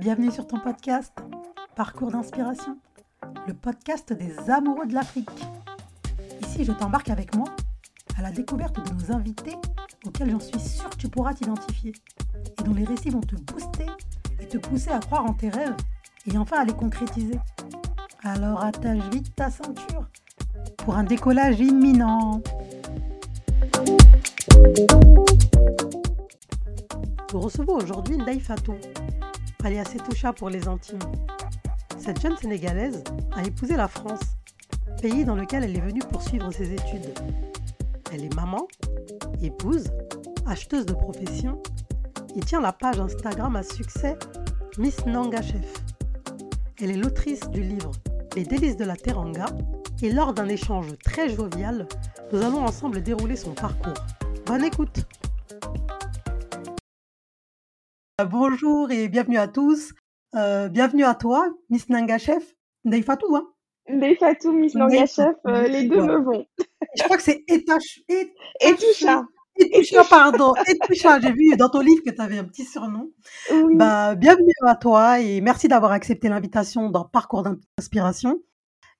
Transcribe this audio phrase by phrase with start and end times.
[0.00, 1.12] Bienvenue sur ton podcast
[1.76, 2.78] Parcours d'inspiration,
[3.46, 5.28] le podcast des amoureux de l'Afrique.
[6.40, 7.44] Ici, je t'embarque avec moi
[8.16, 9.56] à la découverte de nos invités
[10.06, 11.92] auxquels j'en suis sûre tu pourras t'identifier
[12.58, 13.84] et dont les récits vont te booster
[14.40, 15.76] et te pousser à croire en tes rêves
[16.32, 17.38] et enfin à les concrétiser.
[18.22, 20.08] Alors attache vite ta ceinture
[20.78, 22.40] pour un décollage imminent.
[27.34, 28.74] Nous recevons aujourd'hui Ndaï Fatou,
[29.64, 30.98] alias Etoucha pour les intimes.
[31.98, 34.20] Cette jeune Sénégalaise a épousé la France,
[35.00, 37.12] pays dans lequel elle est venue poursuivre ses études.
[38.12, 38.66] Elle est maman,
[39.42, 39.90] épouse,
[40.46, 41.60] acheteuse de profession
[42.36, 44.16] et tient la page Instagram à succès
[44.78, 45.84] Miss Nanga Chef.
[46.80, 47.92] Elle est l'autrice du livre
[48.36, 49.46] Les délices de la Teranga
[50.02, 51.86] et lors d'un échange très jovial,
[52.32, 53.94] nous allons ensemble dérouler son parcours.
[54.46, 55.04] Bonne écoute
[58.24, 59.92] Bonjour et bienvenue à tous.
[60.34, 62.54] Euh, bienvenue à toi, Miss Nanga Chef.
[62.84, 63.48] Ndeifatou, hein
[63.88, 66.44] Ndeifatou, Miss Nanga Chef, euh, les deux me vont.
[66.96, 67.44] Je crois que c'est.
[67.48, 69.24] Etoucha.
[69.56, 70.52] Etoucha, pardon.
[70.66, 73.10] Etoucha, j'ai vu dans ton livre que tu avais un petit surnom.
[73.52, 73.76] Oui.
[73.76, 78.40] Bah, bienvenue à toi et merci d'avoir accepté l'invitation dans Parcours d'inspiration.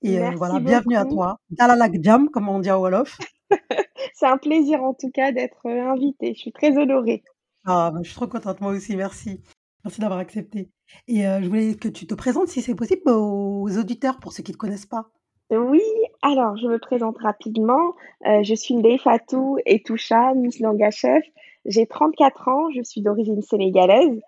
[0.03, 1.37] Et euh, voilà, bienvenue à toi.
[1.51, 3.19] Dalalak Jam, comme on dit à Wolof.
[4.15, 6.33] C'est un plaisir en tout cas d'être euh, invitée.
[6.35, 7.23] Je suis très honorée.
[7.65, 9.41] Ah, bah, je suis trop contente, moi aussi, merci.
[9.85, 10.71] Merci d'avoir accepté.
[11.09, 14.43] Et euh, je voulais que tu te présentes, si c'est possible, aux auditeurs, pour ceux
[14.43, 15.11] qui ne te connaissent pas.
[15.51, 15.83] Oui,
[16.23, 17.95] alors je me présente rapidement.
[18.27, 20.59] Euh, je suis Ndeye Fatou Etoucha, Miss
[20.91, 21.25] Chef.
[21.65, 24.21] J'ai 34 ans, je suis d'origine sénégalaise.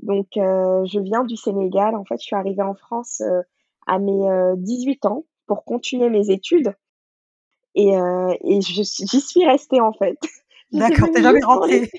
[0.00, 1.94] Donc euh, je viens du Sénégal.
[1.96, 3.22] En fait, je suis arrivée en France
[3.86, 6.74] à mes euh, 18 ans pour continuer mes études.
[7.74, 10.18] Et, et je suis- j'y suis restée en fait.
[10.72, 11.90] J'étais D'accord, venue t'es jamais juste pour les- rentrée.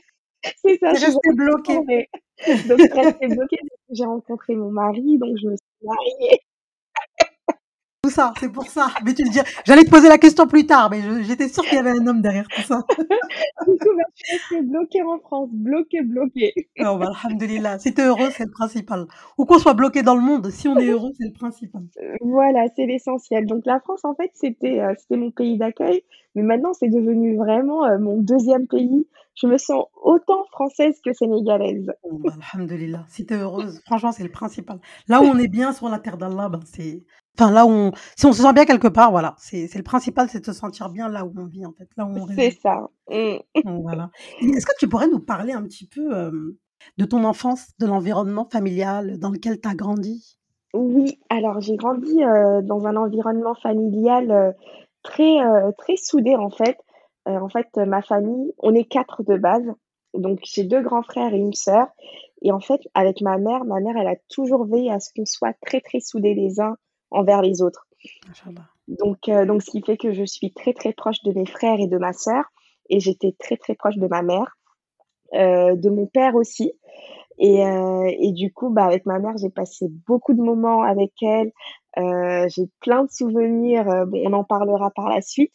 [0.44, 1.78] C'est ça, je suis bloquée.
[1.78, 2.10] retournée.
[2.68, 5.84] Donc, je suis restée bloquée parce que j'ai rencontré mon mari, donc je me suis
[5.84, 6.40] mariée.
[8.04, 8.88] Tout ça, c'est pour ça.
[9.04, 11.74] Mais tu le dis, j'allais te poser la question plus tard, mais j'étais sûre qu'il
[11.74, 12.84] y avait un homme derrière tout ça.
[13.68, 16.54] Du coup, bah, je suis restée bloquée en France, bloquée, bloquée.
[16.80, 17.80] Non, bah, alhamdoulilah.
[17.80, 19.08] Si t'es heureux, c'est le principal.
[19.38, 21.82] Ou qu'on soit bloqué dans le monde, si on est heureux, c'est le principal.
[22.02, 23.46] Euh, Voilà, c'est l'essentiel.
[23.46, 26.04] Donc, la France, en fait, c'était euh, c'était mon pays d'accueil,
[26.38, 29.08] mais maintenant, c'est devenu vraiment euh, mon deuxième pays.
[29.34, 31.92] Je me sens autant française que sénégalaise.
[32.04, 33.06] Bon, bah, alhamdoulilah.
[33.08, 34.80] Si t'es heureuse, franchement, c'est le principal.
[35.08, 37.04] Là où on est bien sur la terre d'Allah, ben, c'est.
[37.40, 37.92] Enfin, là où on.
[38.16, 39.34] Si on se sent bien quelque part, voilà.
[39.40, 41.90] C'est le principal, c'est de se sentir bien là où on vit, en fait.
[41.98, 42.88] Là où on C'est ça.
[43.10, 43.38] Mm.
[43.66, 44.12] Donc, voilà.
[44.40, 46.56] Est-ce que tu pourrais nous parler un petit peu euh,
[47.00, 50.38] de ton enfance, de l'environnement familial dans lequel tu as grandi?
[50.74, 54.52] Oui, alors j'ai grandi euh, dans un environnement familial euh,
[55.08, 55.96] très euh, très
[56.36, 56.78] en fait.
[57.28, 59.66] Euh, en fait, ma famille, on est quatre de base.
[60.14, 61.88] Donc j'ai deux grands frères et une sœur.
[62.42, 65.26] Et en fait, avec ma mère, ma mère, elle a toujours veillé à ce qu'on
[65.26, 66.78] soit très très soudés les uns
[67.12, 67.88] envers les autres.
[68.88, 71.80] Donc euh, donc ce qui fait que je suis très très proche de mes frères
[71.80, 72.46] et de ma sœur.
[72.90, 74.58] Et j'étais très très proche de ma mère,
[75.34, 76.72] euh, de mon père aussi.
[77.40, 81.12] Et, euh, et du coup, bah, avec ma mère, j'ai passé beaucoup de moments avec
[81.22, 81.52] elle.
[81.98, 83.90] Euh, j'ai plein de souvenirs.
[83.90, 85.52] euh, bon, on en parlera par la suite.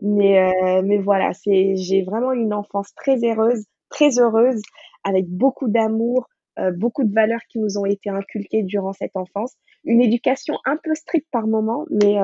[0.00, 4.60] Mais, euh, mais voilà, c'est, j'ai vraiment une enfance très heureuse, très heureuse,
[5.04, 6.28] avec beaucoup d'amour,
[6.76, 9.54] beaucoup de valeurs qui nous ont été inculquées durant cette enfance.
[9.84, 12.16] Une éducation un peu stricte par moment, mais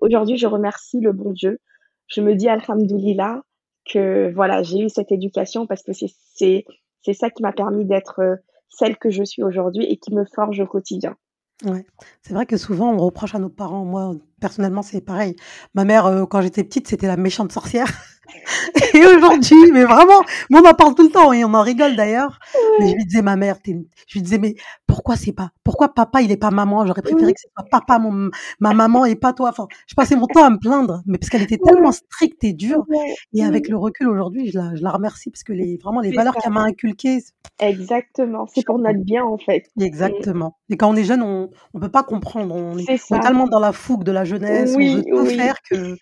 [0.00, 1.60] aujourd'hui, je remercie le bon Dieu.
[2.08, 3.42] Je me dis, Alhamdoulilah,
[3.84, 6.64] que voilà, j'ai eu cette éducation parce que c'est, c'est,
[7.02, 8.20] c'est ça qui m'a permis d'être
[8.68, 11.16] celle que je suis aujourd'hui et qui me forge au quotidien.
[11.64, 11.86] Ouais.
[12.22, 13.84] C'est vrai que souvent, on reproche à nos parents.
[13.84, 15.36] Moi, personnellement, c'est pareil.
[15.74, 17.86] Ma mère, euh, quand j'étais petite, c'était la méchante sorcière.
[18.94, 20.20] Et aujourd'hui, mais vraiment,
[20.50, 22.38] on en parle tout le temps et on en rigole d'ailleurs.
[22.78, 24.54] Mais je lui disais, ma mère, une- je lui disais, mais
[24.86, 26.86] pourquoi c'est pas, pourquoi papa, il est pas maman?
[26.86, 29.50] J'aurais préféré que ce soit papa, mon, ma maman et pas toi.
[29.50, 32.52] Enfin, je passais mon temps à me plaindre, mais parce qu'elle était tellement stricte et
[32.52, 32.84] dure.
[33.32, 36.12] Et avec le recul aujourd'hui, je la, je la remercie parce que les, vraiment, les
[36.12, 37.20] valeurs qu'elle m'a inculquées,
[37.58, 38.46] Exactement.
[38.54, 39.64] C'est pour notre bien, en fait.
[39.76, 39.82] Mm.
[39.82, 40.56] Exactement.
[40.68, 42.54] Et quand on est jeune, on ne peut pas comprendre.
[42.54, 45.36] On est, on tellement dans la fougue de la jeunesse, on veut tout oui.
[45.36, 45.96] faire que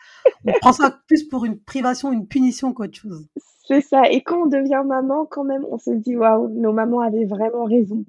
[0.47, 3.27] on prend ça plus pour une privation, une punition qu'autre chose.
[3.67, 4.11] C'est ça.
[4.11, 7.65] Et quand on devient maman, quand même, on se dit, waouh, nos mamans avaient vraiment
[7.65, 8.05] raison.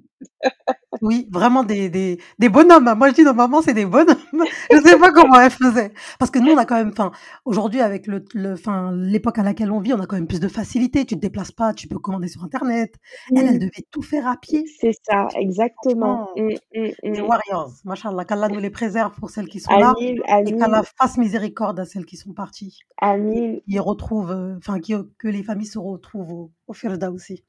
[1.02, 2.94] Oui, vraiment des, des, des bonhommes.
[2.96, 4.16] Moi, je dis nos mamans, c'est des bonhommes.
[4.72, 5.92] Je sais pas comment elles faisaient.
[6.18, 7.12] Parce que nous, on a quand même, enfin,
[7.44, 10.40] aujourd'hui, avec le, le, enfin, l'époque à laquelle on vit, on a quand même plus
[10.40, 11.04] de facilité.
[11.04, 12.94] Tu te déplaces pas, tu peux commander sur Internet.
[13.34, 14.64] Elle, elle Oui, devait tout faire à pied.
[14.80, 16.28] c'est ça, exactement.
[16.28, 17.26] Franchement, Mm, mm, les mm.
[17.26, 17.72] warriors.
[17.84, 19.92] Machallah, qu'Allah nous les préserve pour celles qui sont là.
[20.00, 20.16] Et
[20.56, 22.78] qu'Allah fasse miséricorde à celles qui sont parties.
[23.02, 27.10] Et amin, qui retrouvent, euh, enfin, qui, que les familles se retrouvent au, au Firda
[27.12, 27.44] aussi.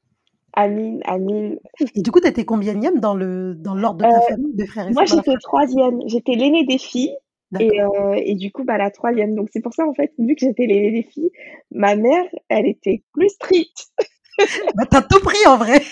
[0.60, 1.60] Amine, amine.
[1.94, 4.88] Et du coup, tu étais combienième dans le dans l'ordre de ta famille, de frères
[4.88, 5.36] et moi sœurs la j'étais?
[5.36, 7.14] 3e, j'étais l'aînée des filles
[7.60, 9.36] et heu et du coup, bah, la 3e.
[9.36, 11.30] Donc c'est pour ça, en fait, vu que j'étais l'aînée des filles,
[11.70, 13.88] ma mère, elle était plus stricte.
[14.76, 15.82] Bah, tu as tout pris en vrai.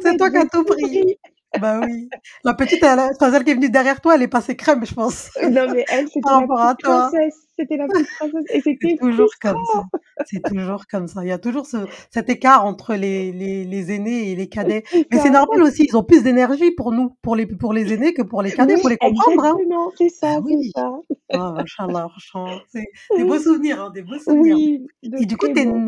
[0.00, 1.18] C'est toi qui as tout pris.
[1.60, 2.08] Bah oui.
[2.44, 4.94] La petite, elle enfin celle qui est venue derrière toi, elle est passée crème, je
[4.94, 7.08] pense, non, mais elle, c'était la rapport à petite toi.
[7.10, 9.82] princesse, c'était la petite princesse et C'est c'était toujours comme ça.
[10.24, 11.22] C'est toujours comme ça.
[11.24, 14.84] Il y a toujours ce cet écart entre les les les aînés et les cadets.
[14.90, 15.30] C'est Mais c'est ça.
[15.30, 18.42] normal aussi, ils ont plus d'énergie pour nous, pour les pour les aînés que pour
[18.42, 19.60] les cadets, Oui, faut les comprendre, hein.
[19.60, 20.72] exactement, c'est Bah ça, c'est oui.
[20.74, 20.90] ça.
[21.32, 22.86] Oh machallah, franchement, c'est
[23.16, 24.58] des beaux souvenirs, hein, des beaux souvenirs.
[24.58, 24.86] Oui,
[25.18, 25.84] Et du coup, très tu es beaux.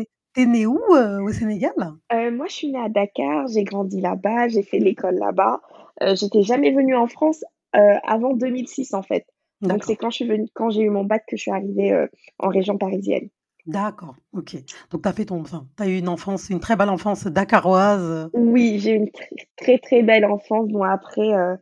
[0.47, 1.73] née où, heu, au Sénégal?
[2.11, 5.61] Heu, moi, je suis née à Dakar, j'ai grandi là-bas, j'ai fait l'école là-bas.
[6.01, 7.43] Heu, j'étais jamais venue en France,
[7.75, 9.25] heu, avant 2006, en fait.
[9.61, 11.91] Donc c'est quand je suis venue quand j'ai eu mon bac que je suis arrivée,
[11.93, 12.09] heu,
[12.39, 13.29] en région parisienne.
[13.65, 14.55] D'accord, OK.
[14.89, 18.29] Donc tu as fait ton enfin, as eu une enfance, une très belle enfance dakaroise,
[18.33, 20.67] Oui, j'ai eu une très, très, très belle enfance.
[20.69, 21.57] Bon après, heu,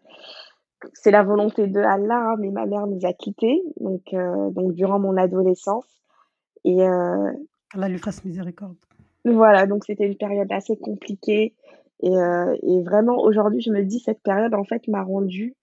[0.93, 4.73] c'est la volonté de Allah, hein, mais ma mère nous a quittés, donc heu, donc
[4.73, 5.87] durant mon adolescence
[6.63, 7.33] et heu
[7.69, 8.77] Qu'Allah lui fasse miséricorde.
[9.25, 11.53] voilà, donc c'était une période assez compliquée
[12.01, 15.55] et et vraiment aujourd'hui, je me dis cette période, en fait, m'a rendue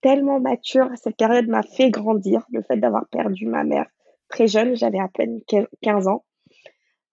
[0.00, 0.88] tellement mature.
[1.02, 2.46] Cette période m'a fait grandir.
[2.52, 3.86] Le fait d'avoir perdu ma mère
[4.28, 6.24] très jeune, j'avais à peine quin 15 ans,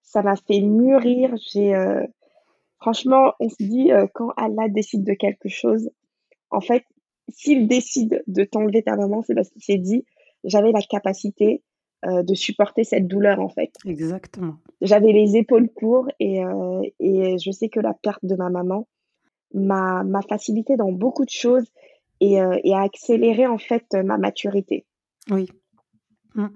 [0.02, 1.34] ça m'a fait mûrir.
[1.52, 2.06] J'ai, heu
[2.80, 5.90] franchement, on se dit, heu, quand Allah décide de quelque chose,
[6.52, 6.84] en fait,
[7.30, 10.06] s'il décide de t'enlever ta maman, c'est parce qu'il s'est dit:
[10.44, 11.64] «J'avais la capacité,
[12.06, 13.72] heu, de supporter cette douleur», en fait.
[13.86, 14.58] Exactement.
[14.82, 16.42] J'avais les épaules pour et
[17.00, 18.88] et je sais que la perte de ma maman
[19.54, 21.66] m'a m'a facilité dans beaucoup de choses
[22.34, 24.86] et heu et a accéléré, en fait, ma maturité.
[25.30, 25.50] Oui.
[26.36, 26.48] Mmh.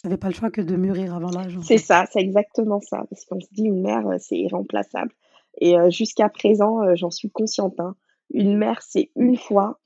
[0.00, 3.04] Tu avais pas le choix que de mûrir avant l'âge, C'est ça, c'est exactement ça,
[3.08, 5.12] parce qu'on se dit: «Une mère, heu, c'est irremplaçable»
[5.60, 7.94] et jusqu'à présent, j'en suis consciente, hein.
[8.30, 9.78] Une mère, c'est une fois,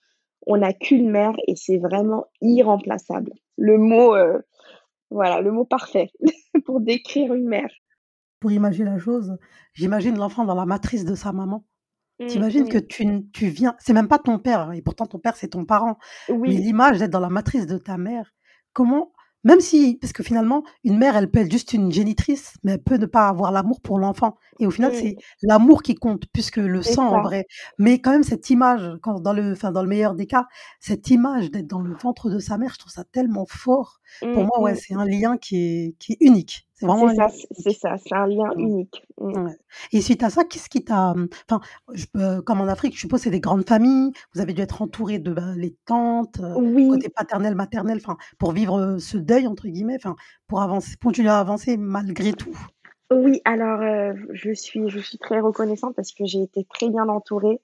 [0.46, 3.32] on n'a qu'une mère et c'est vraiment irremplaçable.
[3.56, 4.14] Le mot,
[5.10, 6.10] voilà, le mot parfait
[6.64, 7.70] pour décrire une mère.
[8.40, 9.36] Pour imaginer la chose,
[9.72, 11.64] j'imagine l'enfant dans la matrice de sa maman.
[12.20, 12.86] Mmh, imagines que mmh.
[12.88, 15.98] tu tu viens c'est même pas ton père et pourtant ton père, c'est ton parent,
[16.46, 16.56] mais Oui.
[16.56, 18.32] l'image d'être dans la matrice de ta mère,
[18.72, 19.12] comment
[19.44, 22.82] même si parce que finalement, une mère, elle peut être juste une génitrice, mais elle
[22.82, 25.20] peut ne pas avoir l'amour pour l'enfant et au final, c'est Mmh.
[25.42, 27.46] l'amour qui compte plus que le sang en vrai.
[27.78, 30.46] Mais quand même cette image, quand dans le enfin, dans le meilleur des cas,
[30.80, 34.00] cette image d'être dans le ventre de sa mère, je trouve ça tellement fort.
[34.32, 34.76] Pour Mmh moi, ouais, mh.
[34.76, 36.65] c'est un lien qui est qui est unique.
[36.78, 39.02] C'est vraiment ça, c'est ça, c'est un lien unique.
[39.18, 39.32] Mmh.
[39.34, 39.52] Ouais
[39.92, 41.60] et suite à ça, qu'est-ce qui t'a, mmh, enfin,
[41.94, 45.18] je comme en Afrique, je suppose c'est des grandes familles, vous avez dû être entourés
[45.18, 46.88] de, ben, les tantes, heu, Oui.
[46.88, 51.28] côté paternel, maternel, enfin, pour vivre, heu, ce «deuil» entre guillemets, enfin, pour avancer continuer
[51.30, 52.56] à avancer malgré tout.
[53.12, 57.08] Oui, alors, heu, je suis je suis très reconnaissante parce que j'ai été très bien
[57.08, 57.60] entourée,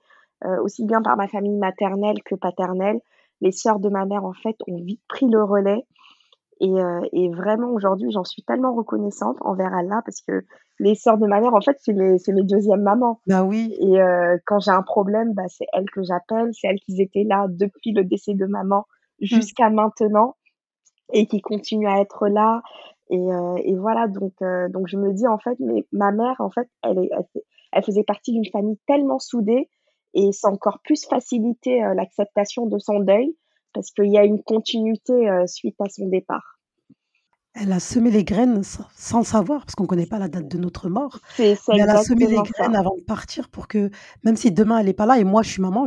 [0.62, 3.00] aussi bien par ma famille maternelle que paternelle.
[3.40, 5.84] Les sœurs de ma mère, en fait, ont vite pris le relais
[6.62, 10.42] et heu et vraiment aujourd'hui, j'en suis tellement reconnaissante envers Allah parce que
[10.80, 13.76] les sœurs de ma mère, en fait, c'est mes c'est mes 2e mamans Bah oui.
[13.80, 17.24] et heu, quand j'ai un problème, bah, c'est elles que j'appelle, c'est elles qui étaient
[17.24, 18.86] là depuis le décès de maman
[19.30, 19.46] Mmh.
[19.46, 20.36] jusqu'à maintenant
[21.12, 22.62] et qui continuent à être là
[23.10, 26.36] et heu et voilà donc heu, donc je me dis, en fait, mais ma mère,
[26.40, 27.10] en fait, elle est
[27.72, 29.68] elle faisait partie d'une famille tellement soudée
[30.14, 33.36] et a encore plus facilité, heu, l'acceptation de son deuil
[33.74, 36.58] parce qu'il y a une continuité, heu, suite à son départ.
[37.54, 38.62] Elle a semé les graines
[38.96, 41.98] sans savoir, parce qu'on connaît pas la date de notre mort, C'est mais elle a
[41.98, 42.76] semé les graines ça.
[42.76, 43.90] avant de partir pour que
[44.24, 45.84] même si demain elle est pas là et moi je suis maman,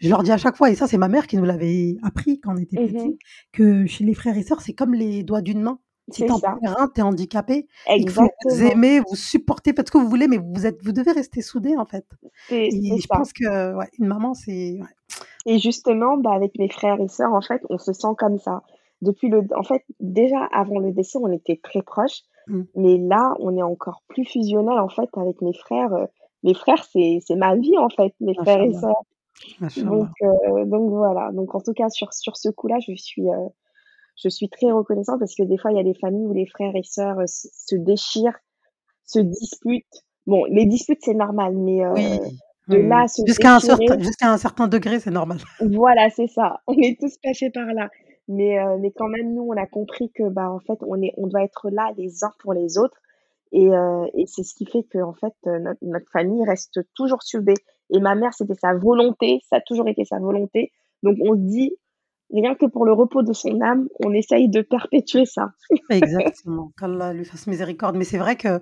[0.00, 2.40] je leur dis à chaque fois et ça c'est ma mère qui nous l'avait appris
[2.40, 3.18] quand on était Mmh petits, mh.
[3.52, 5.80] que chez les frères et sœurs, c'est comme les doigts d'une main.
[6.12, 6.60] Si C'est tu en ça.
[6.60, 8.64] perds un, tu es handicapé et qu'il faut vous Exactement.
[8.64, 11.76] aimer, vous supporter, faites ce que vous voulez, mais vous êtes vous devez rester soudés,
[11.76, 12.06] en fait
[12.68, 13.16] et je ça.
[13.16, 14.88] pense que, ouais, une maman, c'est ouais.
[15.46, 18.62] Et justement, bah, avec mes frères et sœurs, en fait, on se sent comme ça.
[19.02, 22.70] Depuis le en fait, déjà avant le décès, on était très proches, Mmh.
[22.74, 26.06] mais là, on est encore plus fusionnels, en fait, avec mes frères, heu,
[26.42, 29.02] mes frères, c'est ma vie, en fait, mes frères et Machallah, sœurs.
[29.76, 33.48] Donc heu, donc voilà, donc en tout cas sur sur ce coup-là, je suis, heu,
[34.22, 36.46] je suis très reconnaissante parce que des fois, il y a des familles où les
[36.46, 38.38] frères et sœurs, heu, se déchirent,
[39.04, 40.04] se disputent.
[40.26, 42.18] Bon, les disputes, c'est normal, mais Oui,
[42.68, 43.58] de oui, là Jusqu'à un
[44.00, 45.38] jusqu'à un certain degré, c'est normal.
[45.60, 46.60] Voilà, c'est ça.
[46.66, 47.88] On est tous passés par là.
[48.28, 51.12] Mais heu, mais quand même, nous, on a compris que, bah, en fait, on est
[51.16, 52.98] on doit être là les uns pour les autres
[53.52, 53.68] et
[54.14, 57.54] et c'est ce qui fait qu'en fait, heu, notre notre famille reste toujours soudée
[57.90, 60.70] et ma mère, c'était sa volonté, ça a toujours été sa volonté.
[61.02, 61.76] Donc on se dit:
[62.32, 65.50] «Rien que pour le repos de son âme, on essaye de perpétuer ça».
[65.90, 68.60] Exactement, qu'Allah lui fasse miséricorde, mais c'est vrai que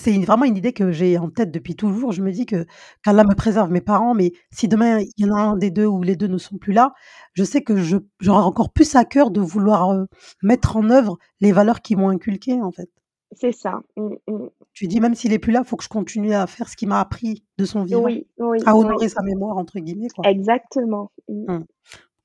[0.00, 2.12] C'est vraiment une idée que j'ai en tête depuis toujours.
[2.12, 2.66] Je me dis que
[3.04, 5.86] qu'Allah me préserve mes parents, mais si demain il y en a un des 2
[5.86, 6.92] ou les 2 ne sont plus là,
[7.34, 10.08] je sais que j'aurai encore plus à cœur de vouloir, heu,
[10.42, 12.90] mettre en œuvre les valeurs qu'ils m'ont inculquées, en fait.
[13.32, 13.80] C'est ça.
[13.96, 14.46] Mmh mh.
[14.74, 16.76] Tu dis même s'il est plus là, il faut que je continue à faire ce
[16.76, 18.80] qu'il m'a appris de son vivant, Oui, oui, à oui.
[18.80, 20.24] honorer sa mémoire entre guillemets, quoi.
[20.24, 21.10] Exactement.
[21.28, 21.60] Mmh.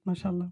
[0.08, 0.46] Machallah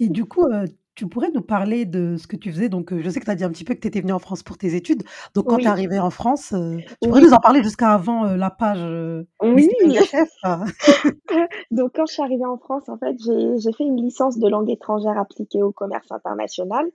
[0.00, 0.66] et du coup, heu,
[0.96, 2.68] tu pourrais nous parler de ce que tu faisais?
[2.70, 4.12] Donc, heu, je sais que tu as dit un petit peu que tu étais venue
[4.12, 5.04] en France pour tes études.
[5.34, 5.72] Donc quand tu es Oui.
[5.72, 7.26] arrivée en France, heu, tu pourrais Oui.
[7.26, 9.70] nous en parler jusqu'à avant, heu, la page, heu, Oui!
[9.82, 10.30] BHF?
[11.72, 14.48] Donc quand je suis arrivée en France, en fait, j'ai j'ai fait une licence de
[14.48, 16.86] langue étrangère appliquée au commerce international.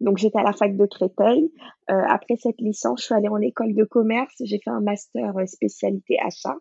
[0.00, 1.52] Donc j'étais à la fac de Créteil.
[1.90, 4.34] Heu, après cette licence, je suis allée en école de commerce.
[4.44, 6.56] J'ai fait un master, heu, spécialité achat.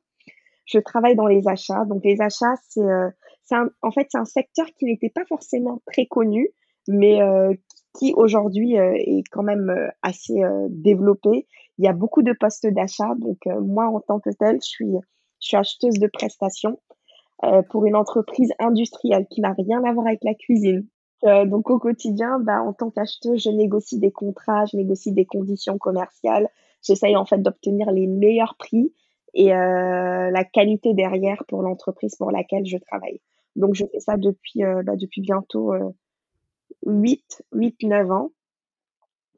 [0.65, 1.85] Je travaille dans les achats.
[1.85, 5.25] Donc les achats, c'est, heu, c'est un en fait, c'est un secteur qui n'était pas
[5.25, 6.49] forcément très connu,
[6.87, 7.57] mais, heu,
[7.97, 11.47] qui aujourd'hui, heu, est quand même, heu, assez, développé.
[11.79, 13.13] Il y a beaucoup de postes d'achat.
[13.19, 14.67] Donc, moi, en tant que telle, je
[15.41, 16.79] suis acheteuse de prestations,
[17.69, 20.87] pour une entreprise industrielle qui n'a rien à voir avec la cuisine.
[21.23, 25.77] Donc au quotidien, bah, en tant qu'acheteuse, je négocie des contrats, je négocie des conditions
[25.77, 26.49] commerciales.
[26.83, 28.93] J'essaye en fait d'obtenir les meilleurs prix
[29.33, 33.19] et la qualité derrière pour l'entreprise pour laquelle je travaille.
[33.59, 35.91] Donc je fais ça depuis, heu, bah, depuis bientôt, heu,
[36.87, 38.31] 8-8-9 ans.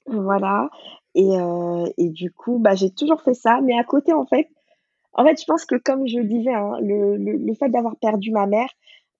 [0.07, 0.69] Voilà
[1.13, 4.47] et heu et du coup, bah, j'ai toujours fait ça, mais à côté, en fait
[5.13, 8.31] en fait, je pense que comme je disais, hein, le le le fait d'avoir perdu
[8.31, 8.69] ma mère,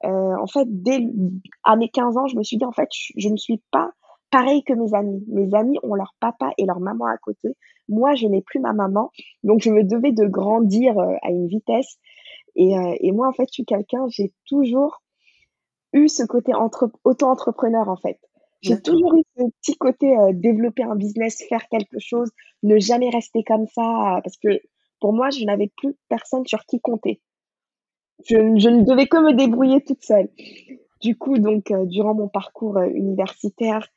[0.05, 1.00] heu, en fait, dès
[1.65, 3.91] à mes 15 ans, je me suis dit: «En fait, ch je ne suis pas
[4.31, 5.24] pareille que mes amis».
[5.29, 7.55] Mes amis ont leur papa et leur maman à côté.
[7.89, 9.12] Moi, je n'ai plus ma maman,
[9.43, 12.00] donc je me devais de grandir, à une vitesse
[12.55, 15.01] et heu et moi, en fait, je suis quelqu'un, j'ai toujours
[15.93, 18.20] eu ce côté entrep auto-entrepreneur, en fait.
[18.62, 22.31] J'ai toujours eu ce petit côté, heu, développer un business, faire quelque chose,
[22.63, 24.50] ne jamais rester comme ça, parce que
[25.01, 27.20] pour moi, je n'avais plus personne sur qui compter.
[28.25, 28.38] Je
[28.70, 30.29] ne devais que me débrouiller toute seule.
[31.01, 33.88] Du coup, donc, durant mon parcours, universitaire,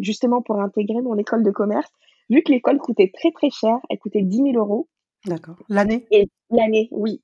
[0.00, 1.90] justement pour intégrer mon école de commerce,
[2.30, 4.88] vu que l'école coûtait très, très cher, elle coûtait 10 000 €.
[5.26, 5.56] D'accord.
[5.68, 6.06] L'année?
[6.10, 7.20] Et l'année, oui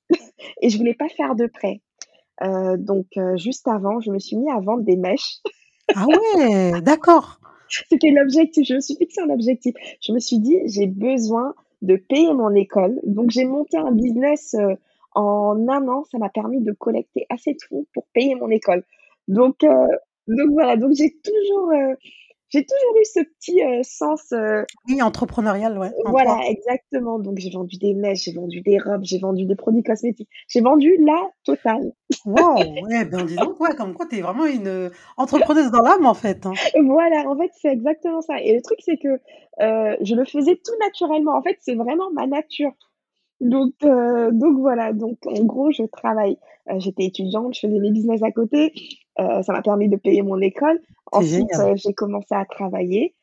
[0.61, 1.81] et je voulais pas faire de prêt.
[2.43, 5.39] Heu, donc, heu, juste avant, je me suis mis à vendre des mèches.
[5.95, 6.81] Ah ouais!
[6.81, 7.39] D'accord.
[7.89, 9.75] C'était l'objectif, je me suis fixé un objectif.
[10.01, 12.99] Je me suis dit: «J'ai besoin de payer mon école».
[13.05, 14.77] Donc j'ai monté un business, heu,
[15.15, 18.83] en 1 an, ça m'a permis de collecter assez de fonds pour payer mon école.
[19.27, 19.69] Donc, heu,
[20.27, 21.95] donc voilà, donc j'ai toujours, heu,
[22.51, 27.19] j'ai toujours eu ce petit, heu, sens, heu Oui, entrepreneurial, ouais, voilà, exactement.
[27.19, 30.29] Donc j'ai vendu des mèches, j'ai vendu des robes, j'ai vendu des produits cosmétiques.
[30.47, 31.93] J'ai vendu la totale.
[32.25, 32.57] Waouh!
[32.89, 36.05] Ouais, ben, dis donc, ouais, comme quoi tu es vraiment une, heu, entrepreneuse dans l'âme,
[36.05, 36.53] en fait, hein.
[36.83, 39.19] Voilà, en fait, c'est exactement ça et le truc, c'est que,
[39.59, 41.35] je le faisais tout naturellement.
[41.35, 42.71] En fait, c'est vraiment ma nature.
[43.39, 46.37] Donc, donc voilà, donc en gros, je travaille.
[46.77, 48.73] J'étais étudiante, je faisais mes business à côté.
[49.19, 50.79] Heu, ça m'a permis de payer mon école.
[51.11, 53.15] Ensuite, heu, j'ai commencé à travailler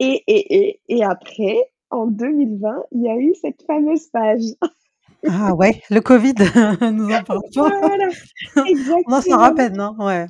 [0.00, 1.56] et et et et après,
[1.90, 4.42] en 2020, il y a eu cette fameuse page.
[5.28, 6.34] Ah ouais, le covid,
[6.92, 7.70] nous en parle pas.
[7.80, 8.10] Voilà,
[9.06, 9.54] On en sort à exactement.
[9.54, 10.26] peine, hein, ouais.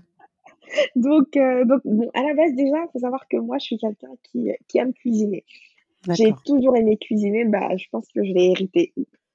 [0.97, 3.79] Donc, heu, donc bon, à la base, déjà, il faut savoir que moi, je suis
[3.79, 5.45] quelqu'un qui, qui aime cuisiner.
[6.11, 8.93] J'ai toujours aimé cuisiner, bah, je pense que je l'ai hérité.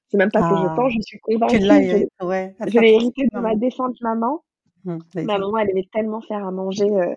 [0.08, 2.78] C'est même pas que je Ah, pense, je suis tu l'as convaincue, l'ai ouais, je
[2.78, 4.42] l'ai hérité de ma défunte maman.
[4.84, 7.16] Mmh, Ma maman, elle aimait tellement faire à manger, heu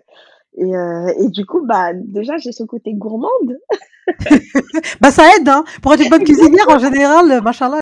[0.58, 3.58] et heu et du coup, bah, déjà, j'ai ce côté gourmande.
[5.02, 7.80] Bah, ça aide, hein, pour être une bonne cuisinière, en général, heu, machallah.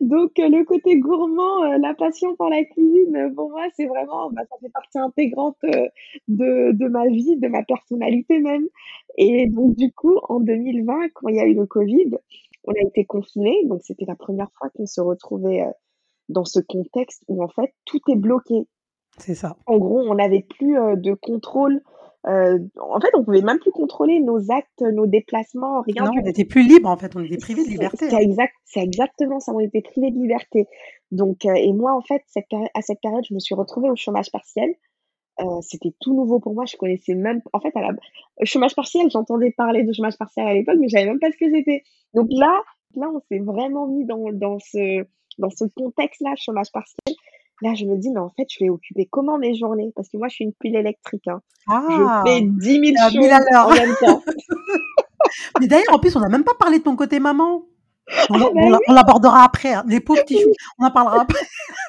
[0.00, 4.56] Donc, le côté gourmand, la passion pour la cuisine, pour moi, c'est vraiment, bah, ça
[4.60, 5.56] fait partie intégrante,
[6.28, 8.66] de de ma vie, de ma personnalité même.
[9.18, 12.10] Et donc du coup, en 2020, quand il y a eu le covid,
[12.64, 15.64] on a été confinés, donc c'était la 1re fois qu'on se retrouvait,
[16.28, 18.66] dans ce contexte où en fait, tout est bloqué.
[19.18, 19.56] C'est ça.
[19.66, 21.80] En gros, on n'avait plus, heu, de contrôle,
[22.26, 26.22] heu, en fait, on pouvait même plus contrôler nos actes, nos déplacements, rien Non, on
[26.22, 26.28] tout.
[26.28, 29.60] était plus libres, en fait, on était privés de liberté, c'est exact exactement ça, on
[29.60, 30.66] était privés de liberté.
[31.12, 33.96] Donc, heu et moi, en fait, cette à cette période, je me suis retrouvée au
[33.96, 34.74] chômage partiel.
[35.60, 37.90] C'était tout nouveau pour moi, je connaissais même en fait, à la
[38.44, 41.36] chômage partiel, j'entendais parler de chômage partiel à l'époque, mais je savais même pas ce
[41.36, 41.82] que c'était.
[42.14, 42.62] Donc là
[42.94, 45.04] là, on s'est vraiment mis dans dans ce
[45.38, 47.16] dans ce contexte-là, chômage partiel.
[47.62, 50.18] Là, je me dis: «Mais en fait, je vais occuper comment mes journées?» parce que
[50.18, 51.40] moi, je suis une pile électrique, hein.
[51.66, 52.22] Je Ah!
[52.26, 54.22] fais 10 000 Tu es à 1000 à choses en même temps.
[55.60, 57.62] Mais d'ailleurs, en plus, on n'a même pas parlé de ton côté maman.
[58.30, 58.78] On Ah bah on oui!
[58.88, 61.44] l'abordera après, hein, les pauvres petits choux, on en parlera après.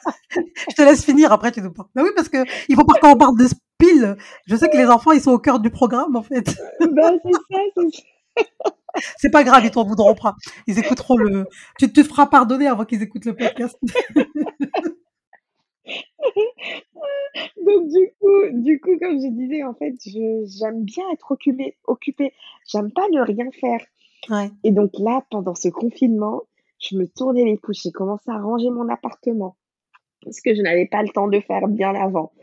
[0.69, 1.89] Je te laisse finir, après tu nous parles.
[1.93, 4.15] Bah oui, parce qu'il faut pas qu'on parle de s piles.
[4.47, 6.45] Je sais que les enfants, ils sont au cœur du programme, en fait.
[6.91, 7.39] Bah, c'est ça,
[7.75, 8.71] c'est ça.
[9.17, 10.33] C'est pas grave, ils t'en voudront pas.
[10.67, 11.45] Ils écouteront le.
[11.77, 13.77] Tu te feras pardonner avant qu'ils écoutent le podcast.
[17.63, 22.33] Donc du coup du coup, comme je disais, en fait, j'aime bien être occupée occupée.
[22.67, 23.81] J'aime pas ne rien faire
[24.29, 24.49] Ouais.
[24.63, 26.41] et donc là, pendant ce confinement,
[26.81, 27.81] je me tournais les pouces.
[27.83, 29.55] J'ai commencé à ranger mon appartement,
[30.29, 32.33] ce que je n'avais pas le temps de faire bien avant.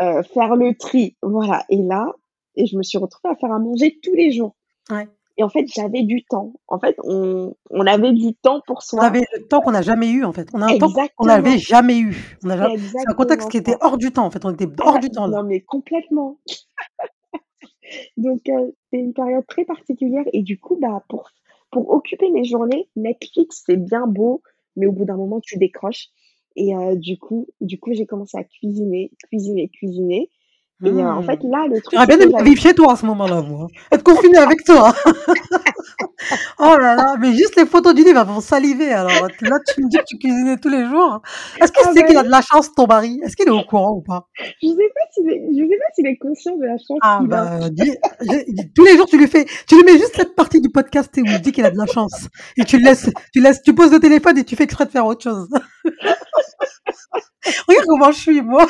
[0.00, 2.14] Heu, faire le tri, voilà et là
[2.54, 4.54] et je me suis retrouvée à faire à manger tous les jours
[4.90, 5.08] Ouais.
[5.38, 6.54] Et en fait, j'avais du temps.
[6.68, 9.04] En fait, on on avait du temps pour On soi.
[9.04, 10.48] avait le temps qu'on n'a jamais eu, en fait.
[10.54, 12.16] On a un temps qu'on n'avait jamais eu.
[12.42, 14.44] On a C'est un contexte qui était hors du temps, en fait.
[14.44, 15.38] On était hors du temps, là.
[15.38, 16.38] non mais complètement.
[18.16, 21.30] Donc heu, c'est une période très particulière et du coup, bah, pour
[21.70, 24.42] pour occuper mes journées, Netflix, c'est bien beau,
[24.76, 26.08] mais au bout d'un moment, tu décroches
[26.56, 30.30] et heu, du coup du coup, j'ai commencé à cuisiner, cuisiner, cuisiner
[30.84, 31.50] et heu, en fait, Mmh.
[31.50, 33.66] là, le truc, J'aurais bien aimé vivre chez toi à ce moment-là, moi.
[33.92, 34.92] Être confinée avec toi.
[36.58, 39.10] Oh là là, mais juste les photos du livre, vont saliver alors.
[39.42, 41.20] Là, tu me dis que tu cuisinais tous les jours.
[41.60, 43.20] Est-ce qu'il ah sait qu'il a de la chance, ton mari?
[43.22, 44.26] Est-ce qu'il est au courant ou pas?
[44.62, 47.18] je sais pas s'il est je sais pas s'il est conscient de la chance Ah
[47.20, 47.92] qu'il bah, dis
[48.74, 51.22] tous les jours, tu lui fais tu lui mets juste cette partie du podcast, où
[51.24, 54.00] il dit qu'il a de la chance et tu laisses tu laisses tu poses le
[54.00, 55.48] téléphone et tu fais exprès de faire autre chose.
[57.68, 58.66] Regarde comment je suis, moi.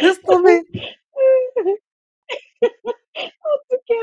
[0.00, 0.20] Laisse.
[3.44, 3.94] En tout cas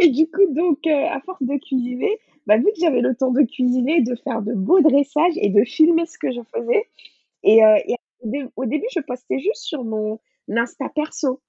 [0.00, 3.30] et du coup, donc heu, à force de cuisiner, bah, vu que j'avais le temps
[3.32, 6.84] de cuisiner, de faire de beaux dressages et de filmer ce que je faisais
[7.44, 11.40] et et au au début, je postais juste sur mon Insta perso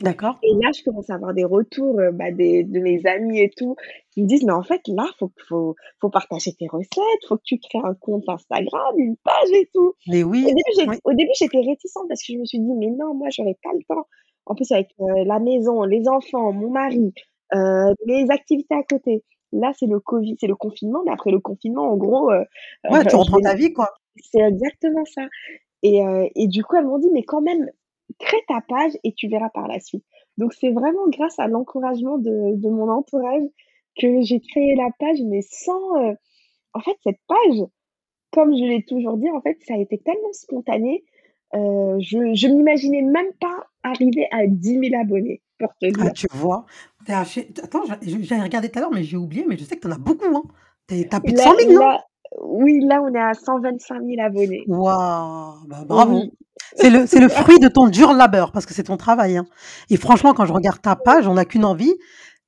[0.00, 0.38] D'accord.
[0.42, 3.50] et là, je commence à avoir des retours, heu, bah, des de mes amis et
[3.56, 3.74] tout,
[4.12, 7.42] qui me disent: «Mais en fait, là, faut faut faut partager tes recettes, faut que
[7.44, 9.94] tu crées un compte Instagram, une page et tout».
[10.06, 10.98] Mais Au oui, début, j'ai oui.
[11.04, 13.70] au début, j'étais réticente parce que je me suis dit: «Mais non, moi, j'aurais pas
[13.74, 14.06] le temps».
[14.46, 17.12] En plus, avec, heu, la maison, les enfants, mon mari,
[17.54, 19.24] heu, mes activités à côté.
[19.52, 22.30] Là, c'est le covid, c'est le confinement, mais après le confinement, en gros,
[22.88, 23.88] Ouais, tu reprends ta vie, quoi.
[24.16, 25.22] c'est exactement ça
[25.82, 26.00] et
[26.36, 27.70] et du coup, elles m'ont dit: «Mais quand même,
[28.18, 30.04] crée ta page et tu verras par la suite».
[30.38, 33.42] Donc c'est vraiment grâce à l'encouragement de de mon entourage
[34.00, 36.16] que j'ai créé la page, mais sans, heu
[36.74, 37.60] en fait, cette page,
[38.32, 41.04] comme je l'ai toujours dit, en fait, ça a été tellement spontané,
[41.56, 46.14] heu, je je m'imaginais même pas arriver à 10 000 abonnés, pour te Ah, dire.
[46.14, 46.66] tu vois?
[47.04, 49.76] Tu es chez attends, j'avais regardé tout à l'heure, mais j'ai oublié, mais je sais
[49.76, 50.42] que tu en as beaucoup, hein.
[50.88, 51.88] Tu es tu as plus de Là 100 000, non?
[51.88, 52.04] là
[52.42, 54.64] oui, là, on est à 125 000 abonnés.
[54.66, 55.54] Waouh!
[55.66, 56.18] Bah, bravo.
[56.18, 56.32] Oui.
[56.74, 59.46] C'est le c'est le fruit de ton dur labeur parce que c'est ton travail, hein
[59.90, 61.94] et franchement, quand je regarde ta page, on n'a qu'une envie,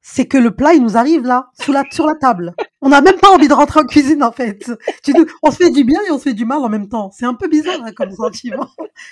[0.01, 2.55] c'est que le plat, il nous arrive là, sous la sur la table.
[2.81, 4.71] On n'a même pas envie de rentrer en cuisine, en fait.
[5.05, 5.13] Tu
[5.43, 7.11] on se fait du bien et on se fait du mal en même temps.
[7.13, 8.69] C'est un peu bizarre, hein, comme sentiment.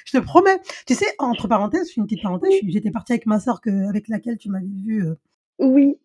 [0.07, 0.61] Je te promets.
[0.87, 4.49] Tu sais, entre parenthèses, une petite parenthèse, j'étais partie avec ma que avec laquelle tu
[4.49, 5.19] m'avais vue, heu
[5.59, 5.99] Oui.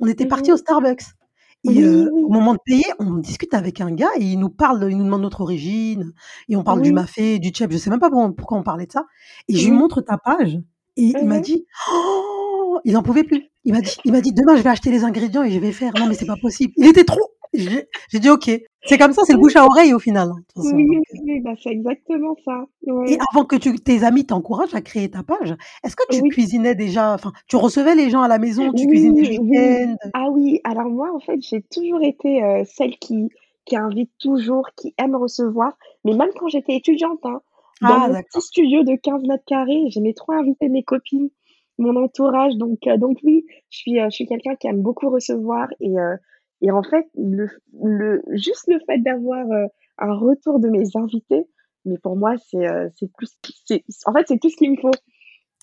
[0.00, 0.52] on était mh.
[0.52, 1.04] au Starbucks
[1.64, 4.50] et Oui, heu, au moment de payer, on discute avec un gars et il nous
[4.50, 6.12] parle, il nous demande notre origine
[6.48, 8.62] et on parle du mafé, du tchèp, je sais même pas pourquoi on pourquoi on
[8.62, 9.04] parlait de ça
[9.48, 10.58] et je lui montre ta page
[10.96, 11.40] et il Mmh m'a mh.
[11.40, 12.39] dit: «Oh!»
[12.84, 13.42] Il en pouvait plus.
[13.64, 15.72] Il m'a dit il m'a dit: «Demain, je vais acheter les ingrédients et je vais
[15.72, 15.92] faire».
[15.96, 16.72] Non, mais c'est pas possible.
[16.76, 17.20] Il était trop
[17.52, 18.50] j'ai j'ai dit: «OK».
[18.86, 22.34] C'est comme ça, c'est le bouche à oreille au final, hein, Oui, bah, c'est exactement
[22.44, 22.64] ça.
[23.06, 26.28] et avant que tu tes amis t'encouragent à créer ta page, est-ce que tu Oui.
[26.30, 29.38] cuisinais déjà enfin, tu recevais les gens à la maison, tu cuisinais Oui, le oui.
[29.52, 29.96] week-end?
[30.12, 33.28] Ah oui, alors moi, en fait, j'ai toujours été, heu, celle qui
[33.66, 37.40] qui invite toujours, qui aime recevoir, mais même quand j'étais étudiante, hein,
[37.82, 41.28] dans Ah mon petit studio de 15 mètres carrés, j'aimais trop inviter mes copines,
[41.80, 45.10] mon entourage, donc heu, donc oui, je suis, heu, je suis quelqu'un qui aime beaucoup
[45.10, 46.16] recevoir et heu
[46.62, 47.48] et en fait, le
[47.82, 49.46] le juste le fait d'avoir,
[49.98, 51.44] un retour de mes invités,
[51.86, 53.10] mais pour moi, c'est, heu, c'est
[54.06, 54.90] en fait, c'est tout ce qu'il me faut.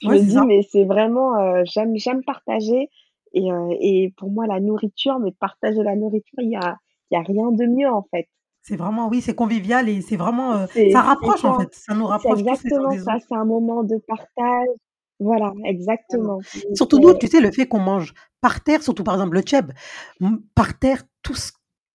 [0.01, 0.47] Je Ouais, me dis: ça.
[0.47, 2.89] «Mais c'est vraiment, j'aime j'aime partager»
[3.34, 3.47] et
[3.82, 6.77] et pour moi, la nourriture, mais partager la nourriture, il y a
[7.12, 8.27] y a rien de mieux, en fait.
[8.62, 12.43] C'est vraiment oui, c'est convivial et c'est vraiment, ça rapproche en fait, ça nous rapproche
[12.45, 14.67] tous les uns exactement ça, c'est un moment de partage.
[15.19, 16.39] Voilà, exactement,
[16.75, 19.65] Surtout nous, tu sais, le fait qu'on mange par terre, surtout par exemple le tchèp,
[20.19, 21.53] mmh, par terre tous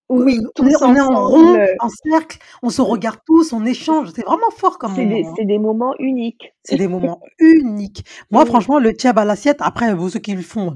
[0.08, 3.64] oui, on est tous on est en rond, en cercle, on se regarde tous, on
[3.64, 5.32] échange, c'est vraiment fort comme c'est des hein.
[5.36, 6.52] c'est des moments uniques.
[6.64, 8.04] C'est des moments uniques.
[8.30, 10.74] Moi Oui, franchement, le tchèp à l'assiette, après bon ceux qui le font,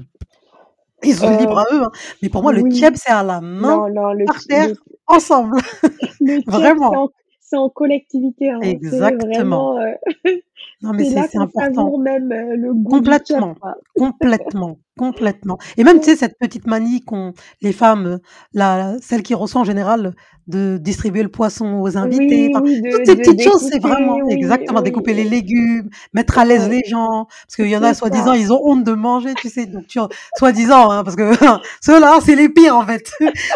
[1.03, 1.91] ils sont libres heu, à eux, hein,
[2.23, 4.69] mais pour moi le oui, tchèp, c'est à la main, non, non, le par terre,
[4.69, 5.57] le ensemble,
[6.19, 7.09] le vraiment.
[7.49, 9.75] C'est en collectivité, hein, Exactement.
[9.75, 9.95] vraiment, heu,
[10.81, 11.97] Non, mais c'est important.
[11.97, 13.55] même, heu, le goût Complètement,
[13.97, 18.19] complètement, complètement et même, tu sais, cette petite manie qu'ont les femmes,
[18.53, 20.13] la celle qui reçoit en général,
[20.47, 23.79] de distribuer le poisson aux invités, Oui, enfin, oui, toutes ces de petites choses, c'est
[23.81, 27.83] vraiment oui, exactement, découper les légumes, mettre à l'aise les gens, parce qu'il y en
[27.83, 29.65] a, soi-disant, ils ont honte de manger, tu sais?
[29.65, 29.99] Donc tu
[30.37, 31.31] soi-disant, hein, parce que
[31.81, 33.09] ceux-là, c'est les pires, en fait.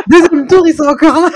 [0.10, 1.30] 2e tour, ils sont encore là.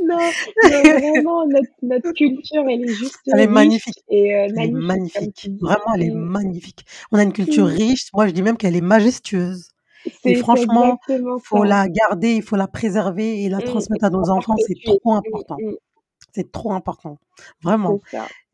[0.00, 4.58] Non, non, vraiment, notre notre culture, elle est juste Elle est magnifique, et heu, elle
[4.58, 6.84] est magnifique, magnifique, vraiment, elle est magnifique.
[7.12, 7.68] On a une culture Mmh.
[7.68, 9.68] riche, moi, je dis même qu'elle est majestueuse.
[10.24, 11.64] Et franchement, exactement faut ça.
[11.64, 15.14] la garder, il faut la préserver et la et transmettre à nos enfants, c'est trop
[15.14, 15.58] Mmh, important.
[16.34, 17.18] C'est trop important,
[17.62, 18.00] vraiment.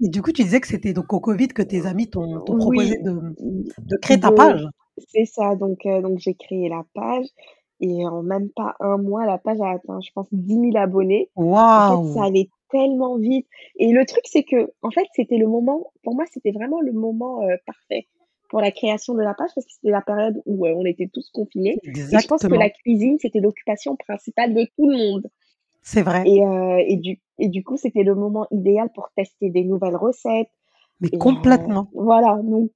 [0.03, 2.99] Et du coup, tu disais que c'était donc au covid que tes amis t'ont proposé
[2.99, 3.13] de,
[3.79, 4.67] de créer ta page?
[5.09, 7.27] c'est ça, donc heu, donc j'ai créé la page
[7.81, 11.31] et en même pas 1 mois, la page a atteint, je pense, 10 000 abonnés.
[11.75, 12.25] En fait, ça Waouh!
[12.25, 13.47] allait tellement vite
[13.79, 17.43] et le truc, c'est qu'en fait, c'était le moment pour moi, c'était vraiment le moment,
[17.49, 18.09] heu, parfait
[18.51, 21.09] pour la création de la page parce que c'était la période où, heu, on était
[21.13, 22.71] tous confinés et je pense que la Exactement.
[22.71, 25.27] cuisine, c'était l'occupation principale de tout le monde
[25.83, 26.31] C'est vrai.
[26.35, 29.97] et heu et du et du coup, c'était le moment idéal pour tester des nouvelles
[29.97, 30.51] recettes
[31.01, 31.93] Mais et complètement.
[31.93, 32.73] voilà, donc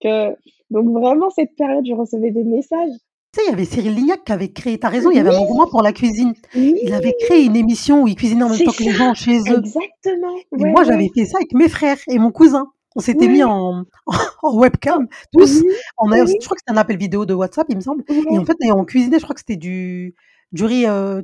[0.71, 2.93] donc vraiment, cette période, je recevais des messages
[3.35, 5.21] Tu sais, il y avait Cyril Lignac qui avait créé tu as raison, il y
[5.21, 5.37] avait Oui!
[5.37, 6.35] un engouement pour la cuisine.
[6.55, 6.75] Oui!
[6.83, 9.15] Il avait créé une émission où il cuisinait en même C'est temps que les gens
[9.15, 9.63] chez eux.
[9.65, 10.87] Exactement, et ouais, moi, ouais.
[10.87, 12.67] j'avais fait ça avec mes frères et mon cousin.
[12.95, 13.85] On s'était mis en
[14.43, 15.63] en webcam tous,
[15.97, 18.05] on a je crois que c'était un appel vidéo de WhatsApp, il me semble.
[18.31, 20.15] Et en fait on cuisinait, je crois que c'était du
[20.53, 21.23] du riz, heu,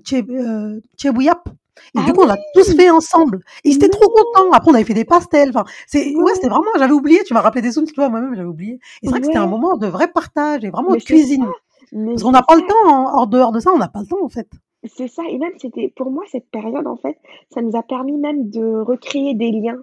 [0.97, 1.47] tchèbouillapp
[1.95, 3.41] et Ah du coup, on l'a tous fait ensemble.
[3.65, 4.51] Et ils étaient trop contents.
[4.53, 7.41] Après, on avait fait des pastels, enfin, c'est ouais, c'était vraiment j'avais oublié, tu m'as
[7.41, 8.09] rappelé des souvenirs, tu vois?
[8.09, 8.75] Moi-même, j'avais oublié.
[9.03, 11.47] Et c'est vrai que c'était un moment de vrai partage et vraiment de c'est cuisine
[11.93, 14.01] mais parce qu'on n'a pas le temps, en hors dehors de ça, on n'a pas
[14.01, 14.49] le temps, en fait.
[14.85, 17.19] C'est ça et même c'était pour moi, cette période, en fait,
[17.53, 19.83] ça nous a permis même de recréer des liens,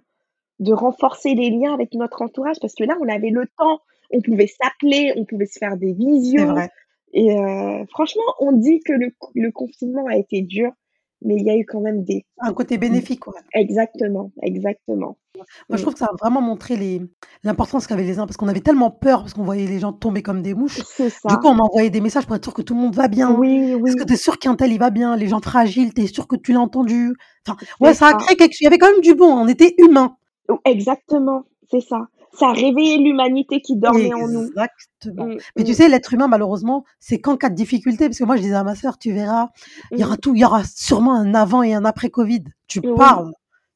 [0.59, 4.21] de renforcer les liens avec notre entourage parce que là, on avait le temps, on
[4.21, 6.69] pouvait s'appeler, on pouvait se faire des vrai.
[7.11, 10.71] et heu, franchement, on dit que le le confinement a été dur,
[11.21, 13.33] mais il y a eu quand même des Un côté bénéfique, ouais.
[13.53, 15.17] exactement, exactement.
[15.69, 17.01] Moi, je trouve que ça a vraiment montré les
[17.43, 20.21] l'importance qu'avaient les uns parce qu'on avait tellement peur parce qu'on voyait les gens tomber
[20.23, 20.81] comme des mouches.
[20.83, 21.35] C'est Du ça.
[21.35, 23.31] coup, on envoyait des messages pour être sûr que tout le monde va bien.
[23.31, 24.05] Oui, que oui.
[24.05, 25.15] tu es sûr qu'un tel, il va bien?
[25.17, 27.13] Les gens fragiles, tu es sûr que tu l'as entendu?
[27.47, 28.15] Enfin, ouais, ça a ça.
[28.17, 30.17] créé quelque ch il y avait quand même du bon, on était humains.
[30.65, 32.07] Exactement, c'est ça.
[32.37, 34.47] Ça a réveillé l'humanité qui dormait en nous.
[34.47, 35.27] Exactement.
[35.27, 35.75] Mmh, Mais tu mmh.
[35.75, 38.63] sais, l'être humain, malheureusement, c'est qu'en cas de difficulté parce que moi, je disais à
[38.63, 39.49] ma sœur: «Tu verras,
[39.91, 42.43] il y aura tout il y aura sûrement un avant et un après covid».
[42.67, 43.31] Tu parles,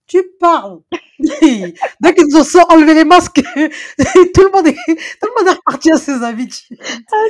[0.07, 0.79] tu parles!
[1.19, 5.57] Dès qu'ils nous ont enlevé les masques, tout le monde est tout le monde est
[5.57, 6.79] reparti à ses habitudes.
[6.81, 7.25] Ah!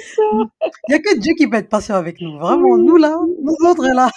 [0.88, 2.38] Il y a que Dieu qui peut être patient avec nous.
[2.38, 4.10] Vraiment, nous là, nous autres là,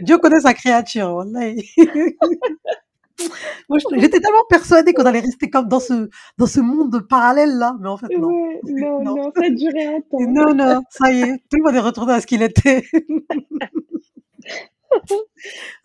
[0.00, 1.24] Dieu connaît sa créature.
[3.68, 6.08] Moi, j'étais tellement persuadée qu'on allait rester comme dans ce
[6.38, 8.28] dans ce monde parallèle là, mais en fait, non.
[8.28, 9.16] Ouais, non, Non.
[9.16, 10.18] non, ça a duré un temps.
[10.20, 12.84] Non, non, ça y est, tout le monde est retourné à ce qu'il était.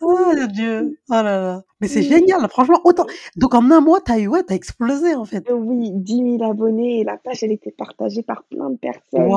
[0.00, 0.98] Oh mon Dieu!
[1.08, 4.28] Oh là là, mais c'est génial, franchement, autant donc en 1 mois, tu as eu
[4.28, 5.50] ouais, tu as explosé, en fait.
[5.50, 9.30] Oui, 10 000 abonnés et la page, elle était partagée par plein de personnes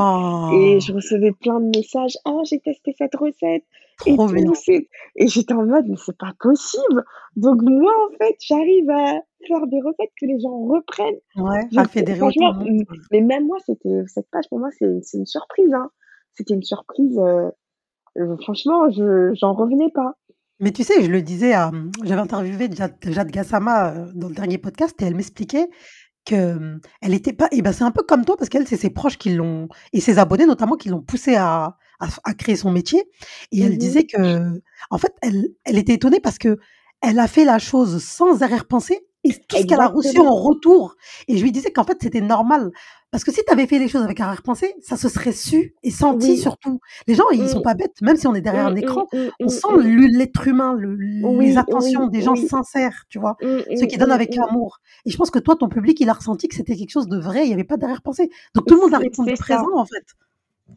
[0.54, 3.64] et je recevais plein de messages: «Oh, j'ai testé cette recette et
[4.02, 4.54] Trop tout, bien.
[4.54, 7.04] c'est» et j'étais en mode: «Mais c'est pas possible!»
[7.36, 11.20] donc moi, en fait, j'arrive à faire des recettes que les gens reprennent.
[11.38, 12.54] Ouais, à fédérer autant
[13.12, 15.90] mais même moi, c'était cette page pour moi, c'est une surprise, hein.
[16.34, 17.52] C'était une surprise, heu
[18.18, 20.14] heu, franchement, je j'en revenais pas.
[20.60, 21.72] Mais tu sais, je le disais à
[22.04, 25.70] j'avais interviewé Jad Jade Gassama, heu, dans le dernier podcast et elle m'expliquait
[26.26, 28.92] que, elle était pas et bah, c'est un peu comme toi parce qu'elle, c'est ses
[28.92, 31.78] proches qui l'ont et ses abonnés notamment qui l'ont poussée à
[32.24, 33.04] à créer son métier
[33.52, 33.78] et elle Mmh mh.
[33.78, 36.58] disait qu'en fait, elle elle était étonnée parce qu'elle
[37.20, 40.96] a fait la chose sans arrière-pensée et tout ce qu'elle a reçu en retour
[41.28, 42.72] et je lui disais qu'en fait, c'était normal
[43.12, 45.92] parce que si tu avais fait les choses avec arrière-pensée, ça se serait su et
[45.92, 46.38] senti Oui.
[46.38, 46.80] surtout.
[47.08, 47.64] Les gens, ils sont Mmh.
[47.64, 50.74] pas bêtes, même si on est derrière Mmh un écran, mmh, on sent l'être humain,
[50.74, 53.36] le les intentions oui, des gens sincères, tu vois?
[53.76, 56.48] Ceux qui donnent avec amour et je pense que toi, ton public, il a ressenti
[56.48, 58.30] que c'était quelque chose de vrai, il y avait pas d'arrière-pensée.
[58.56, 59.76] Donc tout le monde a répondu présent, ça.
[59.76, 60.06] en fait.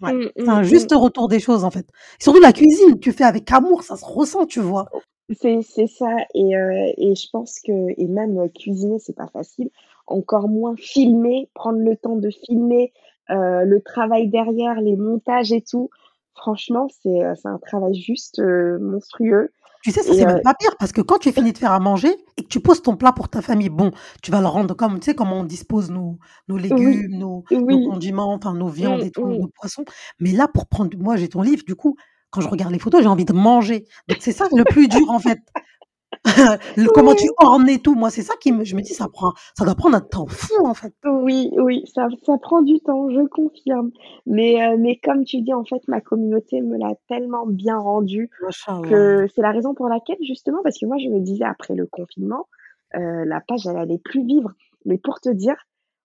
[0.03, 0.65] Ouais, Mmh, c'est mmh, un mmh.
[0.65, 1.87] juste retour des choses, en fait.
[2.19, 4.89] Surtout la cuisine, tu fais avec amour, ça se ressent, tu vois?
[4.93, 5.01] O
[5.41, 9.71] c'est c'est ça et je pense que et même, cuisiner, c'est pas facile,
[10.07, 12.93] encore moins filmer, prendre le temps de filmer,
[13.31, 15.89] le travail derrière, les montages et tout.
[16.35, 18.43] Franchement, c'est, c'est un travail juste,
[18.81, 19.51] monstrueux
[19.85, 21.79] Tu sais, ça, c'est même pas pire parce que quand tu finis de faire à
[21.79, 23.91] manger et que tu poses ton plat pour ta famille, bon,
[24.23, 26.19] tu vas le rendre comme tu sais, comment on dispose nos
[26.49, 27.85] légumes, nos nos oui.
[27.85, 29.37] condiments, enfin nos viandes Mmh et tout, mh.
[29.37, 29.85] nos poissons.
[30.21, 31.97] Mais là, pour prendre moi, j'ai ton livre, du coup,
[32.31, 33.85] quand je regarde les photos, j'ai envie de manger.
[34.09, 35.41] Donc c'est ça le plus dur, en fait.
[36.77, 37.27] Le comment tu
[37.69, 39.97] et tout, moi, c'est ça qui me je me dis: «Ça prend ça doit prendre
[39.97, 40.95] un temps fou, en fait».
[41.05, 43.91] Oui, oui, ça ça prend du temps, je confirme.
[44.27, 48.31] Mais heu, mais comme tu dis, en fait, ma communauté me l'a tellement bien rendu
[48.43, 48.89] Machallah.
[48.89, 51.87] que c'est la raison pour laquelle justement parce que moi je me disais après le
[51.87, 52.47] confinement,
[52.97, 54.51] heu, la page elle allait plus vivre.
[54.87, 55.57] Mais pour te dire,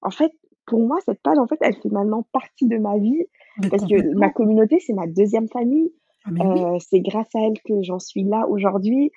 [0.02, 0.32] en fait,
[0.66, 3.24] pour moi cette page, en fait, elle fait maintenant partie de ma vie
[3.62, 5.94] Mais parce que ma communauté, c'est ma 2e famille.
[6.26, 6.62] Ah oui.
[6.62, 9.12] Heu, c'est grâce à elle que j'en suis là aujourd'hui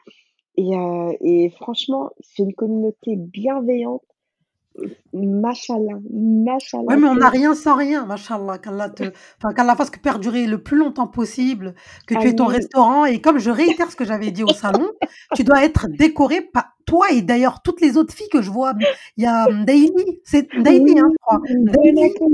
[0.57, 4.03] et heu et franchement, c'est une communauté bienveillante.
[5.13, 9.05] Machallah, Ouais, machallah, mais on n'a rien sans rien, machallah, qu'Allah te
[9.37, 11.75] enfin, qu'Allah fasse que perdurer le plus longtemps possible,
[12.07, 13.05] que tu aies ton restaurant.
[13.05, 14.89] Et comme je réitère ce que j'avais dit au salon,
[15.37, 18.73] tu dois être décorée pa toi et d'ailleurs toutes les autres filles que je vois,
[19.19, 21.11] il y a Ndaïli, c'est Ndaïli, hein,
[21.79, 22.29] Oui, je crois.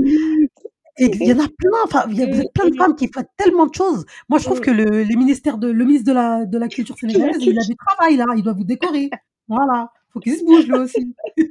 [0.99, 2.77] Et il y en a plein, enfin, il y a vous Mmh plein de mh.
[2.77, 4.05] femmes qui faites tellement de choses.
[4.29, 4.61] Moi, je trouve Mmh.
[4.61, 7.63] que le les ministères de le ministre de la de la culture sénégalaise, il a
[7.63, 9.09] du travail là, il doit vous décorer.
[9.47, 11.15] Voilà, faut qu'il se bouge lui aussi.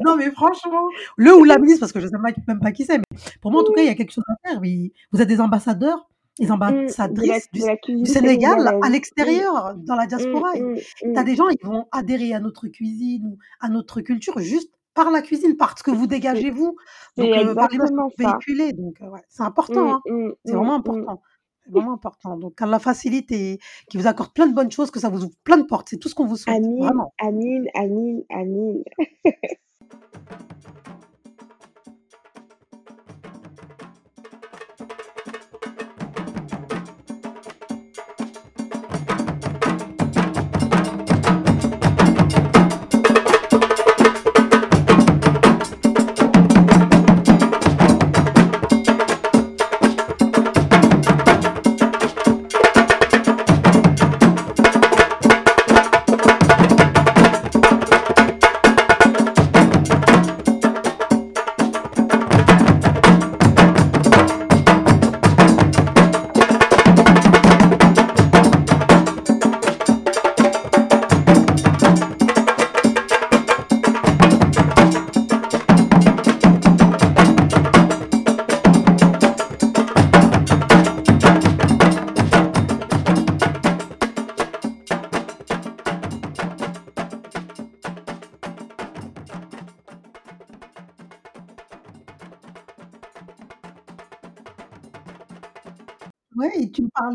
[0.00, 2.84] Non, mais franchement, le ou la ministre parce que je sais pas même pas qui
[2.84, 3.04] c'est, mais
[3.40, 4.92] pour moi, en tout cas, il y a quelque chose à faire, oui.
[5.12, 6.08] Vous êtes des ambassadeurs,
[6.40, 8.90] des Mmh, de la ambassadrices du de S la du cuisine Sénégal à sénégalaise.
[9.16, 9.32] Mmh.
[9.32, 11.24] l'extérieur, dans la Mmh, diaspora et mmh, tu as mmh.
[11.24, 15.22] des gens, ils vont adhérer à notre cuisine ou à notre culture juste par la
[15.22, 16.76] cuisine, par ce que vous dégagez vous,
[17.16, 17.88] donc heu, par vous
[18.22, 18.42] ça.
[18.42, 20.02] véhiculez, donc heu, ouais, c'est important, Mmh, hein.
[20.06, 21.22] mmh, C'est mmh, vraiment important.
[21.64, 22.36] C'est vraiment important.
[22.38, 25.36] Donc qu'Allah facilite et qu'il vous accorde plein de bonnes choses, que ça vous ouvre
[25.44, 25.88] plein de portes.
[25.90, 27.14] C'est tout ce qu'on vous souhaite, Amin, vraiment.
[27.26, 28.82] amin, amin, amin.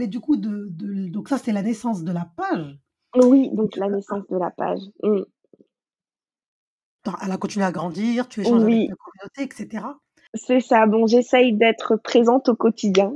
[0.07, 2.77] du coup de de donc ça, c'est la naissance de la page
[3.15, 4.79] Oui, donc la naissance de la page.
[7.03, 8.87] Attends, elle a continué à grandir, tu échanges avec Oui.
[8.87, 9.99] ta communauté et cetera?
[10.33, 13.11] C'est ça, bon, j'essaye d'être présente au quotidien.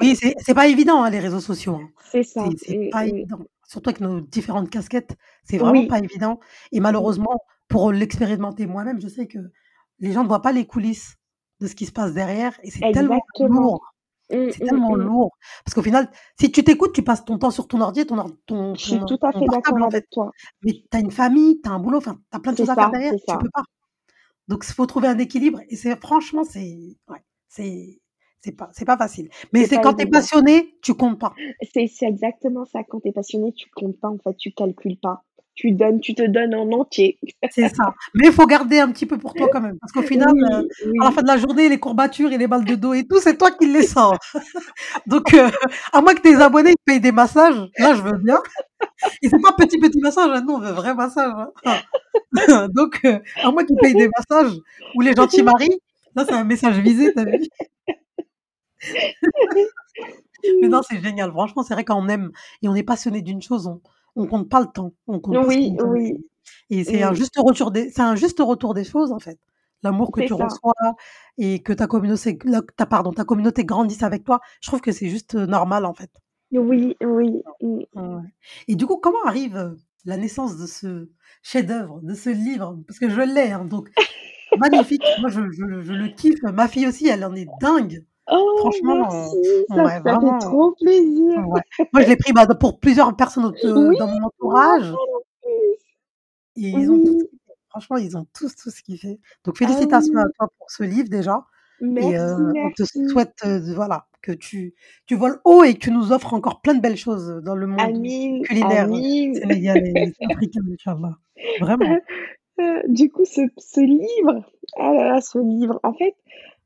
[0.00, 1.90] Oui, c'est pas évident, hein, les réseaux sociaux, hein.
[2.10, 2.44] C'est ça.
[2.56, 5.86] c'est pas évident, surtout avec nos différentes casquettes, c'est vraiment Oui.
[5.86, 6.40] pas évident
[6.72, 9.38] et malheureusement, pour l'expérimenter moi-même, je sais que
[10.00, 11.16] les gens ne voient pas les coulisses
[11.60, 13.60] de ce qui se passe derrière et c'est tellement Exactement.
[13.60, 13.94] lourd,
[14.30, 15.02] Mmh, c'est mmh, tellement mmh.
[15.02, 15.30] lourd
[15.64, 18.74] parce qu'au final, si tu t'écoutes, tu passes ton temps sur ton ordi ton ton
[18.74, 20.30] Je suis tout à fait d'accord en fait, avec toi.
[20.62, 22.70] mais tu as une famille, tu as un boulot, enfin, tu as plein de choses
[22.70, 23.38] à faire derrière, tu ça.
[23.38, 23.62] peux pas.
[24.48, 28.00] Donc s faut trouver un équilibre et c'est franchement, c'est ouais, c'est
[28.40, 31.34] c'est pas pas facile, mais C'est quand tu es passionné, tu comptes pas.
[31.62, 34.98] C'est c'est exactement ça, quand tu es passionné, tu comptes pas, en fait, tu calcules
[35.00, 35.24] pas.
[35.58, 37.18] Tu donnes tu te donnes en entier.
[37.50, 40.02] C'est ça, mais il faut garder un petit peu pour toi quand même, parce qu'au
[40.02, 42.94] final, Oui, à la fin de la journée, les courbatures et les mal de dos
[42.94, 44.16] et tout, c'est toi qui les sens.
[45.08, 45.48] Donc heu,
[45.92, 48.40] à moins que tes abonnés, ils payent des massages, là, je veux bien
[49.22, 51.32] et c'est pas petit, petit massage, hein, nous, on veut vrai massage,
[51.64, 51.78] hein.
[52.74, 54.54] Donc heu, à moins qu'ils payent des massages
[54.94, 55.80] ou les gentils maris,
[56.14, 57.38] là, c'est un message visé, tu as vu?
[60.62, 62.30] Mais non, c'est génial, franchement, c'est vrai quand on aime
[62.62, 63.80] et on est passionné d'une chose, on
[64.16, 66.24] on compte pas le temps, on compte pas ce qu'on Oui, oui.
[66.70, 69.38] et c'est un juste retour des c'est un juste retour des choses, en fait.
[69.82, 70.34] L'amour que tu ça.
[70.34, 70.74] reçois
[71.38, 72.38] et que ta communauté
[72.76, 75.94] ta pardon, ta communauté grandisse avec toi, je trouve que c'est juste, heu, normal, en
[75.94, 76.10] fait.
[76.52, 77.42] Oui, oui.
[77.94, 78.22] Ouais
[78.68, 81.10] et du coup, comment arrive, heu, la naissance de ce
[81.42, 82.78] chef-d'œuvre, de ce livre?
[82.86, 83.90] Parce que je l'ai, hein, donc
[84.54, 88.04] magnifique, moi, je je je le kiffe, ma fille aussi, elle en est dingue.
[88.30, 91.48] Oh Franchement, merci, ça ouais, ça fait trop plaisir.
[91.48, 91.60] ouais.
[91.92, 94.92] Moi, je l'ai pris, bah, pour plusieurs personnes Oui, dans mon moi entourage
[96.56, 97.28] et ils ont tous Oui.
[97.70, 99.20] Franchement, ils ont tous, tous kiffé.
[99.44, 101.44] Donc Ah félicitations à toi pour ce livre déjà
[102.00, 103.08] et heu, Merci, on te merci.
[103.08, 104.74] souhaite, de voilà, que tu
[105.06, 107.66] tu voles haut et que tu nous offres encore plein de belles choses, dans le
[107.66, 109.34] monde Amin, culinaire amin.
[109.34, 111.18] sénégalais, africain, Inch'Allah,
[111.60, 112.00] vraiment.
[112.60, 114.44] Heu, du coup, ce ce livre,
[114.78, 116.14] ah là là, ce livre, en fait,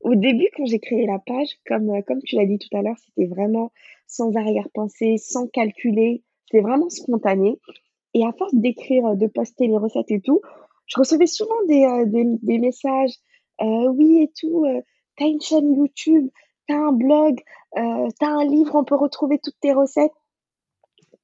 [0.02, 2.82] Au début, quand j'ai créé la page, comme, heu, comme tu l'as dit tout à
[2.82, 3.72] l'heure, c'était vraiment
[4.06, 7.58] sans arrière-pensée, sans calculer, c'était vraiment spontané.
[8.14, 10.40] Et à force d'écrire, heu, de poster les recettes et tout,
[10.86, 12.06] je recevais souvent des, heu,
[12.42, 13.14] des messages,
[13.60, 14.82] «Oui et tout, heu,
[15.16, 16.28] tu as une chaîne YouTube,
[16.66, 17.38] tu as un blog,
[17.78, 20.12] heu, tu as un livre, on peut retrouver toutes tes recettes»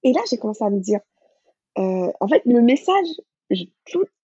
[0.02, 1.00] et là, j'ai commencé à me dire,
[1.76, 3.08] en fait, le message,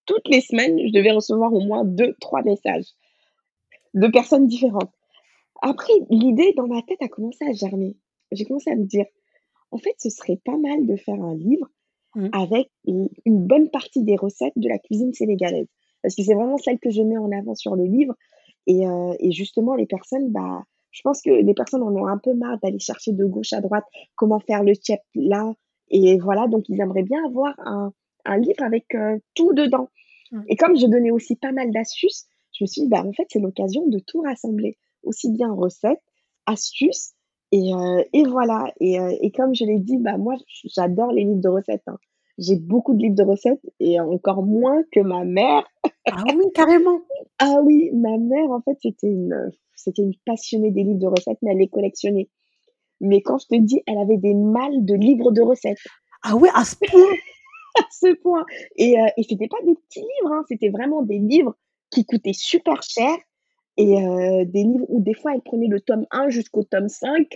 [0.06, 2.86] toutes les semaines, je devais recevoir au moins deux, trois messages
[3.94, 4.92] de personnes différentes.
[5.62, 7.96] Après, l'idée dans ma tête a commencé à germer.
[8.32, 9.06] J'ai commencé à me dire:
[9.70, 11.68] «En fait, ce serait pas mal de faire un livre
[12.16, 12.28] Mmh.
[12.32, 15.66] avec une une bonne partie des recettes de la cuisine sénégalaise».
[16.02, 18.14] Parce que c'est vraiment celle que je mets en avant sur le livre
[18.66, 22.18] et heu et justement les personnes, bah, je pense que les personnes en ont un
[22.18, 23.84] peu marre d'aller chercher de gauche à droite
[24.16, 25.52] comment faire le tchèp là
[25.90, 27.92] et voilà, donc ils aimeraient bien avoir un
[28.26, 29.88] un livre avec, heu, tout dedans.
[30.32, 30.42] Mmh.
[30.48, 33.26] Et comme je donnais aussi pas mal d'astuces, je me suis dit: «Bah, en fait,
[33.30, 36.02] c'est l'occasion de tout rassembler, aussi bien recettes,
[36.46, 37.14] astuces
[37.52, 41.24] et heu et voilà» et heu et comme je l'ai dit, bah, moi, j'adore les
[41.24, 41.98] livres de recettes, hein.
[42.38, 45.64] J'ai beaucoup de livres de recettes et encore moins que ma mère.
[46.10, 47.00] Ah oui, carrément!
[47.40, 51.38] Ah oui, ma mère, en fait, c'était une, c'était une passionnée des livres de recettes,
[51.42, 52.28] mais elle les collectionnait.
[53.00, 55.78] Mais quand je te dis, elle avait des malles de livres de recettes.
[56.22, 57.10] Ah ouais, à ce point?
[57.76, 58.44] À ce point
[58.76, 61.56] et heu et c'était pas des petits livres, hein, c'était vraiment des livres
[61.94, 63.10] qui coûtaient super cher
[63.78, 67.28] et heu, des livres où des fois elle prenait le tome 1 jusqu'au tome 5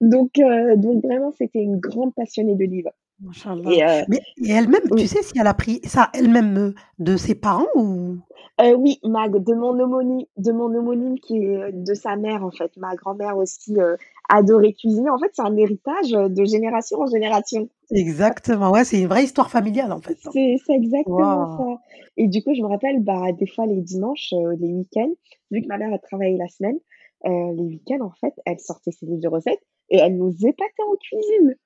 [0.00, 3.78] donc heu, donc vraiment c'était une grande passionnée de livres Machallah.
[3.78, 5.08] et heu Mais et elle-même, tu oui.
[5.08, 8.18] sais si elle a pris ça elle-même, heu, de ses parents ou?
[8.58, 12.44] Heu, oui, ma de mon homonyme de mon homonyme qui est, heu, de sa mère,
[12.44, 12.74] en fait.
[12.76, 13.96] Ma grand-mère aussi, heu,
[14.28, 15.10] adorait cuisiner.
[15.10, 17.68] En fait, c'est un héritage, heu, de génération en génération.
[17.90, 20.34] Exactement, ouais, c'est une vraie histoire familiale, en fait, hein.
[20.34, 21.56] C'est c'est exactement Waouh!
[21.56, 21.80] ça
[22.16, 25.12] et du coup, je me rappelle, bah, des fois les dimanches, heu, les week-ends,
[25.50, 26.78] vu que ma mère, elle travaillait la semaine,
[27.26, 30.82] heu, les week-ends, en fait, elle sortait ses livres de recettes et elle nous épatait
[30.90, 31.56] en cuisine.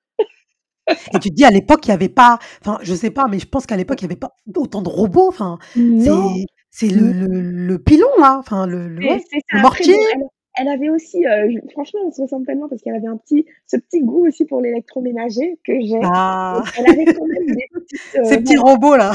[1.13, 3.39] Et tu te dis à l'époque, il y avait pas enfin, je sais pas, mais
[3.39, 7.11] je pense qu'à l'époque, il y avait pas autant de robots, enfin, c'est c'est le
[7.11, 9.21] le le pilon là, enfin le ouais,
[9.61, 9.95] mortier.
[10.15, 10.23] elle
[10.57, 13.45] elle avait aussi, heu, j franchement, on se ressemble tellement parce qu'elle avait un petit
[13.67, 15.99] ce petit goût aussi pour l'électroménager que j'ai.
[16.03, 16.61] Ah!
[16.77, 19.11] Elle avait quand même des petites, Ces petits voilà, robots là,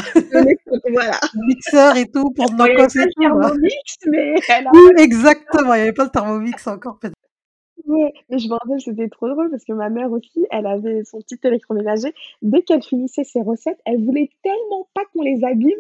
[0.93, 1.21] voilà.
[1.47, 3.11] mixeur et tout pour pas et le tout.
[3.21, 4.35] Thermomix, mais
[4.73, 5.03] Oui, ça.
[5.03, 7.11] exactement, il y avait pas le Thermomix encore peut
[7.87, 11.05] Ouais, mais je me rappelle, c'était trop drôle parce que ma mère aussi, elle avait
[11.05, 12.13] son petit électroménager.
[12.43, 15.79] Dès qu'elle finissait ses recettes, elle voulait tellement pas qu'on les abîme,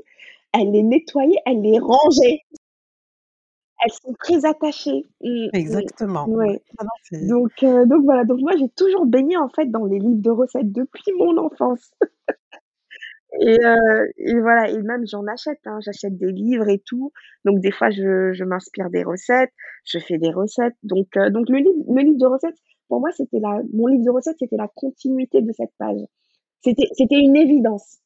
[0.53, 2.42] elle les nettoyait, elle les rangeait.
[3.85, 5.05] Elles sont très attachées.
[5.23, 5.51] Mmh, mmh.
[5.53, 6.29] Exactement.
[6.29, 6.61] Ouais.
[7.12, 10.23] Non, Donc heu, donc voilà, donc moi j'ai toujours baigné en fait dans les livres
[10.23, 11.90] de recettes depuis mon enfance
[13.41, 17.12] et heu et voilà et même j'en achète, hein, j'achète des livres et tout,
[17.45, 19.53] donc des fois je je m'inspire des recettes,
[19.85, 22.57] je fais des recettes donc heu, donc le livre le livre de recettes,
[22.89, 26.01] pour moi, c'était la mon livre de recettes, c'était la continuité de cette page.
[26.62, 27.99] C'était c'était une évidence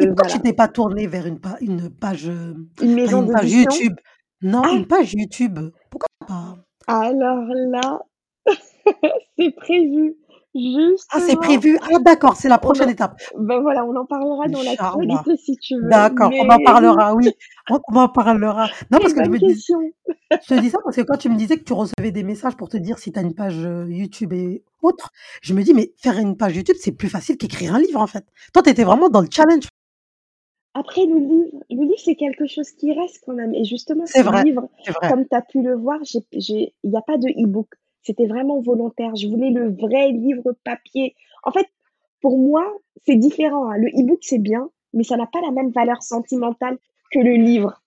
[0.00, 2.84] et de pourquoi tu voilà, t'es pas tournée vers une pa une page, une pas
[2.94, 3.70] maison une page d'édition.
[3.70, 3.96] YouTube?
[4.42, 4.70] Non, Ah!
[4.76, 5.58] une page YouTube.
[5.90, 6.56] Pourquoi pas?
[6.86, 8.00] Alors là,
[9.38, 10.16] c'est prévu,
[11.12, 11.78] Ah, c'est prévu?
[11.82, 13.20] Ah d'accord, c'est la prochaine en étape.
[13.38, 14.82] bah, voilà, on en parlera dans Inch'Allah.
[14.82, 17.30] l'actualité si tu veux, D'accord, on en parlera, oui,
[17.70, 18.68] on en parlera.
[18.90, 19.64] Non, parce que je me dis
[20.42, 22.56] je te dis ça parce que quand tu me disais que tu recevais des messages
[22.56, 25.10] pour te dire si tu as une page, heu, YouTube et autres,
[25.42, 28.06] je me dis: «Mais faire une page YouTube, c'est plus facile qu'écrire un livre, en
[28.06, 28.24] fait».
[28.52, 29.66] Toi, tu étais vraiment dans le challenge.
[30.74, 34.20] Après le livre le livre, c'est quelque chose qui reste quand même et justement C'est
[34.20, 34.68] ce vrai, livre,
[35.08, 35.98] comme tu as pu le voir,
[36.32, 37.68] il y a pas de e-book.
[38.02, 39.14] C'était vraiment volontaire.
[39.16, 41.14] Je voulais le vrai livre papier.
[41.44, 41.66] En fait,
[42.20, 42.64] pour moi,
[43.06, 43.76] c'est différent, hein.
[43.76, 46.78] Le e-book, c'est bien, mais ça n'a pas la même valeur sentimentale
[47.12, 47.82] que le livre.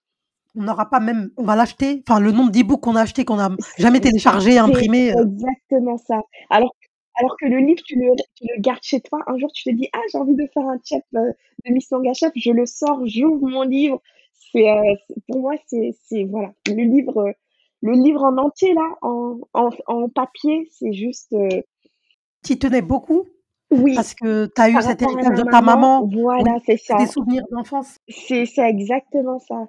[0.56, 3.40] On n'aura pas même on va l'acheter, enfin le nombre d'e-books qu'on a acheté, qu'on
[3.40, 3.50] a
[3.80, 6.22] jamais téléchargé, imprimé, heu, exactement ça.
[6.52, 6.76] Alors
[7.16, 9.20] alors que le livre, tu le tu le gardes chez toi.
[9.28, 11.34] Un jour, tu te dis: «Ah, j'ai envie de faire un tchèp, heu,
[11.66, 14.02] de Miss Manga Chef», je le sors, j'ouvre mon livre.
[14.52, 14.66] C'est,
[15.08, 17.34] c'est pour moi, c'est voilà, le livre,
[17.84, 21.36] le livre en entier là, en en en papier, c'est juste,
[22.44, 23.24] tu y tenais beaucoup?
[23.72, 27.06] Oui, parce que tu as eu cet héritage de ta maman, voilà, c'est c'est des
[27.06, 27.12] ça.
[27.12, 27.98] souvenirs d'enfance.
[28.08, 29.68] C'est exactement ça.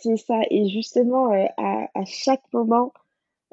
[0.00, 2.92] C'est ça et justement, heu, à à chaque moment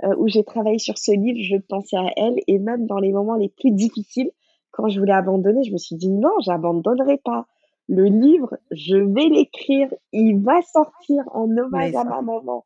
[0.03, 3.11] heu, où j'ai travaillé sur ce livre, je pensais à elle et même dans les
[3.11, 4.31] moments les plus difficiles,
[4.71, 7.47] quand je voulais abandonner, je me suis dit: «Non, j'abandonnerai pas.
[7.89, 12.65] Le livre, je vais l'écrire, il va sortir en hommage à ça ma maman».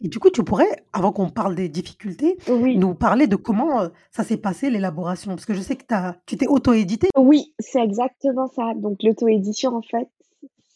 [0.00, 3.82] Et du coup, tu pourrais, avant qu'on parle des difficultés, Oui, nous parler de comment,
[3.84, 5.30] heu, ça s'est passé l'élaboration?
[5.32, 7.08] Parce que je sais que tu as tu t'es auto-édité?
[7.16, 8.74] oui, c'est exactement ça.
[8.74, 10.08] Donc l'auto-édition, en fait,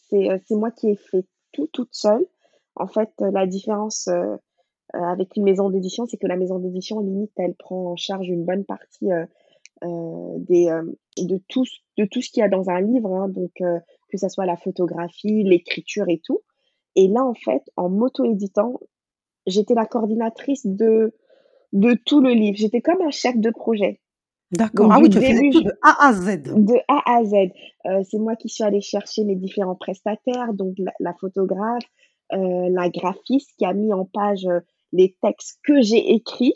[0.09, 2.25] c'est, heu, c'est moi qui ai fait tout toute seule.
[2.75, 4.37] En fait, heu, la différence, heu
[4.95, 8.27] heu, avec une maison d'édition, c'est que la maison d'édition, limite, elle prend en charge
[8.29, 9.27] une bonne partie, heu
[9.85, 13.13] heu, des, hem, de tout ce de tout ce qu'il y a dans un livre,
[13.15, 13.79] hein, donc heu,
[14.11, 16.41] que ça soit la photographie, l'écriture et tout
[16.95, 18.79] et là, en fait, en m'auto-éditant,
[19.47, 21.13] j'étais la coordinatrice de
[21.71, 22.57] de tout le livre.
[22.57, 23.99] J'étais comme un chef de projet.
[24.51, 24.91] D'accord.
[24.91, 26.41] Ah oui, tu faisais début, tout j de A à Z.
[26.43, 27.33] de A à Z.
[27.85, 31.83] Heu, c'est moi qui suis allée chercher mes différents prestataires, donc la la photographe,
[32.33, 34.61] heu, la graphiste qui a mis en page, heu,
[34.91, 36.55] les textes que j'ai écrits.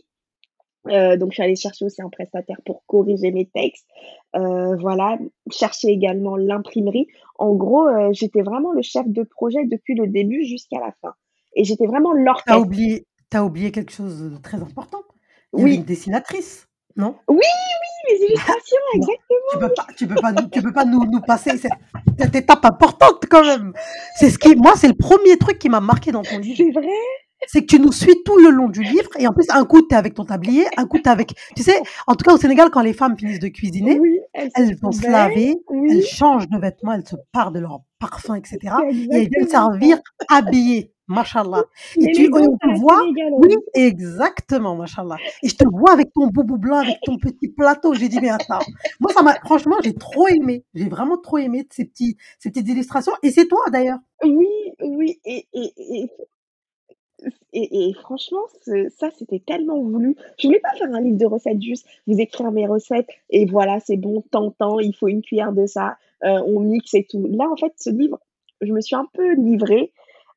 [0.85, 3.87] Donc je suis allée chercher aussi un prestataire pour corriger mes textes.
[4.33, 5.17] Voilà,
[5.49, 7.07] chercher également l'imprimerie.
[7.37, 11.13] En gros, j'étais vraiment le chef de projet depuis le début jusqu'à la fin
[11.55, 12.57] et j'étais vraiment Tu as l'orchestre.
[12.59, 15.01] oublié tu as oublié quelque chose, de très important?
[15.55, 15.85] Il y avait une Oui.
[15.85, 17.15] dessinatrice, non?
[17.27, 19.07] Oui, oui, les illustrations, Non,
[19.51, 19.95] tu exactement, peux pas oui.
[19.97, 21.71] tu peux pas nous tu peux pas nous nous passer cette
[22.19, 23.73] cette étape importante quand même.
[24.15, 26.57] C'est ce qui moi, c'est le 1er truc qui m'a marqué dans ton livre.
[26.57, 26.87] C'est vrai?
[27.47, 29.81] C'est que tu nous suis tout le long du livre et en plus, un coup,
[29.81, 31.75] tu es avec ton tablier, un coup, tu es avec tu sais,
[32.07, 35.07] en tout cas au Sénégal, quand les femmes finissent de cuisiner, Oui, elles vont se
[35.07, 35.55] laver,
[35.89, 39.29] elles changent de vêtements, elles se parent de leur parfum et cetera C'est et elles
[39.29, 41.63] viennent servir habillées, machallah
[41.97, 43.03] et tu te la voit
[43.37, 47.93] oui, exactement, machallah et je te vois avec ton boubou blanc, avec ton petit plateau.
[47.93, 48.59] J'ai dit: «Mais attends».
[48.99, 50.63] Moi, ça m'a franchement, j'ai trop aimé.
[50.73, 53.99] J'ai vraiment trop aimé ces petits ces petites illustrations et c'est toi d'ailleurs.
[54.23, 54.47] Oui,
[54.81, 56.09] oui et et et
[57.53, 58.41] et franchement,
[58.89, 60.15] ça, c'était tellement voulu.
[60.39, 63.79] Je voulais pas faire un livre de recettes, juste vous écrire mes recettes et voilà,
[63.79, 67.27] c'est bon, temps, temps, il faut une cuillère de ça, heu, on mixe et tout.
[67.29, 68.19] Là, en fait, ce livre,
[68.61, 69.91] je me suis un peu livrée.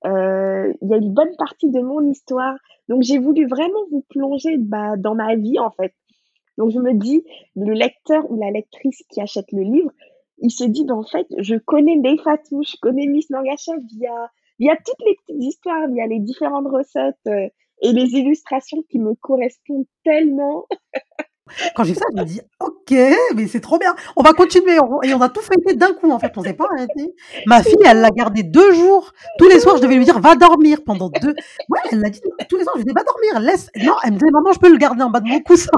[0.05, 2.57] Heu, il y a une bonne partie de mon histoire,
[2.89, 5.93] donc j'ai voulu vraiment vous plonger, bah, dans ma vie, en fait.
[6.59, 7.24] Donc je me dis,
[7.55, 9.91] le lecteur ou la lectrice qui achète le livre,
[10.39, 13.78] il se dit: «Bah, en fait, je connais Ndeye Fatou, je connais Miss Manga Chef
[13.97, 17.51] via via toutes les petites histoires, via les différentes recettes, heu
[17.83, 20.67] et les illustrations qui me correspondent tellement».
[21.75, 22.95] Quand j'ai vu ça, je me dis: «OK,
[23.35, 26.11] mais c'est trop bien, on va continuer» on et on a tout feuilleté d'un coup,
[26.11, 27.15] en fait, on s'est pas arrêté.
[27.47, 28.15] Ma fille, elle l'a ça.
[28.17, 29.13] gardé 2 jours.
[29.39, 32.21] Tous les soirs, je devais lui dire: «Va dormir» pendant 2 ouais, elle l'a dit
[32.49, 34.59] tous les soirs, je lui dis: «Va dormir, laisse» non, elle me disait: «Maman, je
[34.59, 35.71] peux le garder en bas de mon coussin».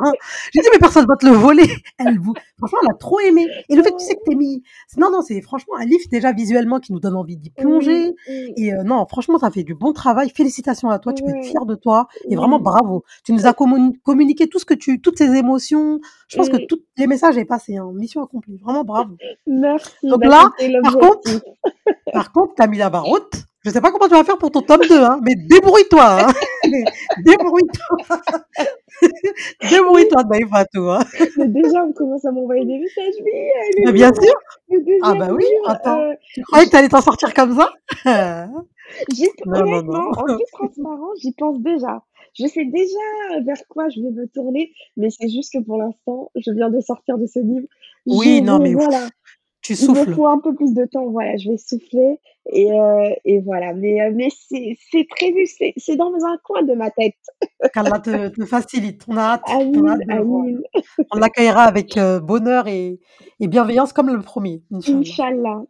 [0.54, 1.68] J'ai dit: «Mais personne va te le voler».
[1.98, 4.36] Elle vou franchement, elle a trop aimé et le fait, tu sais, que tu aies
[4.36, 4.62] mis
[4.96, 8.14] non, non, c'est franchement un livre déjà visuellement qui nous donne envie d'y Oui, plonger
[8.56, 10.30] et heu, non, franchement, as fait du bon travail.
[10.34, 12.62] Félicitations à toi, tu peux être Ouais, fière de toi et vraiment oui.
[12.62, 13.04] bravo.
[13.24, 15.57] Tu nous as communi communiqué tout ce que tu toutes ces émotions.
[15.58, 19.14] Je pense que tous les messages est passé, hein, mission accomplie, vraiment bravo.
[19.46, 20.50] Merci, Donc là,
[20.82, 21.30] par contre
[22.12, 23.44] par contre, tu as mis la barre haute.
[23.64, 26.32] Je sais pas comment tu vas faire pour ton tome 2, hein, mais débrouille-toi, hein.
[27.24, 27.96] Débrouille-toi.
[29.02, 29.08] Oui.
[29.70, 31.00] Débrouille-toi, Ndeye Fatou, hein.
[31.36, 34.32] Mais déjà, on commence à m'envoyer des messages: «Oui, Mais bien sûr.
[35.02, 36.00] Ah 2e bah oui, attends.
[36.00, 37.72] heu, Tu croyais que j» tu allais t'en sortir comme ça?
[39.44, 40.10] Non, non, non.
[40.12, 42.02] en toute transparence, j'y pense déjà.
[42.34, 46.30] Je sais déjà vers quoi je vais me tourner, mais c'est juste que pour l'instant,
[46.36, 47.66] je viens de sortir de ce livre.
[48.06, 49.08] Oui, non, mais voilà,
[49.62, 50.14] tu il me souffles.
[50.14, 52.18] faut un peu plus de temps, voilà, je vais souffler
[52.50, 56.90] et heu et voilà, mais heu, mais c'est prévu, c'est dans un coin de ma
[56.90, 57.14] tête.
[57.74, 59.02] Qu'Allah te te facilite.
[59.08, 60.62] On a hâte, on a Amine, hâte de amine.
[61.10, 62.98] On l'accueillera avec, heu, bonheur et
[63.40, 65.62] et bienveillance comme le 1er, Inch'Allah.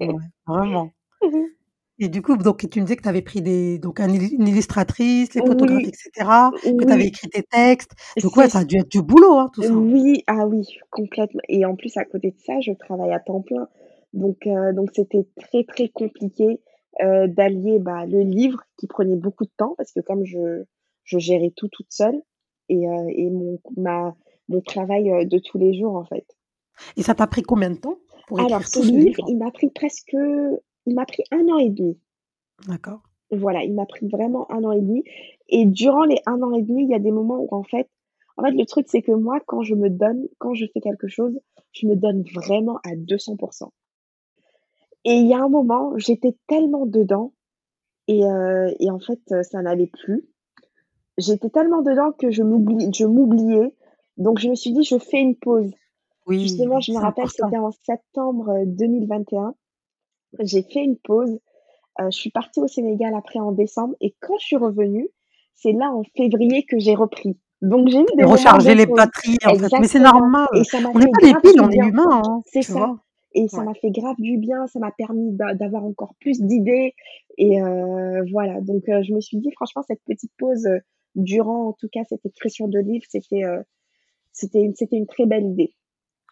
[0.00, 0.14] Ouais,
[0.46, 0.90] vraiment.
[2.02, 4.48] Et du coup, donc tu me disais que tu avais pris des donc un une
[4.48, 7.08] illustratrice, les photographes et Oui, cetera, que tu avais oui.
[7.08, 7.92] écrit tes textes.
[8.22, 9.88] Donc C'est ouais, ça a dû être du boulot, hein, tout ça, hein?
[9.92, 13.40] oui, ah oui, complètement et en plus, à côté de ça, je travaille à temps
[13.42, 13.68] plein.
[14.12, 16.60] Donc heu, donc c'était très, très compliqué,
[17.02, 20.64] heu, d'allier, bah, le livre qui prenait beaucoup de temps parce que comme je
[21.04, 22.20] je gérais tout toute seule
[22.68, 24.14] et heu et mon ma
[24.48, 26.26] mon travail, de tous les jours, en fait.
[26.96, 29.26] Et ça t'a pris combien de temps pour Alors écrire ce tout ce livre, livre?
[29.26, 30.14] il m'a pris presque
[30.86, 31.98] il m'a pris 1 an et demi.
[32.66, 33.02] D'accord.
[33.30, 35.04] Voilà, il m'a pris vraiment 1 an et demi
[35.48, 37.88] et durant les 1 an et demi, il y a des moments où en fait
[38.38, 41.06] en fait, le truc, c'est que moi, quand je me donne, quand je fais quelque
[41.06, 41.38] chose,
[41.72, 43.72] je me donne vraiment à 200 %
[45.04, 47.32] et il y a un moment, j'étais tellement dedans
[48.08, 50.24] et heu et en fait, heu, ça n'allait plus.
[51.18, 53.74] J'étais tellement dedans que je m'oubliais,
[54.16, 55.70] donc je me suis dit: «Je fais une pause».
[56.26, 59.54] Oui, Justement, je me rappelle, c'était en septembre, heu, 2021.
[60.40, 61.38] J'ai fait une pause,
[62.00, 65.08] heu, je suis partie au Sénégal après en décembre et quand je suis revenue,
[65.54, 67.38] c'est là, en février, que j'ai repris.
[67.60, 70.48] Donc j'ai eu des recharger les batteries, en fait, mais c'est normal.
[70.56, 71.88] et ça On n'est pas des piles, on est bien.
[71.88, 72.98] humains, hein, C'est ça vois?
[73.34, 76.94] et ça m'a fait grave du bien, ça m'a permis d'a d'avoir encore plus d'idées
[77.38, 80.80] et heu, voilà, donc heu, je me suis dit: «Franchement, cette petite pause, heu,
[81.14, 83.62] durant, en tout cas, cette écriture de livre, c'était, heu,
[84.32, 85.74] c'était une c'était une très belle idée».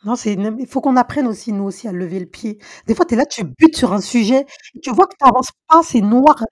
[0.05, 2.59] Non, c'est une il faut qu'on apprenne aussi, nous aussi, à lever le pied.
[2.87, 4.47] Des fois, tu es là, tu butes sur un sujet,
[4.83, 6.43] tu vois que tu avances pas, c'est noir.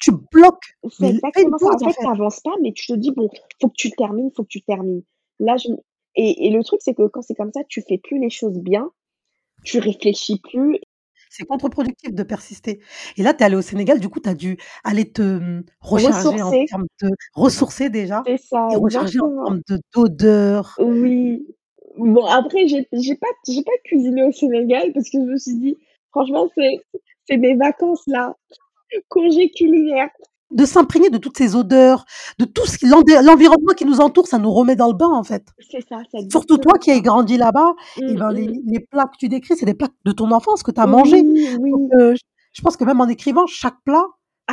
[0.00, 1.70] tu bloques, C'est mais fais une exactement ça.
[1.72, 2.02] En pause, en fait, fait.
[2.02, 3.28] tu avances pas, mais tu te dis: «Bon,
[3.60, 5.02] faut que tu termines, faut que tu termines».
[5.38, 5.68] Là, je
[6.16, 8.58] et et le truc, c'est que quand c'est comme ça, tu fais plus les choses
[8.58, 8.90] bien,
[9.64, 10.78] tu réfléchis plus.
[11.30, 12.80] C'est contre-productif de persister
[13.16, 16.42] et là, tu es allée au Sénégal, du coup, tu as dû aller te, recharger
[16.42, 16.64] en Ressourcer.
[16.66, 19.44] termes de ressourcer déjà C'est ça, et recharger en exactement.
[19.44, 20.78] termes de d'odeurs.
[20.78, 21.46] Oui.
[21.96, 25.54] Bon, après, j'ai j'ai pas j'ai pas cuisiné au Sénégal parce que je me suis
[25.56, 25.76] dit:
[26.10, 26.80] «Franchement, c'est
[27.28, 28.36] c'est mes vacances là,
[29.08, 30.10] congé culinaire».
[30.50, 32.04] De s'imprégner de toutes ces odeurs,
[32.38, 32.86] de tout ce
[33.24, 35.46] l'environnement qui nous entoure, ça nous remet dans le bain, en fait.
[35.58, 37.00] C'est ça, c'est Surtout toi qui as ça.
[37.00, 38.62] grandi là-bas Mmh ben, les mh.
[38.66, 40.86] les plats que tu décris, c'est des plats de ton enfance que tu as.
[40.86, 41.26] Oui,
[41.58, 41.72] oui.
[42.16, 42.20] j
[42.52, 44.04] je pense que même en écrivant, chaque plat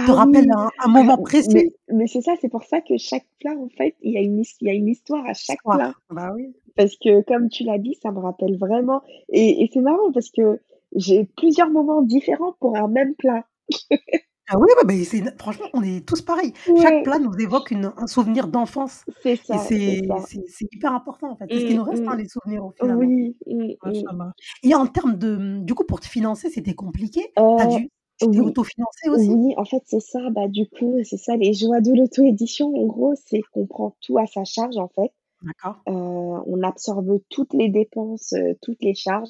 [0.05, 1.71] te Ah rappelle oui, un moment mais précis.
[1.89, 4.43] mais c'est ça, c'est pour ça que chaque plat, en fait, il y a une
[4.61, 5.93] il y a une histoire à chaque plat.
[6.09, 6.53] Bah oui.
[6.75, 10.29] Parce que comme tu l'as dit, ça me rappelle vraiment et et c'est marrant parce
[10.31, 10.59] que
[10.95, 13.45] j'ai plusieurs moments différents pour un même plat.
[14.49, 16.53] Ah oui, c'est une franchement, on est tous pareils.
[16.75, 17.03] Chaque Ouais.
[17.03, 20.27] plat nous évoque une un souvenir d'enfance C'est et ça, c'est c'est ça.
[20.27, 21.49] c'est c'est hyper important, en fait.
[21.53, 23.09] C'est ce qui Mmh nous reste, hein, les souvenirs, au finalement.
[23.09, 23.73] Oui, mh.
[23.83, 27.33] Masha'Allah et en termes de, du coup, pour te financer, c'était compliqué?
[27.57, 29.33] Tu as Heu, dû tu t'es oui, autofinancée aussi?
[29.33, 32.85] oui, en fait, c'est ça, bah, du coup, c'est ça les joies de l'auto-édition, en
[32.85, 35.11] gros, c'est qu'on prend tout à sa charge, en fait.
[35.41, 35.81] D'accord.
[35.87, 39.29] Heu, on absorbe toutes les dépenses, heu, toutes les charges.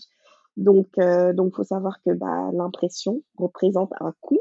[0.58, 0.88] Donc
[1.36, 4.40] donc faut savoir que, bah, l'impression représente un coût.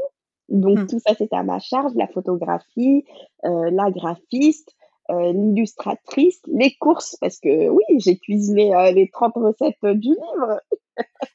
[0.48, 0.86] Donc Mmh.
[0.88, 3.04] tout ça, c'est à ma charge, la photographie,
[3.46, 4.74] heu, la graphiste,
[5.10, 10.60] l'illustratrice, les courses parce que oui, j'ai cuisiné, les 30 recettes, du livre.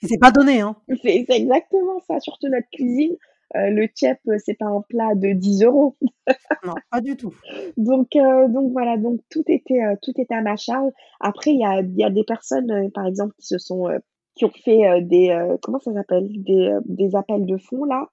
[0.01, 0.75] Et c'est pas donné, hein?
[1.03, 3.15] C'est c'est exactement ça, surtout notre cuisine.
[3.55, 5.95] Heu, le thiep, heu, c'est pas un plat de 10 €.
[6.65, 7.33] Non, pas du tout.
[7.77, 10.91] Donc heu, donc voilà, donc tout était, heu, tout était à ma charge.
[11.19, 13.87] Après, il y a il y a des personnes, heu, par exemple, qui se sont,
[14.35, 16.27] qui ont fait, des, comment ça s'appelle?
[16.43, 18.09] Des, des appels de fonds là.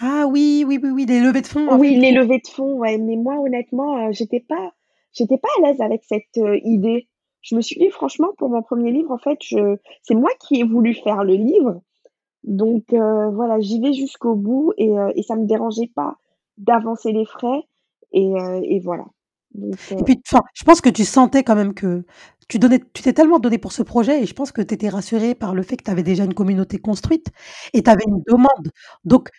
[0.00, 2.98] Ah oui, oui, oui, oui, des levées de fonds Oui, les levées de fonds, ouais,
[2.98, 4.72] mais moi honnêtement, j'étais pas
[5.12, 7.08] j'étais pas à l'aise avec cette, idée.
[7.42, 10.60] Je me suis dit: «Franchement, pour mon 1er livre, en fait, je c'est moi qui
[10.60, 11.80] ai voulu faire le livre,
[12.46, 16.16] donc heu, voilà, j'y vais jusqu'au bout et et ça me dérangeait pas
[16.58, 17.62] d'avancer les frais»
[18.12, 18.32] et
[18.64, 19.04] et voilà.
[19.54, 22.04] Donc Et puis, enfin, je pense que tu sentais quand même que
[22.48, 24.88] tu donnais tu t'es tellement donnée pour ce projet et je pense que tu étais
[24.88, 27.28] rassurée par le fait que tu avais déjà une communauté construite
[27.72, 28.70] et tu avais une demande.
[29.04, 29.30] Donc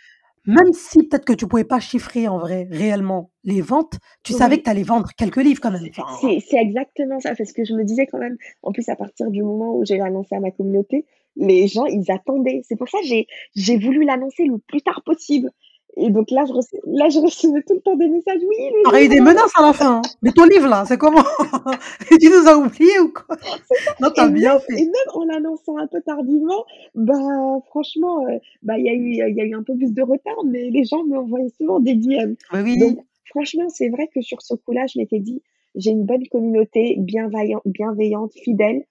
[0.46, 4.58] même si peut-être que tu pouvais pas chiffrer en vrai, réellement, les ventes, tu savais
[4.60, 7.74] que tu allais vendre quelques livres quand même, enfin c'est exactement ça, parce que je
[7.74, 10.52] me disais quand même en plus, à partir du moment où j'ai annoncé à ma
[10.52, 11.06] communauté,
[11.38, 12.62] les gens, ils attendaient.
[12.68, 15.52] C'est pour ça, j'ai j'ai voulu l'annoncer le plus tard possible
[15.98, 18.90] et donc là, je rece là, je recevais tout le temps des messages: «Oui, Tu
[18.90, 20.98] le aurais eu des livre!» menaces à la fin, hein: «Mais ton livre là, c'est
[20.98, 21.24] comment?
[22.22, 23.38] Tu nous as oubliés ou quoi?»
[24.00, 24.82] Non, tu et as même bien fait.
[24.82, 26.66] et même en l'annonçant un peu tardivement,
[26.96, 27.16] bah,
[27.68, 30.44] franchement, heu, bah, il y a eu, y a eu un peu plus de retard,
[30.46, 32.36] mais les gens m'envoyaient souvent des DM.
[32.52, 32.98] Bah Donc oui.
[33.26, 35.42] franchement, c'est vrai que sur ce coup-là, je m'étais dit:
[35.76, 38.86] «J'ai une bonne communauté bienveillan bienveillante, fidèle»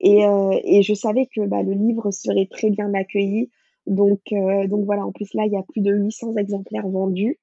[0.00, 3.50] et heu et je savais que, bah, le livre serait très bien accueilli.
[3.86, 7.38] Donc heu, donc voilà, en plus là, il y a plus de 800 exemplaires vendus.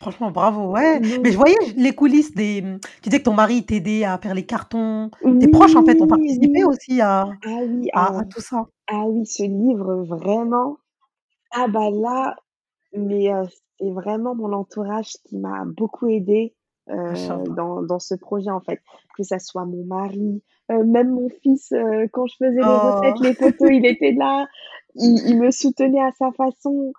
[0.00, 1.00] Franchement, bravo, ouais.
[1.22, 4.34] Mais je voyais les coulisses des, mmh tu disais que ton mari t'aidait à faire
[4.34, 5.10] les cartons.
[5.38, 6.64] Tes proches, en fait, ont participé oui.
[6.64, 8.66] aussi à Ah oui, à à ah tout ça?
[8.88, 10.78] ah oui, ce livre, vraiment
[11.52, 12.36] ah bah là,
[12.94, 13.44] mais heu,
[13.80, 16.54] c'est vraiment mon entourage qui m'a beaucoup aidée,
[16.90, 17.56] heu, Masha'Allah.
[17.56, 18.80] dans dans ce projet, en fait.
[19.16, 23.16] Que ça soit mon mari, heu, même mon fils, heu, quand je faisais les recettes,
[23.16, 23.20] Oh!
[23.20, 24.46] les photos, il était là.
[24.96, 26.92] Il il me soutenait à sa façon.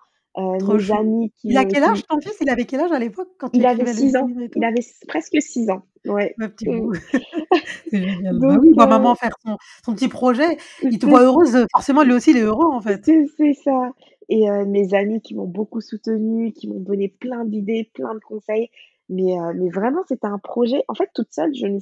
[0.58, 0.98] Trop mes chou.
[0.98, 2.36] amis qui Il a quel âge ton fils?
[2.40, 4.80] Il avait quel âge à l'époque quand Il avait écrivais le 6 ans, il avait
[5.08, 6.36] presque 6 ans, ouais.
[6.36, 6.80] Le petit Mmh.
[6.80, 6.92] bout.
[7.90, 8.40] C'est génial.
[8.40, 10.58] Bah Donc oui, maman faire son son petit projet,
[10.90, 13.12] il te voit heureuse, heu, forcément lui aussi il est heureux, en fait.
[13.36, 13.92] c'est ça
[14.30, 18.70] et mes amis qui m'ont beaucoup soutenue, qui m'ont donné plein d'idées, plein de conseils.
[19.08, 21.80] Mais heu, mais vraiment, c'était un projet en fait, toute seule, je n'y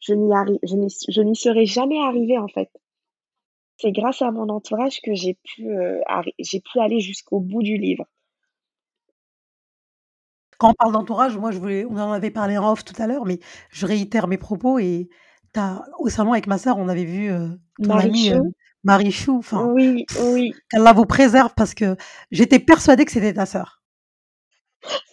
[0.00, 2.68] je n'y arri je n'y s je n'y serais jamais arrivée, en fait.
[3.78, 5.68] C'est grâce à mon entourage que j'ai pu,
[6.06, 8.06] arri j'ai pu aller jusqu'au bout du livre.
[10.58, 13.06] Quand on parle d'entourage, moi, je voulais on en avait parlé en off tout à
[13.06, 15.08] l'heure, mais je réitère mes propos et
[15.56, 17.30] as au salon avec ma sœur, on avait vu,
[17.82, 18.54] ton amie, heu, Marichou?
[18.84, 20.60] Marichou, enfin, Oui, oui.
[20.70, 21.96] qu'Allah vous préserve parce que
[22.32, 23.80] j'étais persuadée que c'était ta sœur.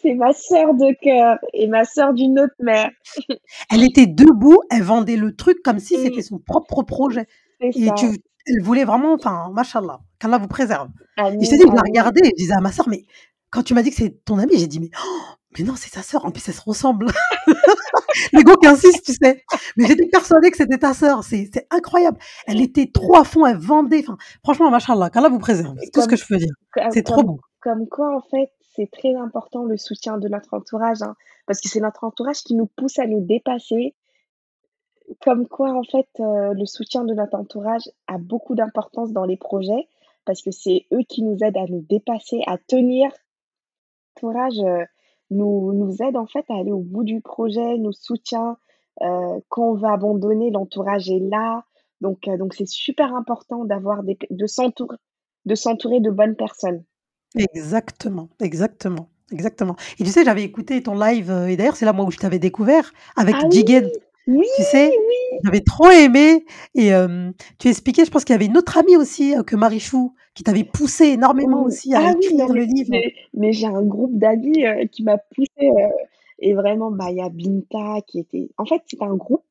[0.02, 2.90] C'est ma sœur de cœur et ma sœur d'une autre mère.
[3.72, 7.26] Elle était debout, elle vendait le truc comme si c'était son propre projet
[7.62, 7.94] et ça.
[7.94, 8.08] tu
[8.48, 12.22] elle voulait vraiment enfin, Masha'Allah, qu'Allah vous préserve et je t'ai dit, je la regardais
[12.24, 13.06] et je disais à ma sœur: «Mais»
[13.52, 14.90] quand tu m'as dit que c'est ton amie, j'ai dit: «Mais
[15.58, 17.12] mais non, c'est sa sœur, en plus, elles se ressemblent».
[18.34, 19.44] L'ego qui insiste, tu sais?
[19.76, 22.18] Mais j'étais persuadée que c'était ta sœur, c'est incroyable.
[22.48, 26.02] Elle était trop à fond, elle vendait, enfin, franchement, Masha'Allah, qu'Allah vous préserve, c'est tout
[26.02, 26.54] ce que je peux dire.
[26.92, 27.40] C'est trop beau.
[27.62, 31.16] comme quoi, en fait c'est très important le soutien de notre entourage, hein,
[31.48, 33.96] parce que c'est notre entourage qui nous pousse à nous dépasser.
[35.22, 39.38] Comme quoi, en fait, heu, le soutien de notre entourage a beaucoup d'importance dans les
[39.38, 39.88] projets,
[40.26, 43.10] parce que c'est eux qui nous aident à nous dépasser, à tenir.
[44.16, 44.86] L'entourage, heu,
[45.32, 48.58] nous nous aide, en fait, à aller au bout du projet, nous soutient,
[49.02, 51.64] heu, quand on veut abandonner, l'entourage est là.
[52.02, 54.98] Donc donc c'est super important d'avoir de s'entourer
[55.46, 56.84] de de bonnes personnes.
[57.36, 59.76] Exactement, exactement, exactement.
[60.00, 62.18] Et tu sais, j'avais écouté ton live, heu et d'ailleurs, c'est là, moi, où je
[62.18, 62.92] t'avais découvert
[63.30, 63.50] Ah avec oui!
[63.50, 63.90] Djigued.
[64.28, 65.00] Oui, Tu sais?
[65.08, 65.42] oui!
[65.44, 66.92] J'avais trop aimé et
[67.60, 70.44] tu expliquais, je pense qu'il y avait une autre amie aussi, heu, que Marichou, qui
[70.44, 72.88] t'avait poussé énormément Ou aussi à ah oui, non, écrire mais le livre.
[72.88, 75.90] mais mais j'ai un groupe d'amis, heu, qui m'a poussée, heu
[76.40, 79.44] et vraiment, bah, il y a Binta qui était en fait, c'est un groupe,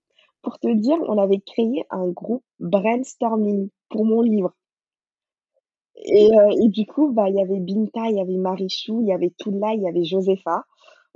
[0.42, 4.54] pour te dire, on avait créé un groupe brainstorming pour mon livre.
[6.04, 9.08] Et heu et du coup, bah, il y avait Binta, il y avait Marichou, il
[9.08, 10.64] y avait Toula, il y avait Josépha.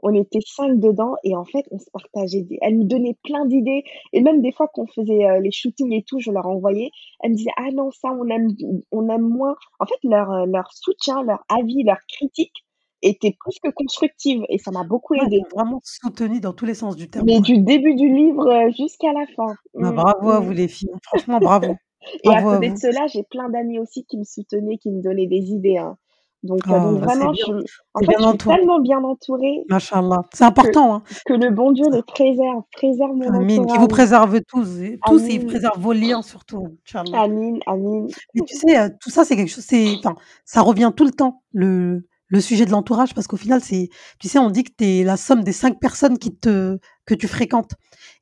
[0.02, 3.46] On était 5 dedans et en fait, on se partageait des elles me donnaient plein
[3.46, 6.90] d'idées et même des fois qu'on faisait, heu, les shootings et tout, je leur envoyais,
[7.22, 8.48] elles me disaient: «Ah non, ça on aime
[8.92, 9.56] on aime moins».
[9.80, 12.52] En fait, leur, heu, leur soutien, leur avis, leur critique
[13.02, 16.74] était plus que constructive et ça m'a beaucoup Ouais, t'ont vraiment soutenue dans tous les
[16.74, 17.40] sens du terme, Mais quoi.
[17.40, 19.56] du début du livre, jusqu'à la fin.
[19.78, 20.40] Bah, Mmh, bravo à mmh.
[20.40, 21.78] vous les filles, franchement bravo.
[22.24, 24.90] Et à Bravo à côté de cela, j'ai plein d'amis aussi qui me soutenaient, qui
[24.90, 25.96] me donnaient des idées, hein.
[26.44, 27.52] Donc Oh, donc bah, vraiment, je
[27.94, 29.64] en tu es fait, je suis tellement bien entourée.
[29.70, 31.02] C'est que important, hein.
[31.24, 35.22] que le bon Dieu les préserve, préserve mon Amine, qu'il vous préserve tous et tous
[35.22, 36.76] et il préserve vos liens surtout.
[37.14, 38.08] Amine, amine.
[38.34, 39.66] Mais tu sais, heu, tout ça, c'est quelque chose
[39.98, 43.88] enfin, ça revient tout le temps, le le sujet de l'entourage parce qu'au final, c'est
[44.18, 47.14] tu sais, on dit que tu es la somme des 5 personnes qui te que
[47.14, 47.72] tu fréquentes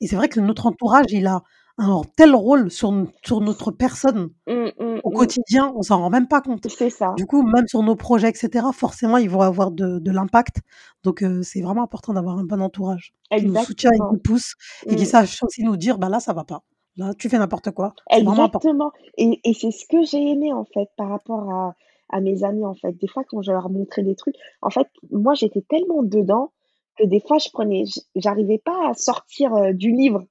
[0.00, 1.42] et c'est vrai que notre entourage, il a
[1.78, 2.92] un tel rôle sur
[3.24, 5.12] sur notre personne Mmh, mmh, au mmh.
[5.12, 6.68] quotidien, on s'en rend même pas compte.
[6.68, 7.16] C'est ça.
[7.16, 10.58] Du coup, même sur nos projets et cetera, forcément, ils vont avoir de de l'impact.
[11.04, 14.12] Donc heu, c'est vraiment important d'avoir un bon entourage qui nous soutient et qui Exactement.
[14.12, 14.54] nous pousse
[14.88, 15.06] et qui Mmh.
[15.06, 16.62] sache aussi nous dire: «Bah, là, ça va pas.
[16.98, 17.96] Là, tu fais n'importe quoi».
[18.10, 21.74] Exactement et et c'est ce que j'ai aimé, en fait, par rapport à
[22.14, 22.92] à mes amis, en fait.
[22.92, 26.52] Des fois, quand je leur montrais des trucs en fait, moi, j'étais tellement dedans
[26.98, 27.84] que des fois, je prenais
[28.16, 30.24] j'arrivais pas à sortir, heu, du livre.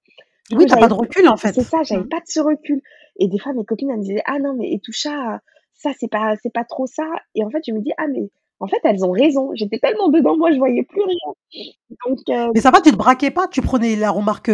[0.51, 1.63] Du Oui, coup, tu as pas de recul, en c'est fait.
[1.63, 1.83] ça, Mmh.
[1.83, 2.81] j'avais pas de ce recul
[3.19, 5.41] et des fois, mes copines, elles me disaient: «Ah non, mais Etoucha,
[5.73, 8.29] ça, c'est pas c'est pas trop ça» et en fait, je me dis: «Ah mais
[8.59, 9.51] en fait, elles ont raison».
[9.55, 11.33] J'étais tellement dedans, moi, je voyais plus rien.
[12.07, 13.47] Donc heu Mais ça va, tu te braquais pas?
[13.47, 14.51] Tu prenais la remarque,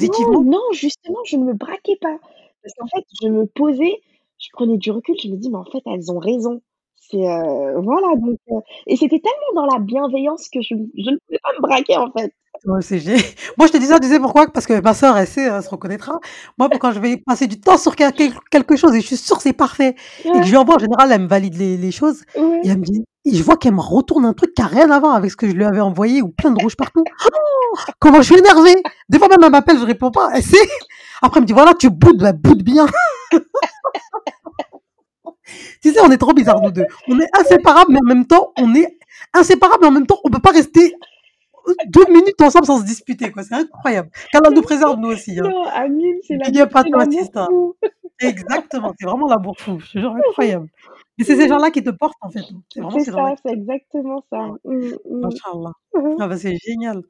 [0.00, 0.44] Non, positivement?
[0.44, 2.18] non, justement, je ne me braquais pas
[2.62, 4.00] parce qu'en fait, je me posais,
[4.38, 6.62] je prenais du recul, je me dis: «Mais en fait, elles ont raison».
[7.10, 8.56] C'est, heu, voilà donc heu
[8.86, 11.96] et c'était tellement dans la bienveillance que je n je ne pouvais pas me braquer,
[11.96, 12.32] en fait.
[12.66, 13.16] Ouais, c'est gé
[13.56, 14.48] moi, je te dis ça, tu sais pourquoi?
[14.48, 16.18] Parce que ma sœur, elle sait, elle se reconnaîtra.
[16.58, 19.16] Moi, quand je vais passer du temps sur quel quel quelque chose et je suis
[19.16, 19.94] sûre que c'est parfait
[20.34, 20.50] et que je Ouais.
[20.50, 22.60] lui envoie, en général, elle me valide les les choses et Ouais.
[22.70, 24.98] elle me dit et je vois qu'elle me retourne un truc qui a rien à
[25.00, 27.04] voir avec ce que je lui avais envoyé ou plein de rouge partout.
[28.00, 28.76] Comment je suis énervée!
[29.10, 30.56] Des fois même, elle m'appelle, je réponds pas, elle sait.
[31.22, 32.86] Après, elle me dit: «Voilà, tu boudes, bah, boude bien».
[35.82, 36.84] Tu sais, on est trop bizarres nous 2.
[37.08, 38.98] On est inséparables, mais en même temps, on est
[39.34, 40.94] inséparables, mais en même temps, on peut pas rester,
[41.68, 43.42] heu, 2 minutes ensemble sans se disputer, quoi.
[43.42, 44.10] C'est incroyable.
[44.32, 45.44] Qu'Allah nous préserve, nous aussi, hein.
[45.48, 46.38] Non, Amine, c'est
[46.90, 47.46] toi, Sista.
[47.46, 47.74] fou.
[48.20, 50.68] Exactement, c'est vraiment l'amour fou, te jure, incroyable.
[51.20, 52.40] Et c'est ces gens-là qui te portent, en fait.
[52.72, 54.38] C'est vraiment C'est ces gens-là ça, c'est te exactement ça.
[54.64, 55.20] Mmh, mmh.
[55.20, 55.72] masha'Allah.
[56.20, 57.02] Ah bah, c'est génial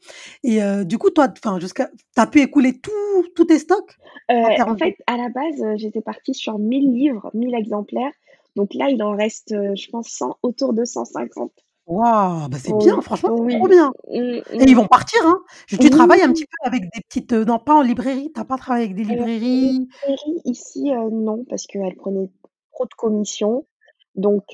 [0.45, 1.28] et heu, du coup, toi,
[1.61, 2.93] jusqu'à tu as pu écouler tous
[3.34, 3.97] tous tes stocks?
[4.28, 8.12] En Heu, en fait, à la base, heu, j'étais partie sur 1000 livres, 1000 exemplaires.
[8.57, 11.53] Donc là, il en reste, heu, je pense 100 autour de 150.
[11.87, 12.49] Waouh!
[12.49, 14.77] Bah, c'est bien, Oui, franchement, c'est trop bien Mmh, et ils mmh.
[14.77, 15.41] vont partir, hein.
[15.81, 18.33] Tu travailles un petit peu avec des petites, heu non, pas en librairie?
[18.35, 19.89] Tu as pas travaillé avec des Heu, librairies?
[20.03, 22.31] librairie ici, non, parce qu'elles prenaient
[22.73, 23.67] trop de commissions.
[24.15, 24.45] Donc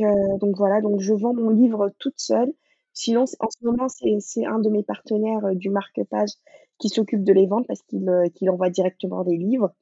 [0.41, 2.53] donc voilà, donc je vends mon livre toute seule.
[2.93, 6.31] Sinon, en ce moment, c'est c'est un de mes partenaires, du marque-page
[6.79, 8.09] qui s'occupe de les vendre parce qu'il,
[8.51, 9.73] envoie directement les livres.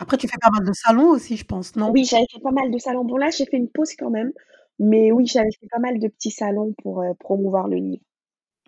[0.00, 1.90] Après, tu fais pas mal de salons aussi, je pense, non?
[1.90, 3.04] Oui, j'avais fait pas mal de salons.
[3.04, 4.32] Bon, là, j'ai fait une pause quand même,
[4.78, 8.02] mais oui, j'avais fait pas mal de petits salons pour, heu, promouvoir le livre.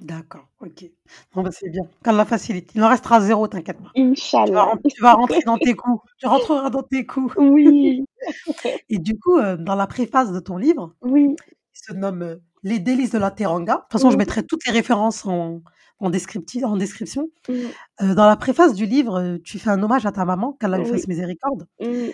[0.00, 0.90] D'accord, OK.
[1.34, 1.82] Bon, bah, c'est bien.
[2.04, 2.72] Qu'Allah facilite.
[2.74, 3.92] Il en restera 0, t'inquiète pas.
[3.94, 4.64] Tu vas Inch'Allah.
[4.64, 6.02] ren tu vas rentrer dans tes coups.
[6.18, 8.04] Tu rentreras dans tes coups Oui.
[8.90, 11.36] et du coup, heu, dans la préface de ton livre, Oui.
[11.74, 14.18] qui se nomme, heu, «Les délices de la teranga», de toute façon, je Mmh.
[14.18, 15.62] mettrai toutes les références en
[16.00, 17.28] en descripti en description.
[17.48, 17.54] Mmh.
[18.02, 20.78] Heu, dans la préface du livre, heu, tu fais un hommage à ta maman, qu'Allah
[20.78, 22.10] lui fasse miséricorde, Mmh.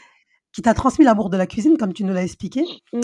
[0.53, 2.63] qui t'a transmis l'amour de la cuisine, comme tu nous l'as expliqué.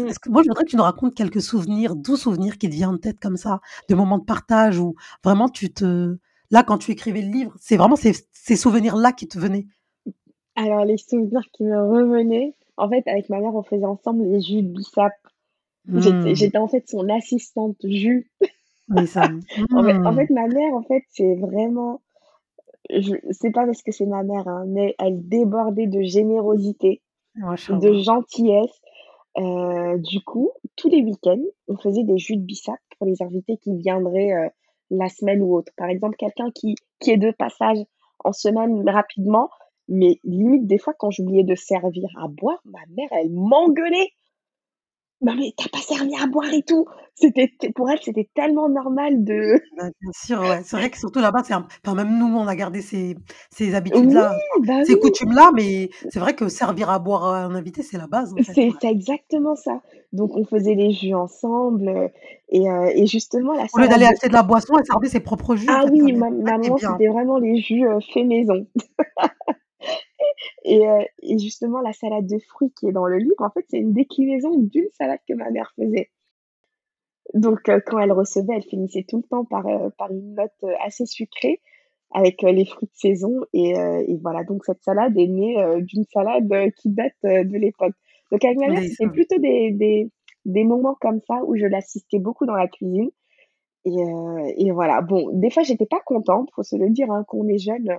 [0.09, 2.75] Est-ce que moi, je voudrais que tu nous racontes quelques souvenirs, doux souvenirs qui te
[2.75, 6.17] viennent en tête comme ça, de moments de partage où vraiment tu te
[6.51, 9.67] là, quand tu écrivais le livre, c'est vraiment ces ces souvenirs-là qui te venaient?
[10.57, 14.41] Alors les souvenirs qui me revenaient, en fait, avec ma mère, on faisait ensemble les
[14.41, 15.13] jus de bissap.
[15.93, 16.35] J'étais Mmh.
[16.35, 18.31] j'étais en fait son assistante jus.
[18.89, 19.47] Ndeysaan.
[19.75, 20.17] En fait en Mmh.
[20.17, 22.03] fait, ma mère, en fait, c'est vraiment
[22.91, 27.03] je c'est pas parce que c'est ma mère, hein, mais elle débordait de générosité,
[27.71, 28.81] de gentillesse.
[29.39, 33.59] Heu, du coup, tous les week-ends, on faisait des jus de bissap pour les invités
[33.59, 34.51] qui viendraient, heu,
[34.91, 35.73] la semaine ou autre.
[35.77, 37.79] Par exemple, quelqu'un qui qui est de passage
[38.25, 39.51] en semaine rapidement,
[39.89, 44.11] mais limite des fois quand j'oubliais de servir à boire, ma mère, elle m'engueulait!
[45.25, 48.69] «Non mais tu as pas servi à boire et tout!» C'était pour elle, c'était tellement
[48.69, 50.63] normal de Bah, bien sûr, ouais.
[50.65, 53.17] C'est vrai que surtout là-bas, c'est un enfin même nous, on a gardé ces
[53.51, 54.23] ces habitudes-là,
[54.67, 54.99] bah ces oui!
[54.99, 58.41] coutumes-là, mais c'est vrai que servir à boire à un invité, c'est la base, en
[58.41, 58.81] fait, C'est ouais.
[58.83, 59.81] exactement ça.
[60.13, 62.09] Donc on faisait les jus ensemble, heu
[62.49, 65.21] et heu et justement la Au lieu d'aller acheter de la boisson, elle servait ses
[65.21, 66.31] propres jus, ah oui, ma
[66.63, 68.67] qui est maman, c'était vraiment les jus, heu, faits maison.
[70.65, 73.65] Et heu et justement la salade de fruits qui est dans le livre, en fait,
[73.69, 76.11] c'est une déclinaison d'une salade que ma mère faisait.
[77.33, 80.53] Donc heu, quand elle recevait, elle finissait tout le temps par, heu, par une note,
[80.85, 81.61] assez sucrée
[82.13, 83.75] avec, les fruits de saison et
[84.23, 87.95] voilà, donc cette salade est née, d'une salade, qui date, de l'époque.
[88.31, 90.11] Donc avec ma mère, c'était plutôt des des
[90.45, 93.11] des moments comme ça où je l'assistais beaucoup dans la cuisine
[93.85, 95.01] et voilà.
[95.03, 97.99] Bon, des fois, j'étais pas contente, faut se le dire, hein, quand on est jeune,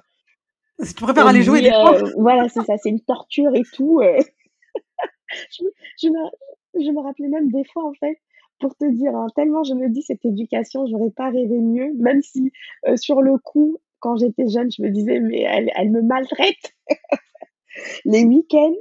[0.81, 4.01] Si tu préfères aller jouer dit, heu, voilà, c'est ça, c'est une torture et tout,
[4.01, 4.17] heu.
[5.51, 5.71] Je me
[6.01, 8.17] je me je me rappelais même des fois, en fait,
[8.59, 12.21] pour te dire, hein, tellement je me dis: «Cette éducation, j'aurais pas rêvé mieux», même
[12.21, 12.51] si,
[12.87, 16.73] heu, sur le coup, quand j'étais jeune, je me disais: «Mais elle elle me maltraite».
[18.05, 18.75] Les week-ends,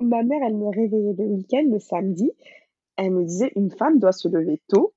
[0.00, 2.32] ma mère, elle me réveillait le week-end, le samedi,
[2.98, 4.94] elle me disait: «Une femme doit se lever tôt,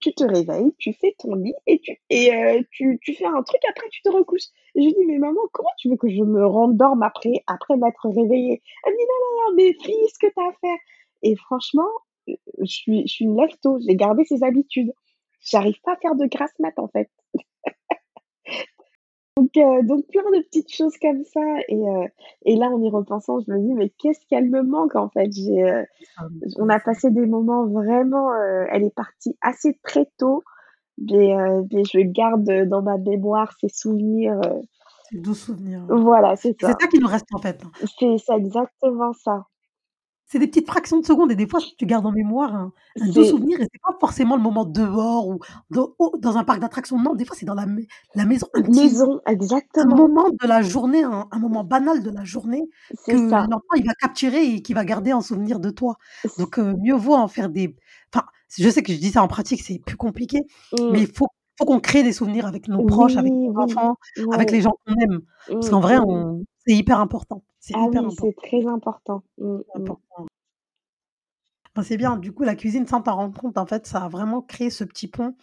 [0.00, 1.98] tu te réveilles, tu fais ton lit et tu
[3.02, 4.48] tu fais un truc, après tu te recouches».
[4.76, 8.08] Je lui dis: «Mais maman, comment tu veux que je me rendorme après après m'être
[8.08, 10.78] réveillée?» elle me dit: «Non, non, non, mais finis ce que tu as à faire».
[11.22, 11.88] Et franchement,
[12.60, 14.92] je suis je une tôt, j'ai gardé ces habitudes.
[15.50, 17.10] J'arrive pas à faire de grasse mat, en fait.
[19.54, 22.08] Donc heu, donc plein de petites choses comme ça et heu
[22.44, 25.30] et là, en y repensant, je me dis: «Mais qu'est-ce qu'elle me manque, en fait?»
[25.32, 28.34] j'ai, Ndeysaan, on a passé des moments vraiment,
[28.70, 30.44] elle est partie assez très tôt,
[30.98, 31.34] mais
[31.72, 34.40] mais je garde, dans ma mémoire ces souvenirs,
[35.04, 36.78] Ces doux souvenirs, voilà, c'est Et c'est ça.
[36.80, 37.74] ça qui nous reste, en fait, hein.
[37.98, 39.46] C'est c'est exactement ça.
[40.30, 43.08] C'est des petites fractions de secondes et des fois, tu gardes en mémoire un un
[43.08, 45.38] doux souvenir et c'est pas forcément le moment dehors ou
[45.70, 47.00] dans un parc d'attractions.
[47.00, 50.28] Non, des fois, c'est dans la mai la maison, un petit maison, un exactement, moment
[50.28, 52.68] de la journée, un un moment banal de la journée
[53.06, 55.96] que l'enfant, il va capturer et qu'il va garder en souvenir de toi.
[56.38, 57.76] Donc heu, mieux vaut en faire des
[58.12, 58.26] enfin,
[58.58, 60.40] je sais que je dis ça en pratique, c'est plus compliqué,
[60.72, 61.26] mais mmh, il faut
[61.58, 63.96] faut qu'on crée des souvenirs avec nos proches, avec nos oui, enfants,
[64.32, 65.20] avec les gens qu'on aime.
[65.48, 66.04] Parce mmh, qu'en vrai, mmh.
[66.06, 69.22] on c'est hyper important, c'est Ah hyper oui, important, c'est très important.
[69.38, 69.94] Mmh, mmh.
[71.74, 74.08] Bah, c'est bien, du coup, la cuisine, sans t'en rendre compte, en fait, ça a
[74.08, 75.36] vraiment créé ce petit pont,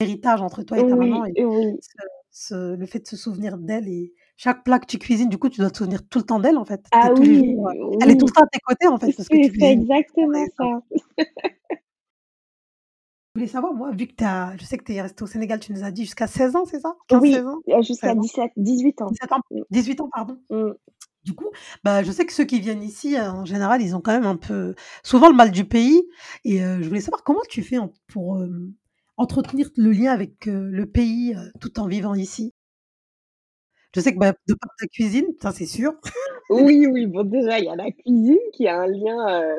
[0.00, 1.90] héritage entre toi et ta maman Oui, et oui, ce
[2.30, 5.48] ce le fait de se souvenir d'elle et chaque plat que tu cuisines, du coup,
[5.48, 6.84] tu dois te souvenir tout le temps d'elle, en fait.
[6.92, 9.10] Ah oui, jours, heu, elle est tout le oui, temps à tes côtés, en fait,
[9.16, 10.82] parce que c'est tu c'est exactement ça.
[13.34, 15.26] Je voulais savoir, moi, vu que tu as je sais que tu es restée au
[15.26, 16.94] Sénégal, tu nous as dit jusqu'à 16 ans, c'est ça?
[17.12, 17.60] Oui, 15-16 ans?
[17.68, 18.20] heu, jusqu'à 16 ans?
[18.22, 19.10] 17, 18 ans.
[19.10, 19.40] 17 ans?
[19.50, 20.38] Mmh, 18 ans, pardon?
[21.26, 21.50] Du coup,
[21.82, 24.26] bah, je sais que ceux qui viennent ici, heu, en général, ils ont quand même
[24.26, 26.04] un peu souvent le mal du pays
[26.44, 28.40] et je voulais savoir comment tu fais pour,
[29.16, 32.52] entretenir le lien avec, le pays, tout en vivant ici?
[33.92, 35.94] Je sais que, bah, de par ta cuisine, ça c'est sûr.
[36.48, 39.56] Oui, oui, bon, déjà, il y a la cuisine qui a un lien,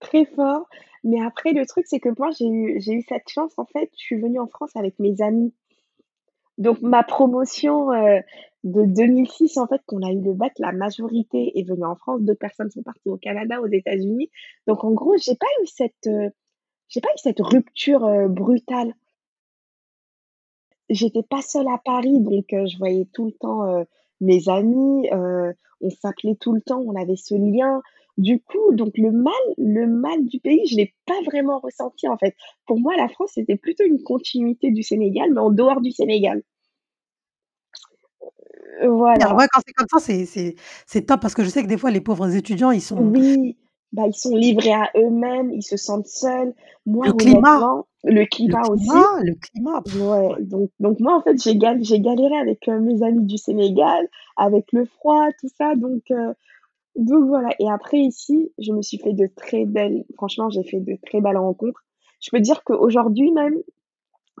[0.00, 0.66] très fort,
[1.04, 3.90] mais après le truc, c'est que moi, j'ai eu j'ai eu cette chance, en fait,
[3.98, 5.52] je suis venue en France avec mes amis.
[6.58, 8.20] Donc ma promotion, heu,
[8.64, 12.22] de 2006, en fait, qu'on a eu le bac, la majorité est venue en France,
[12.22, 14.30] d'autres personnes sont parties au Canada, aux États-Unis.
[14.66, 16.08] Donc en gros, j'ai pas eu cette,
[16.88, 18.94] j'ai pas eu cette rupture, heu, brutale.
[20.90, 23.62] J'étais pas seule à Paris, donc heu, je voyais tout le temps,
[24.20, 27.82] mes amis, on s'appelait tout le temps, on avait ce lien.
[28.18, 32.16] Du coup, donc le mal le mal du pays, je l'ai pas vraiment ressenti, en
[32.16, 32.34] fait.
[32.66, 36.42] Pour moi, la France, c'était plutôt une continuité du Sénégal, mais en dehors du Sénégal.
[38.82, 39.34] Heu, voilà.
[39.34, 40.54] Ouais, quand c'est comme ça, c'est c'est
[40.86, 43.56] c'est top parce que je sais que des fois les pauvres étudiants, ils sont Oui,
[43.92, 46.54] bah, ils sont livrés à eux-mêmes, ils se sentent seuls.
[46.86, 50.42] Moi, le climat honnêtement le le climat aussi, climat le climat, ouais, ouais.
[50.44, 54.08] donc donc moi, en fait, j'ai gal j'ai galéré avec, heu, mes amis du Sénégal,
[54.36, 56.34] avec le froid, tout ça, donc heu,
[56.98, 60.80] donc voilà et après ici, je me suis fait de très belles franchement, j'ai fait
[60.80, 61.84] de très belles rencontres.
[62.20, 63.54] Je peux dire qu'aujourd'hui même,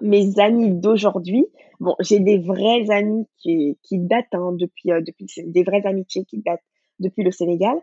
[0.02, 1.46] mes amis d'aujourd'hui,
[1.80, 6.24] bon, j'ai des vrais amis qui qui datent, hein, depuis, heu, depuis des vraies amitiés
[6.26, 6.62] qui datent
[7.00, 7.78] depuis le Sénégal,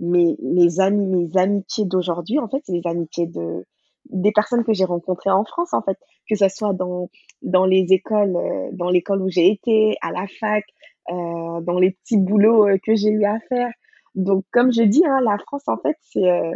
[0.00, 3.66] mes mes amis mes amitiés d'aujourd'hui, en fait, c'est les amitiés de
[4.10, 5.98] des personnes que j'ai rencontrées en France, en fait,
[6.28, 7.10] que ça soit dans
[7.42, 10.64] dans les écoles, heu, dans l'école où j'ai été, à la fac,
[11.10, 13.70] heu, dans les petits boulots, heu, que j'ai eu à faire.
[14.14, 16.52] Donc comme je dis, hein, la France, en fait, c'est,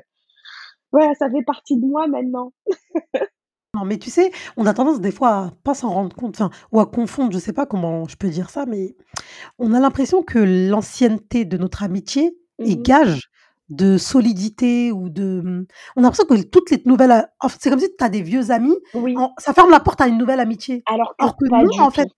[0.92, 2.52] voilà, ça fait partie de moi maintenant.
[3.74, 6.50] Non, mais tu sais, on a tendance des fois à pas s'en rendre compte, enfin,
[6.70, 8.94] ou à confondre, je sais pas comment je peux dire ça, mais
[9.58, 10.38] on a l'impression que
[10.70, 13.30] l'ancienneté de notre amitié est Mmh gage
[13.70, 17.58] de solidité ou de, mmh, on a l'impression que toutes les nouvelles a en fait,
[17.60, 20.06] c'est comme si tu as des vieux amis, Oui, en ça ferme la porte à
[20.06, 20.84] une nouvelle amitié.
[20.86, 22.08] alors que Alors que pas non, en fait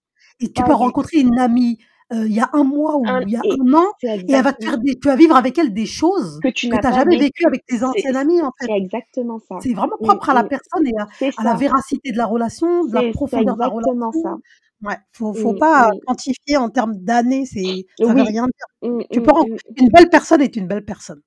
[0.40, 0.76] et tu peux tout.
[0.76, 1.78] rencontrer une amie,
[2.12, 3.86] il y a un mois ou Un il y a un an
[4.28, 6.68] et elle va te faire des tu vas vivre avec elle des choses que tu
[6.68, 7.46] n'as jamais vécues vécu.
[7.46, 8.68] avec tes C'est anciennes amies, en fait.
[8.68, 9.60] c'est exactement ça.
[9.62, 10.92] C'est vraiment Mmh propre à la personne et
[11.36, 14.36] à la véracité de la relation, de la profondeur de la exactement ça.
[14.36, 14.40] relation.
[14.82, 15.98] Ouais, faut faut Mmh pas mh.
[16.06, 18.24] quantifier en termes d'années, c'est ça veut Oui.
[18.24, 18.66] rien dire.
[18.82, 19.32] Mmh Tu peux
[19.76, 21.22] une belle personne est une belle personne,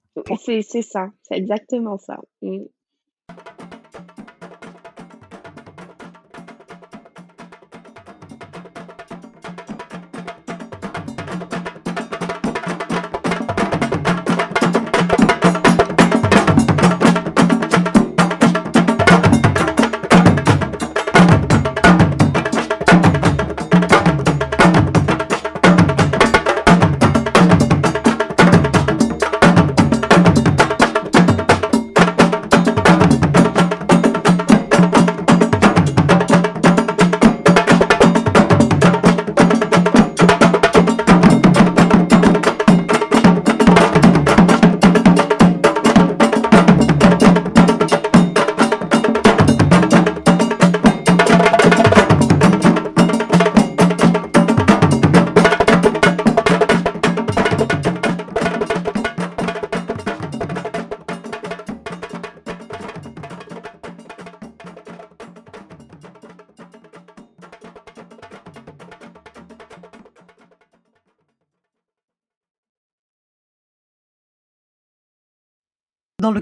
[0.64, 2.20] c'est ça, c'est exactement ça.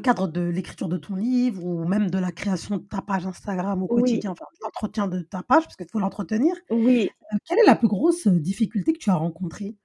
[0.07, 3.83] Cadre de l'écriture de ton livre ou même de la création de ta page Instagram
[3.83, 7.09] au Oui, quotidien, enfin, l'entretien de ta page, parce qu'il faut l'entretenir, oui.
[7.33, 9.77] heu, quelle est la plus grosse, difficulté que tu as rencontrée?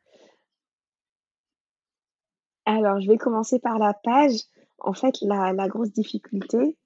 [2.67, 4.35] Alors je vais commencer par la page.
[4.81, 6.77] En fait, la la grosse difficulté,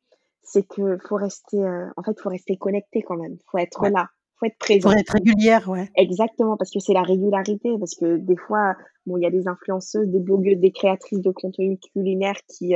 [0.42, 1.58] c'est que faut rester,
[1.96, 3.38] en fait, faut rester connecté quand même.
[3.50, 4.08] Faut être Ouais, là,
[4.38, 4.92] faut être faut présent.
[4.92, 5.92] être régulière, ouais.
[5.96, 8.76] Exactement, parce que c'est la régularité, parce que des fois,
[9.06, 12.74] bon, il y a des influenceuses, des blogueuses, des créatrices de contenu culinaire qui,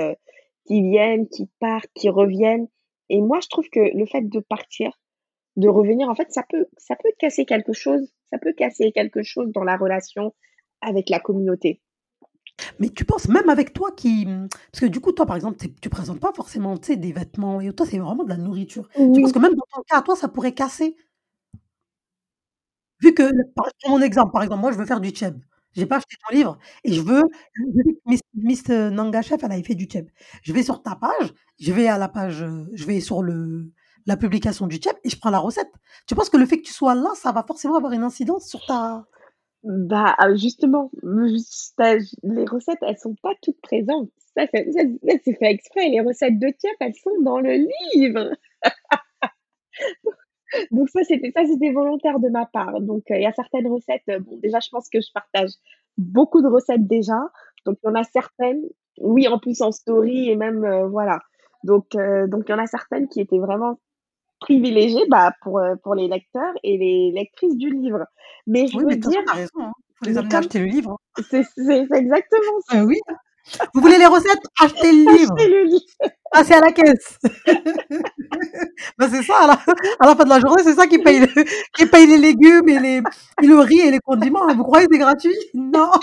[0.70, 2.68] qui viennent, qui partent, qui reviennent
[3.10, 4.92] et moi, je trouve que le fait de partir,
[5.56, 9.22] de revenir, en fait, ça peut ça peut casser quelque chose, ça peut casser quelque
[9.22, 10.34] chose dans la relation
[10.82, 11.80] avec la communauté.
[12.78, 14.26] Mais tu penses même avec toi qui,
[14.72, 16.96] parce que du coup, toi, par exemple, tu es tu présentes pas forcément, tu sais,
[16.96, 18.88] des vêtements et toi, c'est vraiment de la nourriture.
[19.12, 20.96] Tu penses que même dans ton cas à toi, ça pourrait casser?
[23.02, 23.22] Vu que
[23.54, 25.40] par mon exemple, par exemple, moi, je veux faire du tchèb.
[25.76, 27.22] J'ai pas acheté ton livre et je veux
[28.06, 30.08] Miss Miss, heu, Nanga Chef, elle avait fait du tchèb.
[30.42, 33.70] Je vais sur ta page, je vais à la page, heu, je vais sur le
[34.06, 35.70] la publication du tchèb et je prends la recette.
[36.06, 38.48] Tu penses que le fait que tu sois là, ça va forcément avoir une incidence
[38.48, 39.06] sur ta
[39.64, 44.10] bah, heu, justement, les recettes, elles sont pas toutes présentes.
[44.36, 45.88] Ça, c'est fait exprès.
[45.90, 47.54] Les recettes de Tiep, elles sont dans le
[47.94, 48.30] livre.
[50.70, 52.80] Donc ça, c'était ça, c'était volontaire de ma part.
[52.80, 55.50] Donc, heu, il y a certaines recettes, heu, bon, déjà, je pense que je partage
[55.98, 57.18] beaucoup de recettes déjà.
[57.66, 58.62] Donc il y en a certaines
[59.00, 61.20] oui, en plus en story et même, heu, voilà.
[61.64, 61.86] Donc,
[62.28, 63.78] donc il y en a certaines qui étaient vraiment
[64.40, 68.06] privilégiées, bah, pour, pour les lecteurs et les lectrices du livre.
[68.46, 69.72] Mais je oui, veux mais dire raison, hein.
[69.96, 70.98] Faut les amener comme acheter le livre,
[71.30, 73.00] c'est c'est c'est exactement Bah ça, oui.
[73.74, 74.40] Vous voulez les recettes?
[74.60, 75.34] Achetez le livre.
[75.34, 75.84] acheter le livre.
[76.32, 77.18] Passez à la caisse.
[78.98, 79.52] Bah, c'est ça à la
[80.00, 81.26] à la fin de la journée, c'est ça qui paye le
[81.74, 83.02] qui paye les légumes et les
[83.42, 84.46] et le riz et les condiments.
[84.54, 85.36] Vous croyez que c'est gratuit?
[85.54, 85.90] Non.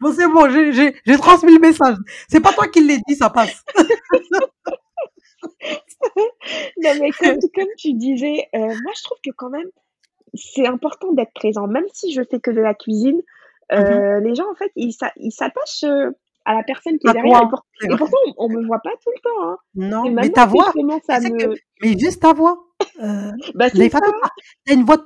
[0.00, 1.96] Bon, c'est bon, j'ai transmis le message.
[2.28, 3.64] C'est pas toi qui l'ai dit, ça passe.
[6.82, 9.68] Non, mais comme comme tu disais, heu, moi je trouve que quand même,
[10.34, 11.66] c'est important d'être présent.
[11.68, 13.20] Même si je fais que de la cuisine,
[13.72, 13.82] Mmh mh.
[13.82, 16.12] heu, les gens en fait, ils s'a ils s'attachent, heu,
[16.44, 17.62] à la personne qui est derrière et pour
[17.96, 19.56] pourtant on on me voit pas tout le temps, hein.
[19.74, 22.58] Non, mais ta voix, que mais juste ta voix,
[23.02, 24.30] heu, bah, c'est Ndeye ça, Fatou, tu as
[24.66, 24.98] tu as une voix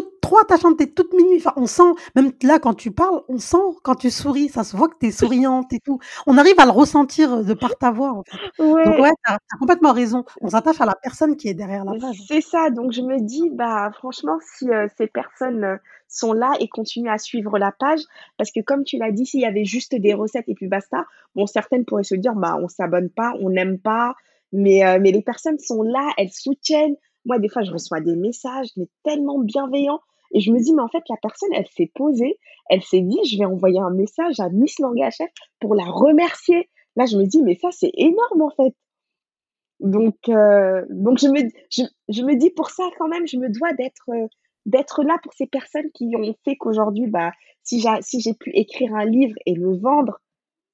[0.00, 1.82] toute trop attachante, tu es toute mimi, enfin, on sent
[2.16, 5.06] même là, quand tu parles, on sent quand tu souris, ça se voit que tu
[5.06, 5.98] es souriante et tout.
[6.26, 8.40] On arrive à le ressentir, heu, de par ta voix, en fait.
[8.84, 9.00] Donc Ouais.
[9.00, 10.24] ouais, tu as tu as complètement raison.
[10.40, 12.26] On s'attache à la personne qui est derrière la page.
[12.28, 15.78] C'est ça, donc je me dis: «Bah, franchement, si, heu, ces personnes, heu,
[16.08, 18.00] sont là et continuent à suivre la page»
[18.38, 21.04] parce que comme tu l'as dit, s'il y avait juste des recettes et puis basta,
[21.36, 24.14] bon, certaines pourraient se dire: «Bah, on s'abonne pas, on n'aime pas»,
[24.52, 26.96] mais mais les personnes sont là, elles soutiennent.
[27.26, 30.00] Moi, des fois, je reçois des messages, mais tellement bienveillants
[30.32, 32.38] et je me dis: «Mais en fait, la personne, elle s'est posée,
[32.70, 36.68] elle s'est dit: "Je vais envoyer un message à Miss Langue Chef pour la remercier"».
[36.96, 38.74] Là, je me dis: «Mais ça, c'est énorme, en fait».
[39.80, 41.40] Donc heu, donc je me
[42.08, 44.28] je me dis pour ça quand même, je me dois d'être, heu,
[44.64, 48.50] d'être là pour ces personnes qui ont fait qu'aujourd'hui, bah, si j'a si j'ai pu
[48.54, 50.18] écrire un livre et le vendre,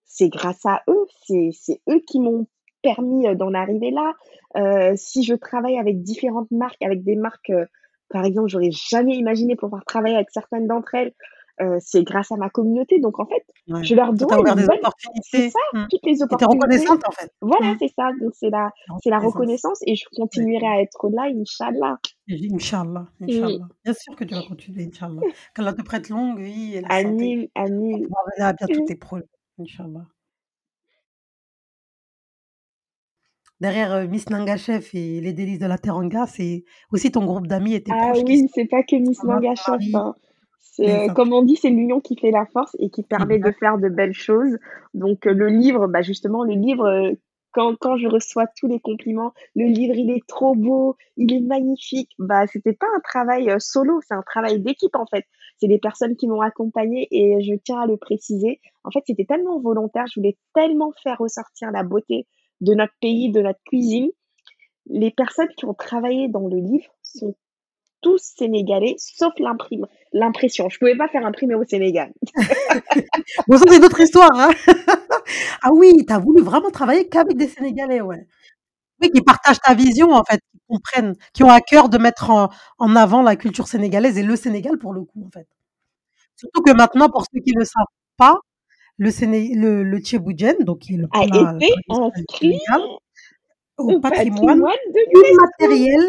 [0.05, 2.47] c'est grâce à eux, c'est eux qui m'ont
[2.83, 4.13] permis, heu, d'en arriver là.
[4.57, 7.67] Heu, si je travaille avec différentes marques, avec des marques, heu,
[8.11, 11.13] par exemple, j'aurais jamais imaginé pouvoir travailler avec certaines d'entre elles,
[11.81, 12.99] c'est grâce à ma communauté.
[13.01, 14.13] Donc en fait, Ouais, je leur
[14.49, 14.79] une des bonne
[15.21, 15.53] c'est opportunités.
[15.53, 15.85] ça, Mmh.
[15.91, 17.31] toutes les opportunités reconnaissante, en fait.
[17.43, 17.75] voilà, Mmh.
[17.81, 19.81] c'est ça, donc c'est la c'est la reconnaissance.
[19.87, 20.05] et je
[20.37, 20.47] Ouais.
[20.47, 21.99] continuerai à être là, Inch'Allah.
[22.29, 23.09] Inch'Allah.
[23.21, 23.69] Inch'Allah.
[23.85, 25.25] Bien sûr que tu vas continuer, Inch'Allah.
[25.55, 27.49] Qu'Allah te prête longue vie et la santé Amin,
[27.91, 28.03] pour amin.
[28.03, 29.29] pouvoir mener à bien tous tes projets,
[29.59, 30.12] Inch'Allah.
[33.63, 37.47] Derrière, heu, Miss Nanga Chef et les délices de la Teranga, c'est aussi ton groupe
[37.47, 39.63] d'amis et tes Ah qui sont oui, c'est pas que Miss ton maman, Manga ton
[39.63, 39.93] Chef, mari.
[39.95, 40.15] hein.
[40.59, 41.15] Ça.
[41.15, 43.89] comme on dit, c'est l'union qui fait la force et qui permet de faire de
[43.89, 44.59] belles choses.
[44.95, 47.13] Donc heu, le livre, bah, justement, le livre,
[47.53, 51.41] quand quand je reçois tous les compliments: «Le livre, il est trop beau, il est
[51.41, 55.25] magnifique», bah, c'était pas un travail, solo, c'est un travail d'équipe, en fait.
[55.61, 58.59] C'est des personnes qui m'ont accompagnée et je tiens à le préciser.
[58.83, 62.27] En fait, c'était tellement volontaire, je voulais tellement faire ressortir la beauté
[62.63, 64.11] de notre pays, de notre cuisine.
[64.89, 67.35] Les personnes qui ont travaillé dans le livre sont
[68.03, 69.33] tous sénégalais, sauf
[70.13, 70.69] l'impression.
[70.71, 72.13] Je pouvais pas faire imprimer au Sénégal.
[73.49, 74.51] Bon ça, c'est une autre histoire, hein.
[75.63, 78.27] Ah oui, tu as voulu vraiment travailler qu'avec des Sénégalais, ouais.
[79.03, 82.31] Oui, qui partagent ta vision, en fait, qui comprennent, qui ont à cœur de mettre
[82.31, 82.49] en
[82.79, 85.49] en avant la culture sénégalaise et le Sénégal pour le coup, en fait.
[86.37, 87.87] Surtout que maintenant, pour ceux qui le savent
[88.19, 88.37] pas,
[89.03, 92.61] le Séné le le tchéboudjen, donc qui est le A plat, été inscrit
[93.77, 96.01] au patrimoine patrimoine de immatériel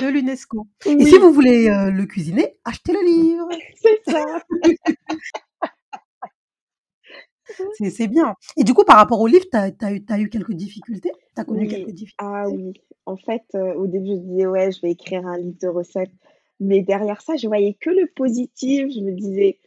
[0.00, 0.66] de l'UNESCO.
[0.86, 3.48] Et si vous voulez, heu, le cuisiner, achetez le livre.
[3.82, 4.24] c'est ça.
[7.94, 8.34] C'est bien.
[8.56, 11.10] Et du coup, par rapport au livre, tu as eu tu as eu quelques difficultés?
[11.34, 12.56] Tu as connu quelques Oui, ah difficultés?
[12.56, 12.72] oui.
[13.04, 16.12] En fait, heu, au début, je disais: «Ouais, je vais écrire un livre de recettes»,
[16.60, 18.86] mais derrière ça, je voyais que le positif.
[18.94, 19.58] Je me disais: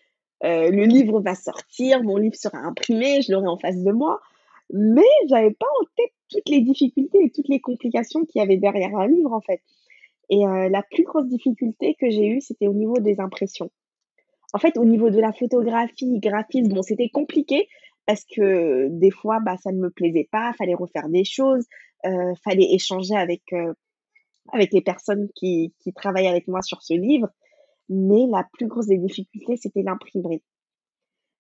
[0.44, 4.22] «Heu, le livre va sortir, mon livre sera imprimé, je l'aurai en face de moi»,
[4.74, 8.58] mais j'avais pas en tête toutes les difficultés et toutes les complications qu'il y avait
[8.58, 9.62] derrière un livre, en fait.
[10.30, 13.72] Et heu, la plus grosse difficulté que j'ai eue, c'était au niveau des impressions.
[14.54, 17.68] En fait, au niveau de la photographie, graphisme, bon, c'était compliqué
[18.08, 21.66] parce que des fois, bah, ça ne me plaisait pas, fallait refaire des choses,
[22.06, 23.74] heu, fallait échanger avec, heu,
[24.54, 27.30] avec les personnes qui qui travaillent avec moi sur ce livre.
[27.90, 30.42] Mais la plus grosse des difficultés, c'était l'imprimerie.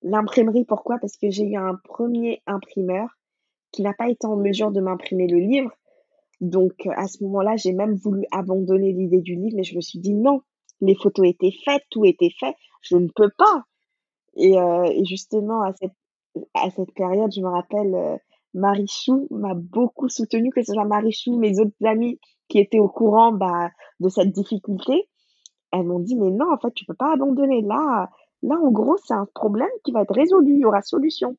[0.02, 0.98] L'imprimerie, pourquoi?
[1.00, 3.08] Parce que j'ai eu un premier imprimeur
[3.72, 5.72] qui n'a pas été en mesure de m'imprimer le livre.
[6.42, 9.82] Donc, heu, à ce moment-là, j'ai même voulu abandonner l'idée du livre, mais je me
[9.82, 10.42] suis dit: «Non,
[10.82, 13.64] les photos étaient faites, tout était fait, je ne peux pas».
[14.38, 15.94] Et et justement à cette
[16.56, 18.18] à cette période, je me rappelle, heu,
[18.56, 22.20] Marichou m'a beaucoup soutenue, que ce soit Marichou, mes autres amies
[22.50, 23.70] qui étaient au courant, bah,
[24.02, 25.08] de cette difficulté.
[25.74, 27.62] Elles m'ont dit: «Mais non, en fait, tu peux pas abandonner.
[27.62, 28.10] Là
[28.44, 31.36] là, en gros, c'est un problème qui va être résolu, il y aura solution».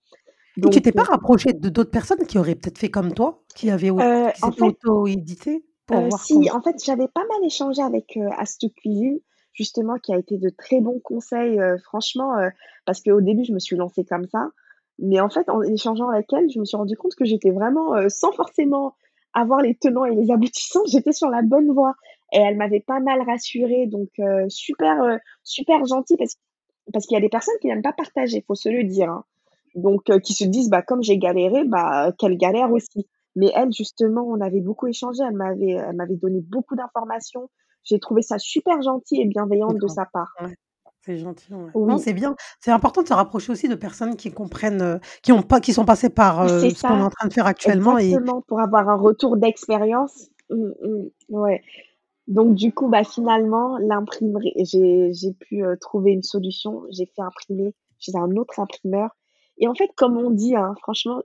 [0.57, 3.13] Et tu Donc t'es pas heu rapprochée de d'autres personnes qui auraient peut-être fait comme
[3.13, 3.95] toi, qui avaient heu,
[4.35, 7.83] qui en s'étaient fait auto-éditées pour voir si, comment en fait, j'avais pas mal échangé
[7.83, 9.19] avec, Astuce Cuisine,
[9.53, 12.35] justement, qui a été de très bons conseils, heu, franchement,
[12.87, 14.49] parce qu'au début, je me suis lancée comme ça.
[15.01, 17.97] Mais en fait, en échangeant avec elle, je me suis rendu compte que j'étais vraiment,
[18.09, 18.95] sans forcément
[19.33, 21.95] avoir les tenants et les aboutissants, j'étais sur la bonne voie
[22.33, 26.37] et elle m'avait pas mal rassurée donc heu, super, heu, super gentille parce
[26.93, 29.25] parce qu'il y a des personnes qui n'aiment pas partager, faut se le dire, hein.
[29.75, 33.07] Donc heu, qui se disent: «Bah, comme j'ai galéré, bah, qu'elle galère aussi».
[33.37, 37.51] Mais elle, justement, on avait beaucoup échangé, elle m'avait, elle m'avait donné beaucoup d'informations.
[37.83, 40.33] J'ai trouvé ça super gentil et bienveillante de sa part.
[40.41, 40.55] ouais,
[41.01, 41.73] c'est gentil, ouais.
[41.87, 42.35] Non, Oui, c'est bien.
[42.61, 45.73] C'est important de se rapprocher aussi de personnes qui comprennent, heu, qui ont pas qui
[45.73, 48.43] sont passées par, c'est ce qu'on est ça, en train de faire actuellement et exactement,
[48.43, 50.31] pour avoir un retour d'expérience.
[50.51, 51.63] Mmh mh, ouais.
[52.27, 56.83] Donc du coup, bah, finalement, l'imprimerie j'ai j'ai pu, heu, trouver une solution.
[56.91, 59.11] J'ai fait imprimer chez un autre imprimeur
[59.59, 61.23] et en fait, comme on dit, hein, franchement,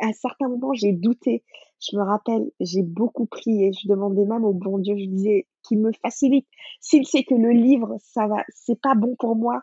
[0.00, 1.44] à certains moments, j'ai douté.
[1.80, 5.78] je me rappelle, j'ai beaucoup prié, je demandais même au bon Dieu, je disais qu'il
[5.80, 6.46] me facilite.
[6.80, 9.62] S'il sait que le livre, ça va c'est pas bon pour moi,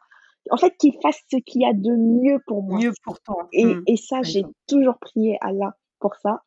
[0.52, 3.48] en fait, qu'il fasse ce qu'il y a de mieux pour moi Mieux pour toi.
[3.52, 3.84] et Mmh.
[3.88, 6.42] et ça, j'ai toujours prié Allah pour ça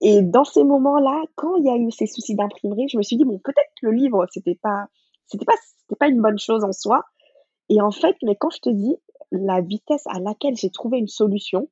[0.00, 3.16] et dans ces moments-là, quand il y a eu ces soucis d'imprimerie, je me suis
[3.16, 4.86] dit: «Bon, peut-être que le livre, c'était pas
[5.26, 7.04] c'était pas c'était pas une bonne chose en soi»
[7.70, 8.96] et en fait, mais quand je te dis
[9.32, 11.68] la vitesse à laquelle j'ai trouvé une solution,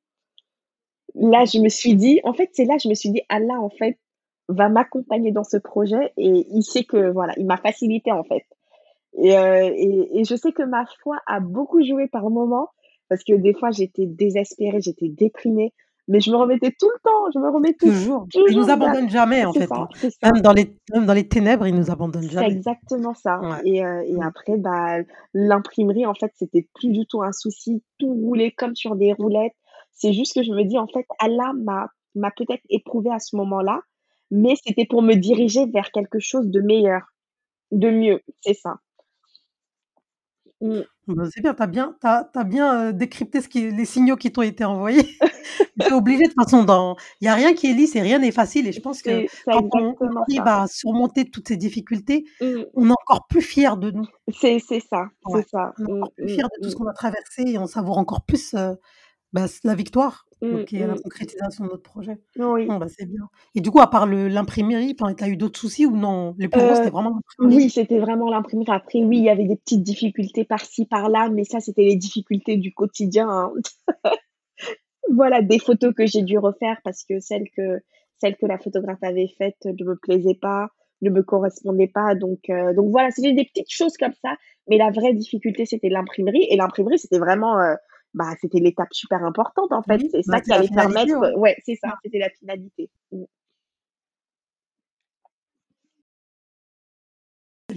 [1.14, 3.70] là, je me suis dit en fait, c'est là, je me suis dit: «Allah, en
[3.70, 3.99] fait,
[4.49, 6.12] va m'accompagner dans ce projet.
[6.16, 8.45] Et il sait que voilà, il m'a facilité, en fait»
[9.18, 12.68] et heu et et je sais que ma foi a beaucoup joué par moments
[13.09, 15.72] parce que des fois, j'étais désespérée, j'étais déprimée,
[16.09, 18.27] mais je me remettais tout le temps, je me remettais Toujours.
[18.35, 19.89] Il nous toujours abandonne jamais, en c'est fait, ça, hein.
[19.95, 20.23] c'est.
[20.23, 22.53] Même dans les même dans les ténèbres, il nous abandonne C'est jamais.
[22.53, 23.61] exactement ça Ouais.
[23.65, 24.23] et heu et Mmh.
[24.23, 24.99] après, bah,
[25.35, 27.83] l'imprimerie, en fait, c'était plus du tout un souci.
[27.99, 29.55] Tout roulait comme sur des roulettes.
[29.93, 33.37] C'est juste que je me dis, en fait, Allah m'a m'a peut-être éprouvée à ce
[33.37, 33.81] moment-là,
[34.31, 37.03] mais c'était pour me diriger vers quelque chose de meilleur,
[37.73, 38.21] de mieux.
[38.43, 38.77] C'est ça.
[40.61, 40.83] Mmh.
[41.09, 44.33] Bah, c'est bien, tu as bien tu as bien, décrypté ce qui les signaux qui
[44.33, 45.09] t'ont été envoyés.
[45.81, 48.03] Tu es obligé de toute façon dans il y a rien qui est lisse et
[48.03, 52.25] rien n'est facile et je pense que quand on arrive à surmonter toutes ces difficultés,
[52.41, 52.65] Mmh.
[52.75, 54.07] on est encore plus fiers de nous.
[54.33, 55.73] C'est ça, Ouais, c'est ça.
[55.79, 56.79] on est Mmh, encore plus mmh, fiers de tout ce mmh.
[56.79, 58.55] qu'on a traversé et on savoure encore plus,
[59.33, 62.18] bah, la victoire, donc Mmh, la concrétisation de notre projet.
[62.37, 62.68] Oui.
[62.68, 65.87] Bon, bah, c'est bien et du coup, à part l'imprimerie, tu as eu d'autres soucis
[65.87, 66.34] ou non?
[66.39, 67.57] Les plus Heu, c'était vraiment l'imprimerie?
[67.57, 68.66] oui, c'était vraiment l'imprimerie.
[68.72, 72.57] Après, oui, il y avait des petites difficultés par-ci, par-là, mais ça, c'était les difficultés
[72.57, 73.53] du quotidien, hein.
[75.12, 77.80] Voilà, des photos que j'ai dû refaire parce que celles que
[78.18, 80.68] celles que la photographe avait faites ne me plaisaient pas,
[81.03, 84.37] ne me correspondaient pas, donc heu, donc voilà, c'était des petites choses comme ça,
[84.68, 87.76] mais la vraie difficulté, c'était l'imprimerie et l'imprimerie, c'était vraiment, heu,
[88.17, 89.99] bah, c'était l'étape super importante, en fait.
[89.99, 91.35] Oui, C'est bah, ça c'est qui la allait permettre ouais.
[91.37, 92.91] ouais, c'est ça, c'était la finalité.
[93.12, 93.25] Mmh.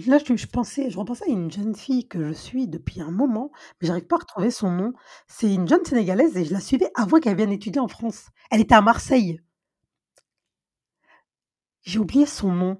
[0.06, 3.10] Là, je je pensais je repensais à une jeune fille que je suis depuis un
[3.10, 4.92] moment, mais j'arrive pas à retrouver son nom.
[5.28, 8.28] C'est une jeune sénégalaise et je la suivais avant qu'elle vienne étudier en France.
[8.50, 9.40] Elle était à Marseille.
[11.82, 12.78] J'ai oublié son nom.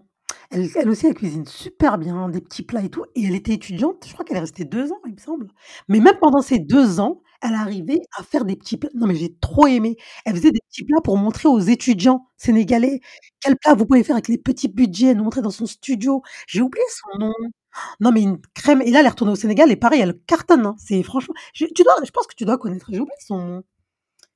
[0.51, 3.55] Elle elle aussi, elle cuisine super bien, des petits plats et tout et elle était
[3.55, 5.49] étudiante, je crois qu'elle est restée 2 ans, il me semble.
[5.89, 9.15] Mais même pendant ces 2 ans, elle arrivait à faire des petits plats non, mais
[9.17, 9.97] j'ai trop aimé.
[10.27, 13.01] Elle faisait des petits plats pour montrer aux étudiants sénégalais
[13.41, 15.15] quel plat vous pouvez faire avec les petits budgets.
[15.15, 16.23] Nous montrait dans son studio.
[16.49, 17.33] J'ai oublié son nom.
[18.01, 20.67] Non, mais une crème et là, elle est retournée au Sénégal et pareil, elle cartonne,
[20.67, 20.77] hein.
[20.79, 22.87] C'est franchement je tu dois je pense que tu dois connaître.
[22.93, 23.63] J'ai oublié son nom.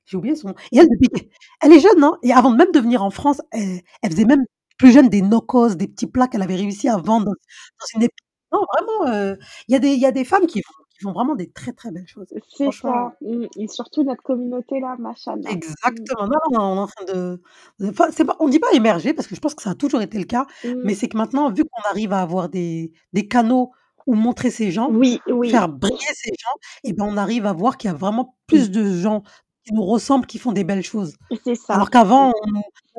[0.05, 1.29] J'ai oublié son nom et elle depuis
[1.61, 3.81] elle est jeune, hein et avant même de venir en France, elle
[4.11, 4.45] faisait même
[4.77, 8.07] plus jeune des nokos, des petits plats qu'elle avait réussi à vendre dans une
[8.53, 9.39] non vraiment, heu,
[9.69, 11.73] il y a des y a des femmes qui font qui font vraiment des très,
[11.73, 12.27] très belles choses.
[12.49, 15.49] C'est ça, mmh et surtout notre communauté là, machallah.
[15.51, 15.53] Mmh.
[15.53, 16.27] exactement.
[16.27, 17.41] Non, non, on est en train de
[17.79, 19.75] de enfin, c'est pas on dit pas émerger parce que je pense que ça a
[19.75, 20.95] toujours été le cas, mais Mmh.
[20.95, 23.71] c'est que maintenant, vu qu'on arrive à avoir des des canaux
[24.07, 25.49] où montrer ces gens, Oui, oui.
[25.49, 28.69] faire briller ces gens et ben, on arrive à voir qu'il y a vraiment plus
[28.71, 29.23] de gens
[29.65, 31.15] qui nous ressemblent, qui font des belles choses.
[31.43, 31.73] C'est ça.
[31.75, 32.31] Alors qu'avant,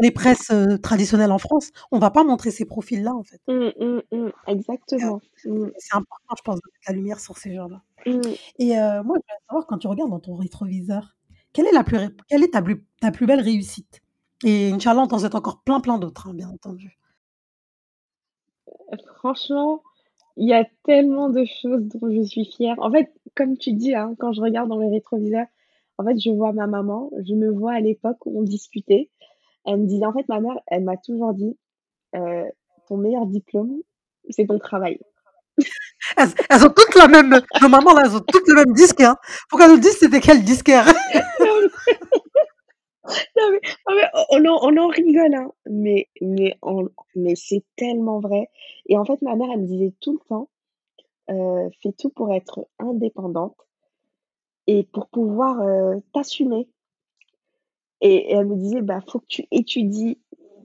[0.01, 3.71] les presses, heu, traditionnelles en France, on va pas montrer ces profils-là, en fait Mmh,
[3.81, 4.31] mmh, mmh.
[4.49, 5.21] Exactement.
[5.45, 7.83] Et c'est important, je pense, de mettre la lumière sur ces gens-là
[8.59, 11.17] et heu, moi, je voulais savoir quand tu regardes dans ton rétroviseur,
[11.53, 11.99] quelle est la plus
[12.29, 14.01] quelle est ta plus ta plus belle réussite?
[14.45, 16.99] Et inch'Allah, on t'en souhaite encore plein, plein d'autres, hein, bien entendu.
[19.19, 19.83] Franchement,
[20.37, 22.77] il y a tellement de choses dont je suis fière.
[22.81, 25.47] En fait, comme tu dis, hein, quand je regarde dans mes rétroviseurs,
[25.99, 29.11] en fait, je vois ma maman, je me vois à l'époque où on discutait.
[29.66, 31.59] Elle me disait en fait, ma mère, elle m'a toujours dit,
[32.16, 32.44] heu:
[32.88, 33.78] «Ton meilleur diplôme,
[34.30, 35.01] c'est ton travail».
[36.18, 39.03] Elles elles ont toutes la même nos mamans là, elles ont toutes le même disque,
[39.03, 39.16] hein.
[39.59, 40.86] Qu'elles nous disent c'était quel disquaire.
[43.36, 46.84] Non mais non mais on on en on en rigole, hein, mais mais en
[47.16, 48.49] mais c'est tellement vrai
[48.88, 50.49] et en fait, ma mère, elle me disait tout le temps,
[51.30, 53.57] heu: «Fais tout pour être indépendante
[54.67, 56.69] et pour pouvoir, heu, t'assumer».
[58.01, 60.19] Et elle me disait: «Bah, faut que tu étudies,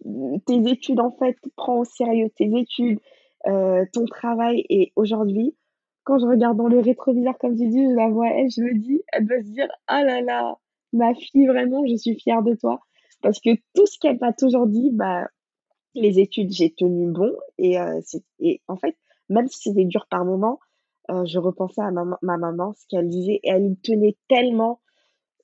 [0.06, 2.99] mmh, tes études, en fait, prends au sérieux tes études,
[3.47, 5.56] heu, ton travail» et aujourd'hui,
[6.04, 8.74] quand je regarde dans le rétroviseur, comme tu dis, je la vois elle, je me
[8.78, 10.58] dis: «Elle doit se dire: "Ah là là,
[10.93, 12.82] ma fille, vraiment, je suis fière de toi"».
[13.22, 15.28] Parce que tout ce qu'elle m'a toujours dit, bah,
[15.95, 18.95] les études, j'ai tenu bon et c'est et en fait,
[19.30, 20.60] même si c'était dur par moments,
[21.10, 24.80] heu, je repensais à ma maman, ce qu'elle disait et elle y tenait tellement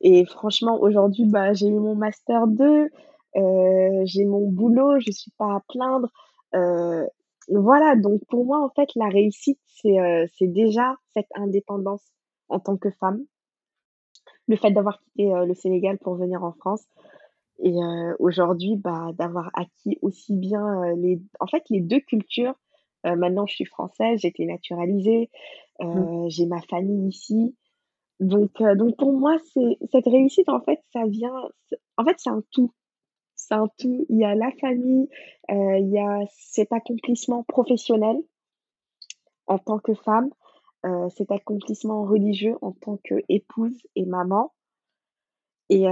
[0.01, 2.89] et franchement, aujourd'hui, bah, j'ai eu mon master 2,
[3.37, 6.09] heu, j'ai mon boulot, je suis pas à plaindre,
[6.55, 7.07] heu,
[7.49, 12.03] voilà, donc pour moi, en fait, la réussite, c'est, déjà cette indépendance
[12.49, 13.25] en tant que femme.
[14.47, 16.85] Le fait d'avoir quitté, le Sénégal pour venir en France
[17.63, 17.73] et
[18.19, 22.55] aujourd'hui, bah, d'avoir acquis aussi bien, les en fait, les 2 cultures.
[23.05, 25.29] Heu, maintenant je suis française, j'ai été naturalisée,
[25.93, 26.07] Mmh.
[26.07, 27.55] heu, j'ai ma famille ici.
[28.19, 31.33] Donc heu, donc pour moi, c'est cette réussite, en fait, ça vient
[31.97, 32.73] en fait, c'est un tout.
[33.35, 34.05] C'est un tout.
[34.09, 35.09] Il y a la famille,
[35.49, 38.17] il y a cet accomplissement professionnel
[39.47, 40.29] en tant que femme,
[41.09, 44.53] cet accomplissement religieux en tant qu'épouse et maman.
[45.69, 45.83] Et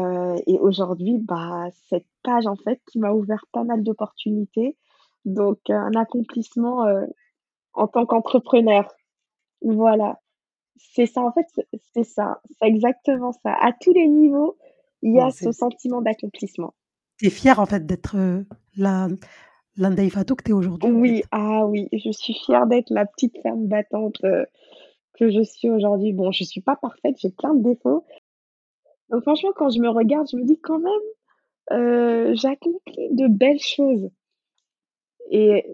[0.48, 4.78] et aujourd'hui, bah, cette page, en fait, qui m'a ouvert pas mal d'opportunités.
[5.26, 7.08] Donc un accomplissement, heu,
[7.74, 8.88] en tant qu'entrepreneur.
[9.62, 10.20] Voilà.
[10.78, 11.48] C'est ça, en fait,
[11.94, 13.54] c'est ça, c'est exactement ça.
[13.54, 14.58] À tous les niveaux,
[15.02, 16.74] il y a ce sentiment d'accomplissement.
[17.18, 18.46] tu es fière, en fait, d'être, heu,
[18.78, 19.08] la
[20.36, 21.28] que tu es aujourd'hui, en Oui, fait?
[21.32, 24.46] ah oui, je suis fière d'être la petite femme battante, heu,
[25.16, 26.14] que je suis aujourd'hui.
[26.14, 28.06] Bon, je suis pas parfaite, j'ai plein de défauts.
[29.10, 30.94] Donc franchement, quand je me regarde, je me dis: «Quand même,
[31.74, 34.10] heu, j'accomplis de belles choses»
[35.32, 35.66] et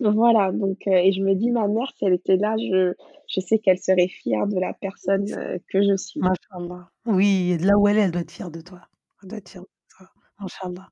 [0.00, 2.94] voilà, donc heu et je me dis: «Ma mère, si elle était là, je
[3.28, 6.20] je sais qu'elle serait fière de la personne, heu, que je suis».
[6.20, 6.88] Masha'Allah.
[7.06, 8.88] Oui, et de là où elle est, elle doit être fière de toi.
[9.22, 10.08] Elle doit être fière de toi.
[10.40, 10.88] Masha'Allah.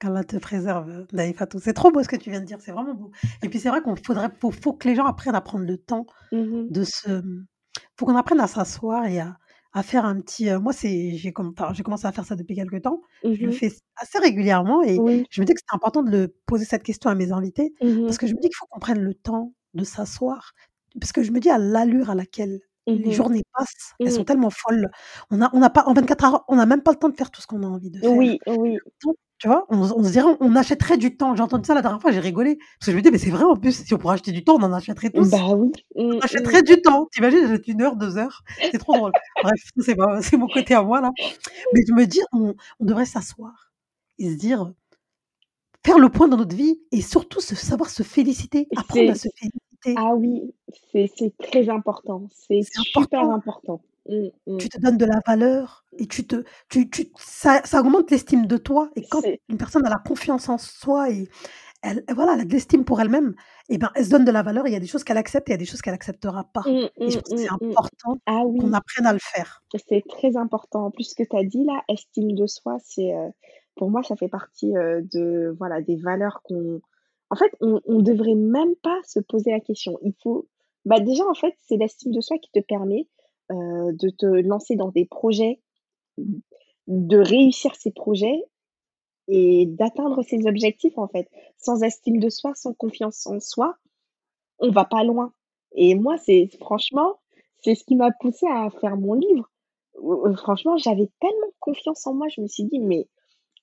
[0.00, 1.58] Qu'Allah te préserve, heu, Ndeye Fatou.
[1.60, 3.10] C'est trop beau ce que tu viens de dire, c'est vraiment beau.
[3.42, 5.78] Et puis c'est vrai qu'on faudrait faut faut que les gens apprennent à prendre le
[5.78, 6.70] temps Mmh mh.
[6.70, 7.22] de se
[7.98, 9.38] faut qu'on apprenne à s'asseoir et à
[9.74, 12.56] à faire un petit, moi c'est j'ai comm enfin, j'ai commencé à faire ça depuis
[12.56, 13.02] quelque temps.
[13.22, 13.54] Mmh Je le mh.
[13.54, 15.26] fais assez régulièrement et Oui.
[15.30, 18.00] je me dis que c'était important de le poser cette question à mes invités Mmh
[18.06, 20.52] parce que je me dis qu'il faut qu'on prenne le temps de s'asseoir.
[21.00, 23.14] Parce que je me dis à l'allure à laquelle Mmh les mh.
[23.14, 24.26] journées passent, elles sont Mmh.
[24.26, 24.90] tellement folles.
[25.30, 27.16] On a on a pas en 24 heures, on a même pas le temps de
[27.16, 28.18] faire tout ce qu'on a envie de faire.
[28.18, 28.80] Oui, oui.
[29.44, 29.66] Tu vois?
[29.68, 31.36] On on se dirait on achèterait du temps.
[31.36, 32.56] J'ai entendu ça la dernière fois, j'ai rigolé.
[32.56, 34.42] Parce que je me dis: «Mais c'est vrai en plus, si on pourrait acheter du
[34.42, 35.30] temps, on en achèterait tous».
[35.30, 35.70] Bah oui.
[35.96, 36.18] On mh.
[36.22, 37.08] achèterait du temps.
[37.12, 39.12] Tu imagines, j'achète 1 heure, 2 heures, c'est trop drôle.
[39.42, 41.10] Bref, c'est ma c'est mon côté à moi là.
[41.74, 43.72] Mais je me dis: «On on devrait s'asseoir
[44.18, 44.72] et se dire,
[45.86, 49.28] faire le point dans notre vie et surtout se savoir se féliciter, apprendre à se
[49.36, 49.94] féliciter».
[49.96, 50.54] ah oui,
[50.92, 53.30] c'est c'est très important, c'est C'est super important.
[53.30, 53.82] important.
[54.06, 54.58] Mmh mh.
[54.58, 58.46] Tu te donnes de la valeur et tu te tu tu ça ça augmente l'estime
[58.46, 61.28] de toi et quand une personne, a confiance en soi et
[61.82, 63.34] elle voilà, elle a de l'estime pour elle-même
[63.70, 65.48] et ben, elle se donne de la valeur il y a des choses qu'elle accepte
[65.48, 67.34] et il y a des choses qu'elle acceptera pas Mmh, et je mmh, pense que
[67.34, 67.54] mmh, c'est mmh.
[67.54, 69.62] important Ah qu'on apprenne à le faire.
[69.88, 70.86] c'est très important.
[70.86, 73.12] En plus, ce que tu as dit là, estime de soi, c'est,
[73.76, 76.80] pour moi, ça fait partie, de voilà, des valeurs qu'on
[77.30, 79.98] en fait, on on devrait même pas se poser la question.
[80.02, 80.46] Il faut
[80.86, 83.08] bah, déjà, en fait, c'est l'estime de soi qui te permet,
[83.52, 85.60] heu, de te lancer dans des projets,
[86.88, 88.42] de réussir ces projets
[89.28, 91.28] et d'atteindre ses objectifs, en fait.
[91.58, 93.76] Sans estime de soi, sans confiance en soi,
[94.60, 95.32] on va pas loin
[95.76, 97.16] et moi, c'est franchement,
[97.62, 99.50] c'est ce qui m'a poussée à faire mon livre.
[100.02, 103.08] Heu, franchement, j'avais tellement confiance en moi, je me suis dit: «Mais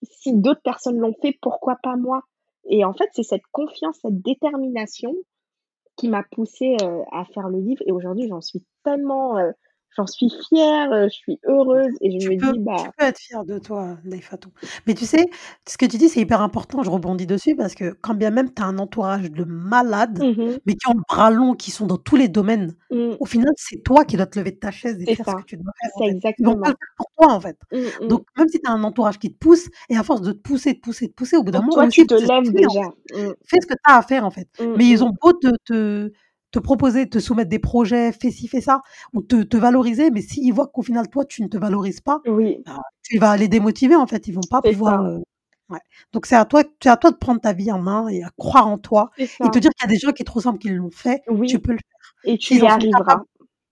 [0.04, 2.24] si d'autres personnes l'ont fait, pourquoi pas moi?»
[2.66, 5.16] et en fait, c'est cette confiance, cette détermination
[5.98, 9.38] qui m'a poussée, heu, à faire le livre et aujourd'hui, j'en suis tellement,
[9.98, 12.92] j'en suis fière, heu, je suis heureuse et je Tu me peux dis: tu «Bah»
[12.98, 14.50] peux être fière de toi, Ndeye Fatou.
[14.86, 15.26] Mais tu sais,
[15.68, 18.54] ce que tu dis, c'est hyper important, je rebondis dessus parce que quand bien même
[18.54, 20.58] tu as un entourage de malades, mmh mh.
[20.66, 23.16] mais qui ont le bras long, qui sont dans tous les domaines, Mmh.
[23.20, 25.38] au final, c'est toi qui dois te lever de ta chaise et faire ce ça,
[25.38, 26.16] que tu dois faire, c'est fait.
[26.38, 26.78] Ils vont pas le exactement.
[26.80, 27.58] faire pour toi, en fait.
[27.72, 28.08] Mmh mh.
[28.08, 30.38] Donc même si tu as un entourage qui te pousse et à force de te
[30.40, 32.76] pousser, de pousser, de pousser, au bout d'un moment, toi, tu te lèves «Fais, en
[32.80, 32.82] déjà.
[33.46, 34.48] fais ce que tu as à faire, en fait».
[34.76, 36.12] Mais ils ont beau te te
[36.52, 38.82] te proposer, te soumettre des projets, fais ci, fais ça,
[39.14, 42.22] ou te te valoriser, mais s'ils voient qu'au final, toi, tu ne te valorises pas,
[42.28, 45.04] Oui, bah, tu vas les démotiver, en fait, ils vont pas pouvoir,
[45.70, 45.80] ouais.
[46.14, 48.30] Donc c'est à toi c'est à toi de prendre ta vie en main et à
[48.38, 49.12] croire en toi
[49.44, 51.60] et te dire qu'il y a des gens qui te ressemblent, qui l'ont fait, tu
[51.60, 52.14] peux le faire.
[52.34, 53.24] et tu S'ils y arriveras.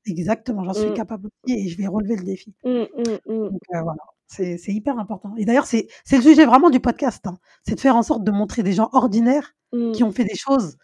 [0.08, 0.94] exactement, j'en suis Mmh.
[0.94, 2.56] capable aussi et je vais relever le défi.
[2.64, 3.50] Mmh, mmh, mmh.
[3.50, 6.80] Donc heu, voilà, c'est c'est hyper important et d'ailleurs, c'est c'est le sujet vraiment du
[6.80, 7.38] podcast, hein.
[7.68, 9.56] C'est de faire en sorte de montrer des gens ordinaires
[9.94, 10.78] qui ont fait des choses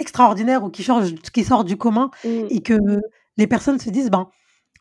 [0.00, 2.46] extraordinaires ou qui changent qui sortent du commun Mmh.
[2.50, 2.78] et que
[3.38, 4.28] les personnes se disent: «Ben,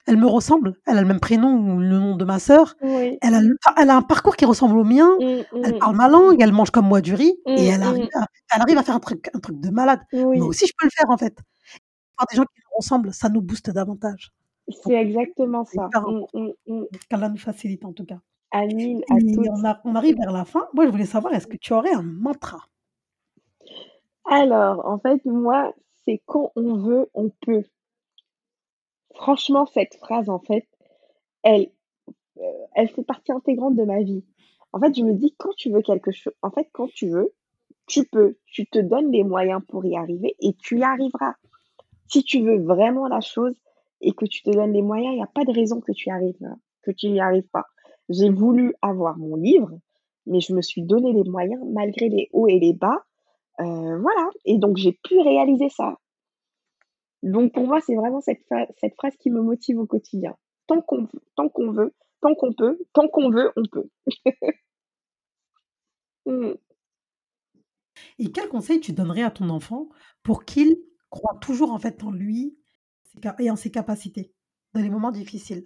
[0.07, 3.17] elle me ressemble, elle a le même prénom ou le nom de ma sœur, Oui.
[3.21, 3.41] elle a
[3.77, 5.79] elle a un parcours qui ressemble au mien, Mmh elle mh.
[5.79, 8.25] parle ma langue, elle mange comme moi du riz et Mmh elle arrive à
[8.55, 10.01] elle arrive à faire un truc un truc de malade.
[10.35, 11.37] Moi Oui, aussi je peux le faire, en fait.
[12.19, 14.31] Voir des gens qui nous ressemblent, ça nous booste davantage.
[14.69, 15.93] C'est exactement ça.
[16.05, 16.83] Mmh, mmh, mmh.
[17.09, 18.19] Qu'Allah nous facilite en tout cas.
[18.51, 19.65] Amine à Et on toutes.
[19.65, 20.67] a on arrive vers la fin.
[20.73, 22.67] Moi, je voulais savoir, est-ce que tu aurais un mantra?
[24.25, 25.73] Alors, en fait, moi,
[26.05, 27.63] c'est quand on veut, on peut.
[29.15, 30.67] Franchement, cette phrase, en fait,
[31.43, 31.69] elle,
[32.37, 32.43] heu,
[32.75, 34.25] elle fait partie intégrante de ma vie.
[34.73, 37.33] En fait, je me dis: «Quand tu veux quelque chose en fait, quand tu veux,
[37.87, 38.37] tu peux.
[38.47, 41.35] Tu te donnes les moyens pour y arriver et tu y arriveras».
[42.07, 43.55] Si tu veux vraiment la chose
[44.01, 46.09] et que tu te donnes les moyens, il y a pas de raison que tu
[46.09, 47.65] y arrives, heu, que tu n'y arrives pas.
[48.09, 49.71] J'ai voulu avoir mon livre,
[50.27, 53.03] mais je me suis donné les moyens malgré les hauts et les bas,
[53.61, 55.97] heu, voilà et donc j'ai pu réaliser ça.
[57.23, 58.43] Donc pour moi, c'est vraiment cette
[58.97, 60.35] phrase qui me motive au quotidien.
[60.67, 63.89] Tant qu'on tant qu'on veut, tant qu'on peut, tant qu'on veut, on peut.
[66.27, 66.51] Mmh.
[68.19, 69.89] Et quel conseil tu donnerais à ton enfant
[70.21, 70.77] pour qu'il
[71.09, 72.55] croit toujours en fait en lui
[73.39, 74.31] et en ses capacités
[74.73, 75.65] dans les moments difficiles?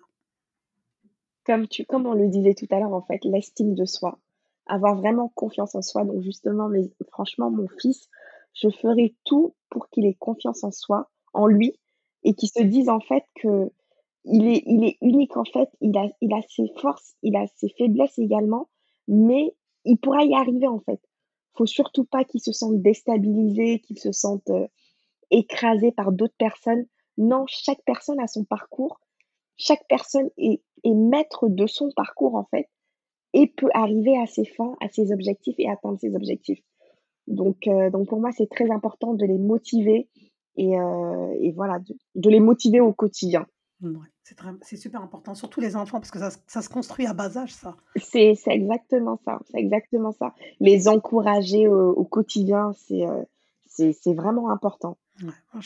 [1.46, 4.18] Comme tu comme on le disait tout à l'heure, en fait, l'estime de soi,
[4.68, 6.04] avoir vraiment confiance en soi.
[6.06, 8.10] Donc justement, mais franchement, mon fils,
[8.54, 11.74] je ferai tout pour qu'il ait confiance en soi, en lui
[12.24, 13.72] et qu'il se dise en fait que
[14.26, 17.46] il est il est unique en fait, il a il a ses forces, il a
[17.56, 18.70] ses faiblesses également,
[19.08, 19.56] mais
[19.86, 21.00] il pourra y arriver en fait.
[21.56, 24.68] Faut surtout pas qu'il se sente déstabilisé, qu'il se sente, heu,
[25.32, 26.86] écrasé par d'autres personnes.
[27.18, 29.00] Non, chaque personne a son parcours,
[29.58, 32.70] chaque personne est est maître de son parcours en fait
[33.36, 36.64] et peut arriver à ses fins, à ses objectifs et atteindre ses objectifs.
[37.28, 40.08] Donc heu, donc pour moi, c'est très important de les motiver
[40.56, 43.46] et heu et voilà, de de les motiver au quotidien.
[43.82, 44.08] Mouais,
[44.62, 47.38] c'est super important, surtout les enfants parce que ça se ça se construit à bas
[47.38, 47.76] âge ça.
[47.98, 50.34] C'est exactement ça, c'est exactement ça.
[50.62, 53.04] Les encourager au au quotidien, c'est,
[53.68, 54.98] c'est vraiment important.
[55.22, 55.62] Ouais,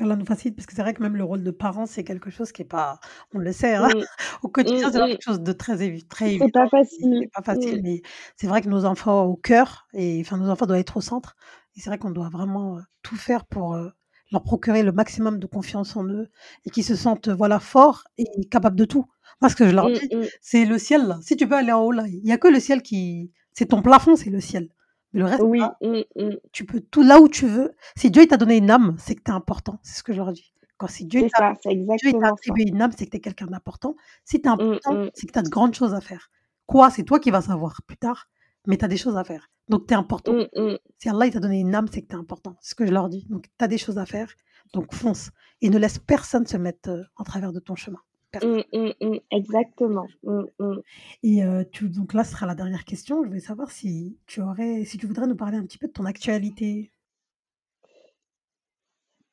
[0.00, 2.52] nous facilite parce que c'est vrai que même le rôle de parent, c'est quelque chose
[2.52, 2.98] qui est pas
[3.32, 4.04] on le sait, hein, Mmh.
[4.42, 5.16] au quotidien, c'est pas mh.
[5.16, 6.68] quelque chose de très évi très C'est évident pas
[6.98, 7.20] et facile.
[7.20, 8.02] c'est pas facile, mais
[8.36, 11.36] c'est vrai que nos enfants au cœur et enfin nos enfants doivent être au centre
[11.76, 13.92] et c'est vrai qu'on doit vraiment, heu, tout faire pour, heu,
[14.32, 16.28] leur procurer le maximum de confiance en eux
[16.64, 19.06] et qu'ils se sentent, heu, voilà, forts et capables de tout.
[19.40, 20.10] Moi, ce que je leur dis,
[20.40, 22.48] c'est le ciel là, si tu peux aller en haut là, il y a que
[22.48, 24.70] le ciel qui c'est ton plafond, c'est le ciel.
[25.14, 26.36] Mais le reste là, Oui, mmh mh.
[26.52, 27.72] tu peux tout là où tu veux.
[27.96, 30.18] Si Dieu t'a donné une âme, c'est que tu es important, c'est ce que je
[30.18, 30.52] leur dis.
[30.76, 33.94] Quand si Dieu t'a attribué une âme, c'est que tu es quelqu'un d'important.
[34.24, 35.10] Si tu es Mmh important, mh.
[35.14, 36.30] c'est que tu as de grandes choses à faire.
[36.66, 36.90] Quoi?
[36.90, 38.28] C'est toi qui vas savoir plus tard,
[38.66, 39.48] mais tu as des choses à faire.
[39.68, 40.32] Donc tu es important.
[40.34, 40.76] Mmh mh.
[40.98, 42.56] Si Allah il t'a donné une âme, c'est que tu es important.
[42.60, 43.26] C'est ce que je leur dis.
[43.30, 44.28] Donc tu as des choses à faire,
[44.74, 45.30] donc fonce
[45.62, 48.00] et ne laisse personne se mettre, heu, en travers de ton chemin.
[48.42, 49.18] Mmh mh mh.
[49.30, 50.06] Exactement.
[50.22, 50.80] Mmh.
[51.22, 51.40] Et
[51.72, 53.22] tu donc là, ce sera la dernière question.
[53.22, 55.92] Je voulais savoir si tu aurais si tu voudrais nous parler un petit peu de
[55.92, 56.90] ton actualité?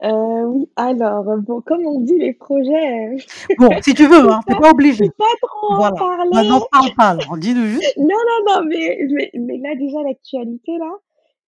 [0.04, 3.18] Heu, oui, alors, bon, comme on dit les projets, heu,
[3.58, 5.12] Bon, si tu veux, hein, tu es pas obligé.
[5.18, 5.96] pas trop en Voilà.
[6.32, 6.60] Bah, parler.
[6.72, 10.92] parle pas alors, dis-nous juste Non, non, non, mais mais mais là, déjà, l'actualité, là,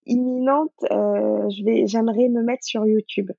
[0.07, 0.73] imminente,
[1.87, 3.31] j'aimerais me mettre sur YouTube.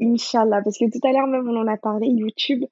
[0.00, 2.64] Inch'Allah, parce que tout à l'heure même, on en a parlé, YouTube,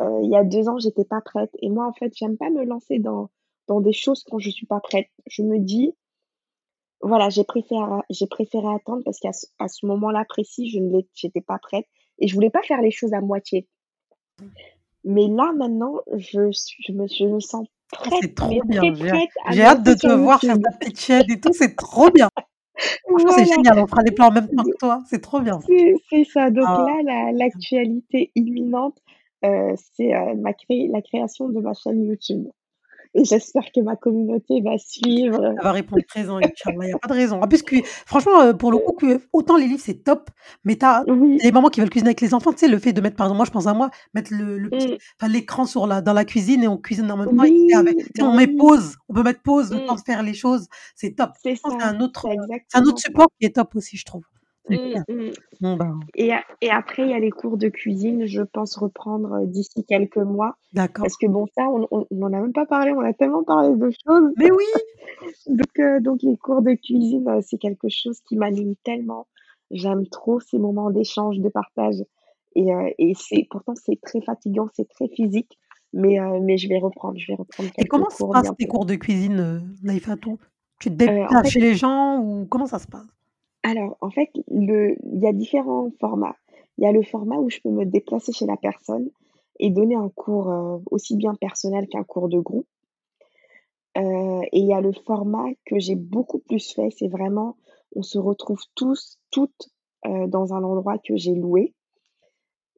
[0.00, 2.50] heu, il y a 2 ans, j'étais pas prête et moi, en fait, j'aime pas
[2.50, 3.30] me lancer dans
[3.68, 5.08] dans des choses quand je suis pas prête.
[5.26, 5.94] Je me dis
[7.00, 7.80] voilà, j'ai préféré
[8.10, 11.86] j'ai préféré attendre parce qu'à ce à ce moment-là précis, je ne j'étais pas prête
[12.18, 13.68] et je voulais pas faire les choses à moitié.
[15.04, 18.82] Mais là, maintenant, je suis je me je me sens Oh, prête, c'est trop bien,
[19.50, 22.28] j'ai hâte de te voir faire ta petite chaîne et tout, c'est trop bien.
[23.08, 25.58] Franchement, c'est génial, on fera les plans en même temps que toi, c'est trop bien.
[26.10, 28.98] c'est ça, donc Ah, là, la l'actualité imminente,
[29.44, 32.46] heu, c'est, ma cré la création de ma chaîne YouTube
[33.14, 35.54] et j'espère que ma communauté va suivre.
[35.58, 37.42] Elle va répondre présent, Inch'Allah, il y a pas de raison.
[37.42, 37.76] En plus que
[38.06, 40.30] franchement, heu, pour le coup, que autant les livres, c'est top,
[40.64, 41.38] mais tu as Oui.
[41.42, 43.26] les mamans qui veulent cuisiner avec les enfants, tu sais, le fait de mettre par
[43.26, 44.70] exemple, moi, je pense à moi, mettre le le
[45.20, 47.98] enfin, l'écran sur la dans la cuisine et on cuisine en même temps et avec
[48.16, 49.96] sais, bah on met pause, on peut mettre pause, le temps Mmh.
[49.96, 51.30] de faire les choses, c'est top.
[51.42, 52.26] C'est un autre,
[52.74, 54.22] un support qui est top aussi, je trouve.
[54.68, 55.04] Mmh génial.
[55.08, 56.30] mh Bon, ben et
[56.62, 60.18] et après, il y a les cours de cuisine, je pense reprendre, heu, d'ici quelques
[60.18, 61.02] mois d'accord.
[61.02, 63.44] parce que bon, ça, on on on en a même pas parlé, on a tellement
[63.44, 64.34] parlé de choses.
[64.36, 64.64] Mais oui!
[65.46, 69.28] Donc heu, donc les cours de cuisine, heu, c'est quelque chose qui m'anime tellement.
[69.72, 71.96] J'aime trop ces moments d'échange, de partage
[72.56, 72.68] et
[72.98, 75.58] et c'est pourtant c'est très fatigant, c'est très physique,
[75.94, 78.94] mais mais je vais reprendre, je vais reprendre Et comment se passent tes cours de
[78.94, 80.38] cuisine, Naïfatou?
[80.78, 80.94] Tu te
[81.30, 83.06] en déplaces fait chez les gens ou comment ça se passe?
[83.64, 86.36] Alors en fait, le il y a différents formats.
[86.78, 89.10] Il y a le format où je peux me déplacer chez la personne
[89.58, 92.66] et donner un cours, heu, aussi bien personnel qu'un cours de groupe.
[93.96, 97.56] Heu et il y a le format que j'ai beaucoup plus fait, c'est vraiment
[97.96, 99.70] on se retrouve tous, toutes,
[100.06, 101.74] heu, dans un endroit que j'ai loué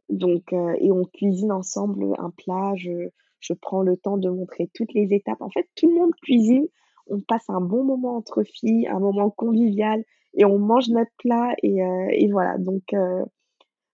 [0.08, 2.72] donc et on cuisine ensemble, un plat.
[2.76, 3.08] Je
[3.40, 5.42] je prends le temps de montrer toutes les étapes.
[5.42, 6.66] En fait, tout le monde cuisine,
[7.08, 10.02] on passe un bon moment entre filles, un moment convivial
[10.36, 13.24] et on mange notre plat et heu et voilà donc heu,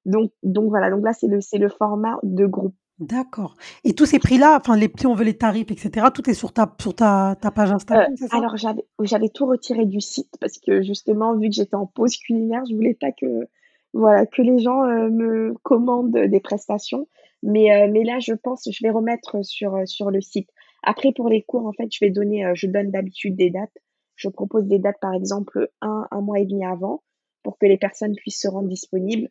[0.06, 2.74] donc donc voilà, donc là, c'est le c'est le format de groupe.
[2.98, 6.28] D'accord et tous ces prix-là, enfin les si on veut les tarifs et cetera, tout
[6.28, 8.36] est sur ta sur ta ta page Heu, Instagram, ça?
[8.36, 12.16] alors j'avais j'avais tout retiré du site parce que justement, vu que j'étais en pause
[12.16, 13.48] culinaire, je voulais pas que
[13.92, 17.08] voilà, que les gens, me commandent des prestations.
[17.42, 20.48] Mais mais là, je pense, je vais remettre sur, sur le site.
[20.82, 23.76] Après, pour les cours, en fait, je vais donner, euh, je donne d'habitude des dates.
[24.20, 27.02] Je propose des dates, par exemple, un, un mois et demi avant
[27.42, 29.28] pour que les personnes puissent se rendre disponibles.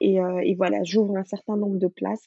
[0.00, 2.24] Et, euh, et voilà, j'ouvre un certain nombre de places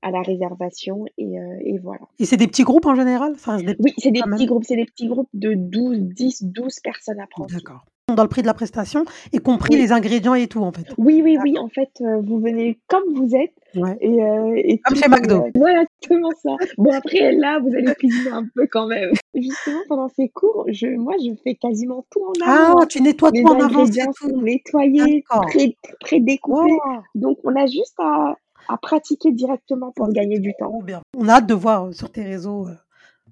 [0.00, 2.00] à la réservation et, euh, et voilà.
[2.18, 3.34] Et c'est des petits groupes en général?
[3.44, 6.44] Reste des Oui, c'est des petits même groupes, c'est des petits groupes de 12, 10,
[6.44, 7.50] 12 personnes à prendre.
[7.52, 7.84] D'accord.
[8.16, 9.04] Dans le prix de la prestation,
[9.34, 9.80] y compris Oui.
[9.82, 10.86] les ingrédients et tout, en fait?
[10.96, 13.98] Oui, oui, oui, en fait, heu, vous venez comme vous êtes Ouais.
[14.00, 15.44] et Comme tout chez McDo?
[15.54, 16.56] voilà, exactement ça.
[16.78, 19.12] Bon après là, vous allez cuisiner un peu quand même.
[19.34, 22.72] Justement pendant ces cours, je moi je fais quasiment tout en Ah!
[22.72, 22.86] amont, hein.
[22.88, 24.42] Tu nettoies Les tout en avance ingrédients sont tout?
[24.42, 25.50] nettoyés, D'accord.
[25.50, 27.02] pré prédécoupés, Waouh!
[27.14, 28.36] donc on a juste à
[28.68, 30.70] à pratiquer directement pour gagner du temps.
[30.70, 31.00] trop bien.
[31.16, 32.76] On a hâte de voir, heu, sur tes réseaux, heu,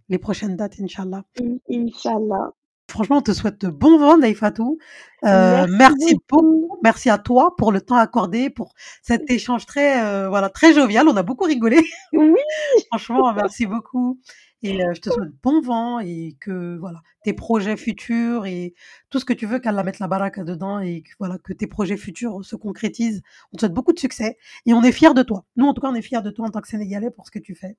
[0.09, 1.25] les prochaines dates, Inch'Allah.
[1.37, 2.53] In Inch'Allah.
[2.91, 4.79] Franchement, on te souhaite bon vent Ndaïfatou.
[5.25, 6.79] Heu, Merci merci beaucoup.
[6.83, 11.07] merci à toi pour le temps accordé, pour cet échange très, heu, voilà, très jovial.
[11.07, 11.81] On a beaucoup rigolé.
[12.13, 12.35] Oui!
[12.89, 14.19] Franchement, merci beaucoup
[14.63, 18.75] et heu, je te souhaite bon vent et que voilà, tes projets futurs et
[19.11, 21.67] tout ce que tu veux, qu'Allah mette la baraka dedans et que voilà, que tes
[21.67, 23.21] projets futurs se concrétisent.
[23.53, 24.37] On te souhaite beaucoup de succès
[24.67, 25.45] et on est fiers de toi.
[25.57, 27.31] Nous, en tout cas, on est fiers de toi en tant que Sénégalais pour ce
[27.31, 27.77] que tu fais.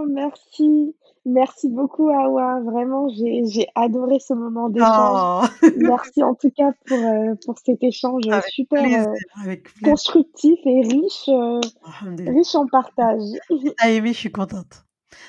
[0.00, 0.94] Oh merci!
[1.24, 5.50] Merci beaucoup Hawa, vraiment j'ai j'ai adoré ce moment d'échange.
[5.62, 5.66] Oh!
[5.76, 9.88] Merci en tout cas pour, heu, pour cet échange, Avec super, plaisir, heu, avec plaisir.
[9.90, 12.32] constructif et riche, Alhamdulillah.
[12.32, 13.20] riche en partage.
[13.48, 14.84] Si tu as aimé, je suis contente.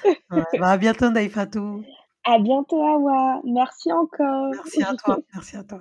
[0.05, 1.83] Ouais, bah, à bientôt Ndaïfatou.
[2.23, 4.51] À bientôt Hawa, merci encore.
[4.53, 5.79] Merci à toi, merci à toi.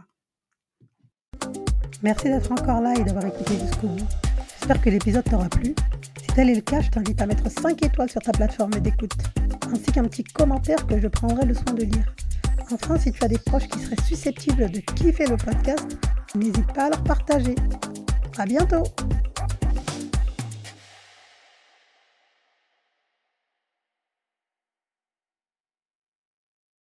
[2.03, 4.07] Merci d'être encore là et d'avoir écouté jusqu'au bout.
[4.59, 5.75] J'espère que l'épisode t'aura plu.
[6.35, 9.13] Tel est le cas, je t'invite à mettre 5 étoiles sur ta plateforme d'écoute,
[9.73, 12.15] ainsi qu'un petit commentaire que je prendrai le soin de lire.
[12.73, 15.99] Enfin, si tu as des proches qui seraient susceptibles de kiffer le podcast,
[16.35, 17.55] n'hésite pas à leur partager.
[18.37, 18.85] À bientôt!